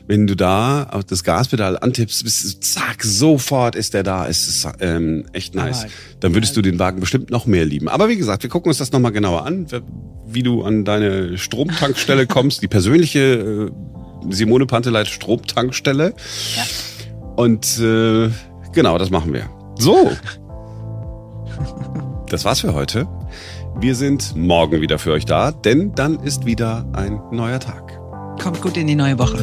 Wenn 0.06 0.26
du 0.26 0.34
da 0.34 0.84
auf 0.84 1.04
das 1.04 1.22
Gaspedal 1.22 1.78
antippst, 1.78 2.24
bist, 2.24 2.64
zack, 2.64 3.04
sofort 3.04 3.76
ist 3.76 3.92
der 3.92 4.04
da. 4.04 4.26
Es 4.26 4.48
ist 4.48 4.66
ähm, 4.80 5.26
echt 5.34 5.54
nice. 5.54 5.86
Dann 6.20 6.32
würdest 6.32 6.56
du 6.56 6.62
den 6.62 6.78
Wagen 6.78 7.00
bestimmt 7.00 7.30
noch 7.30 7.44
mehr 7.44 7.66
lieben. 7.66 7.88
Aber 7.88 8.08
wie 8.08 8.16
gesagt, 8.16 8.42
wir 8.42 8.48
gucken 8.48 8.70
uns 8.70 8.78
das 8.78 8.90
nochmal 8.90 9.12
genauer 9.12 9.44
an, 9.44 9.66
wie 10.26 10.42
du 10.42 10.62
an 10.62 10.86
deine 10.86 11.36
Stromtankstelle 11.36 12.26
kommst, 12.26 12.62
die 12.62 12.68
persönliche 12.68 13.20
äh, 13.20 13.70
Simone 14.30 14.66
Panteleit 14.66 15.08
Stromtankstelle. 15.08 16.14
Ja. 16.56 16.64
Und 17.36 17.78
äh, 17.78 18.30
genau, 18.72 18.98
das 18.98 19.10
machen 19.10 19.32
wir. 19.32 19.48
So. 19.78 20.10
Das 22.28 22.44
war's 22.44 22.60
für 22.60 22.74
heute. 22.74 23.06
Wir 23.78 23.94
sind 23.94 24.34
morgen 24.34 24.80
wieder 24.80 24.98
für 24.98 25.12
euch 25.12 25.26
da, 25.26 25.52
denn 25.52 25.94
dann 25.94 26.18
ist 26.20 26.46
wieder 26.46 26.86
ein 26.94 27.20
neuer 27.30 27.60
Tag. 27.60 28.00
Kommt 28.42 28.60
gut 28.62 28.76
in 28.76 28.86
die 28.86 28.94
neue 28.94 29.18
Woche. 29.18 29.36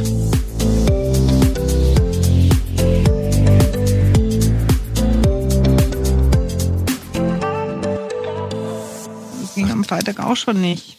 Das 9.42 9.56
ging 9.56 9.72
am 9.72 9.84
Freitag 9.84 10.20
auch 10.20 10.36
schon 10.36 10.60
nicht. 10.62 10.98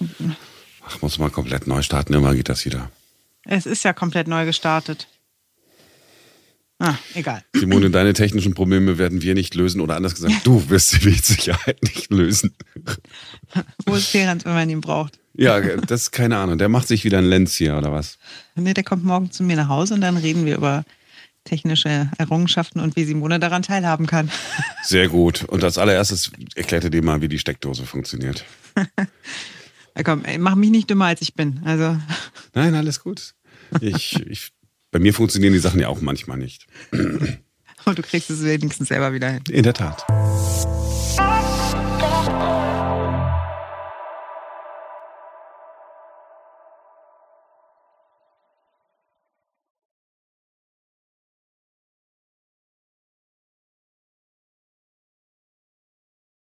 Ach, 0.87 1.03
muss 1.03 1.18
mal 1.18 1.30
komplett 1.30 1.66
neu 1.66 1.82
starten, 1.82 2.14
immer 2.14 2.35
geht 2.35 2.49
das 2.49 2.64
wieder. 2.64 2.91
Es 3.47 3.66
ist 3.66 3.84
ja 3.84 3.92
komplett 3.92 4.28
neu 4.28 4.45
gestartet. 4.45 5.09
Ah, 6.78 6.97
egal. 7.14 7.42
Simone, 7.55 7.90
deine 7.90 8.14
technischen 8.14 8.55
Probleme 8.55 8.99
werden 8.99 9.22
wir 9.22 9.34
nicht 9.34 9.55
lösen 9.55 9.80
oder 9.80 9.97
anders 9.97 10.14
gesagt, 10.14 10.34
du 10.45 10.68
wirst 10.70 10.90
sie 10.90 11.09
mit 11.09 11.24
Sicherheit 11.24 11.82
nicht 11.82 12.11
lösen. 12.11 12.55
Wo 13.86 13.95
ist 13.95 14.09
Ferenc, 14.09 14.45
wenn 14.45 14.55
man 14.55 14.68
ihn 14.68 14.80
braucht? 14.80 15.18
Ja, 15.34 15.61
das 15.61 16.03
ist 16.03 16.11
keine 16.11 16.36
Ahnung. 16.36 16.59
Der 16.59 16.68
macht 16.68 16.88
sich 16.88 17.05
wieder 17.05 17.18
ein 17.18 17.24
Lenz 17.24 17.55
hier 17.57 17.76
oder 17.76 17.92
was? 17.92 18.18
Nee, 18.55 18.74
der 18.74 18.84
kommt 18.84 19.05
morgen 19.05 19.30
zu 19.30 19.42
mir 19.45 19.57
nach 19.57 19.68
Hause 19.68 19.95
und 19.95 20.01
dann 20.01 20.16
reden 20.16 20.47
wir 20.47 20.57
über 20.57 20.84
technische 21.45 22.11
Errungenschaften 22.18 22.80
und 22.80 22.97
wie 22.97 23.05
Simone 23.05 23.38
daran 23.38 23.62
teilhaben 23.62 24.07
kann. 24.07 24.30
Sehr 24.82 25.09
gut. 25.09 25.45
Und 25.45 25.62
als 25.62 25.78
allererstes 25.78 26.32
erklärt 26.55 26.84
er 26.84 26.90
dir 26.90 27.03
mal, 27.03 27.20
wie 27.20 27.28
die 27.28 27.38
Steckdose 27.38 27.84
funktioniert. 27.84 28.45
Ja, 29.97 30.03
komm, 30.03 30.24
ey, 30.24 30.38
mach 30.38 30.57
mich 30.57 30.70
nicht 30.70 30.90
dümmer, 30.90 31.07
als 31.07 31.22
ich 31.22 31.34
bin. 31.34 31.61
Also. 31.64 31.97
Nein, 32.55 32.74
alles 32.74 33.01
gut. 33.01 33.34
Ich, 33.80 34.14
ich, 34.26 34.53
bei 34.90 34.99
mir 34.99 35.14
funktionieren 35.14 35.53
die 35.53 35.59
Sachen 35.59 35.80
ja 35.80 35.88
auch 35.88 36.01
manchmal 36.01 36.38
nicht. 36.38 36.66
Und 36.90 37.99
du 37.99 38.03
kriegst 38.03 38.30
es 38.30 38.45
wenigstens 38.45 38.88
selber 38.88 39.12
wieder 39.12 39.30
hin. 39.30 39.42
In 39.51 39.62
der 39.62 39.74
Tat. 39.74 40.05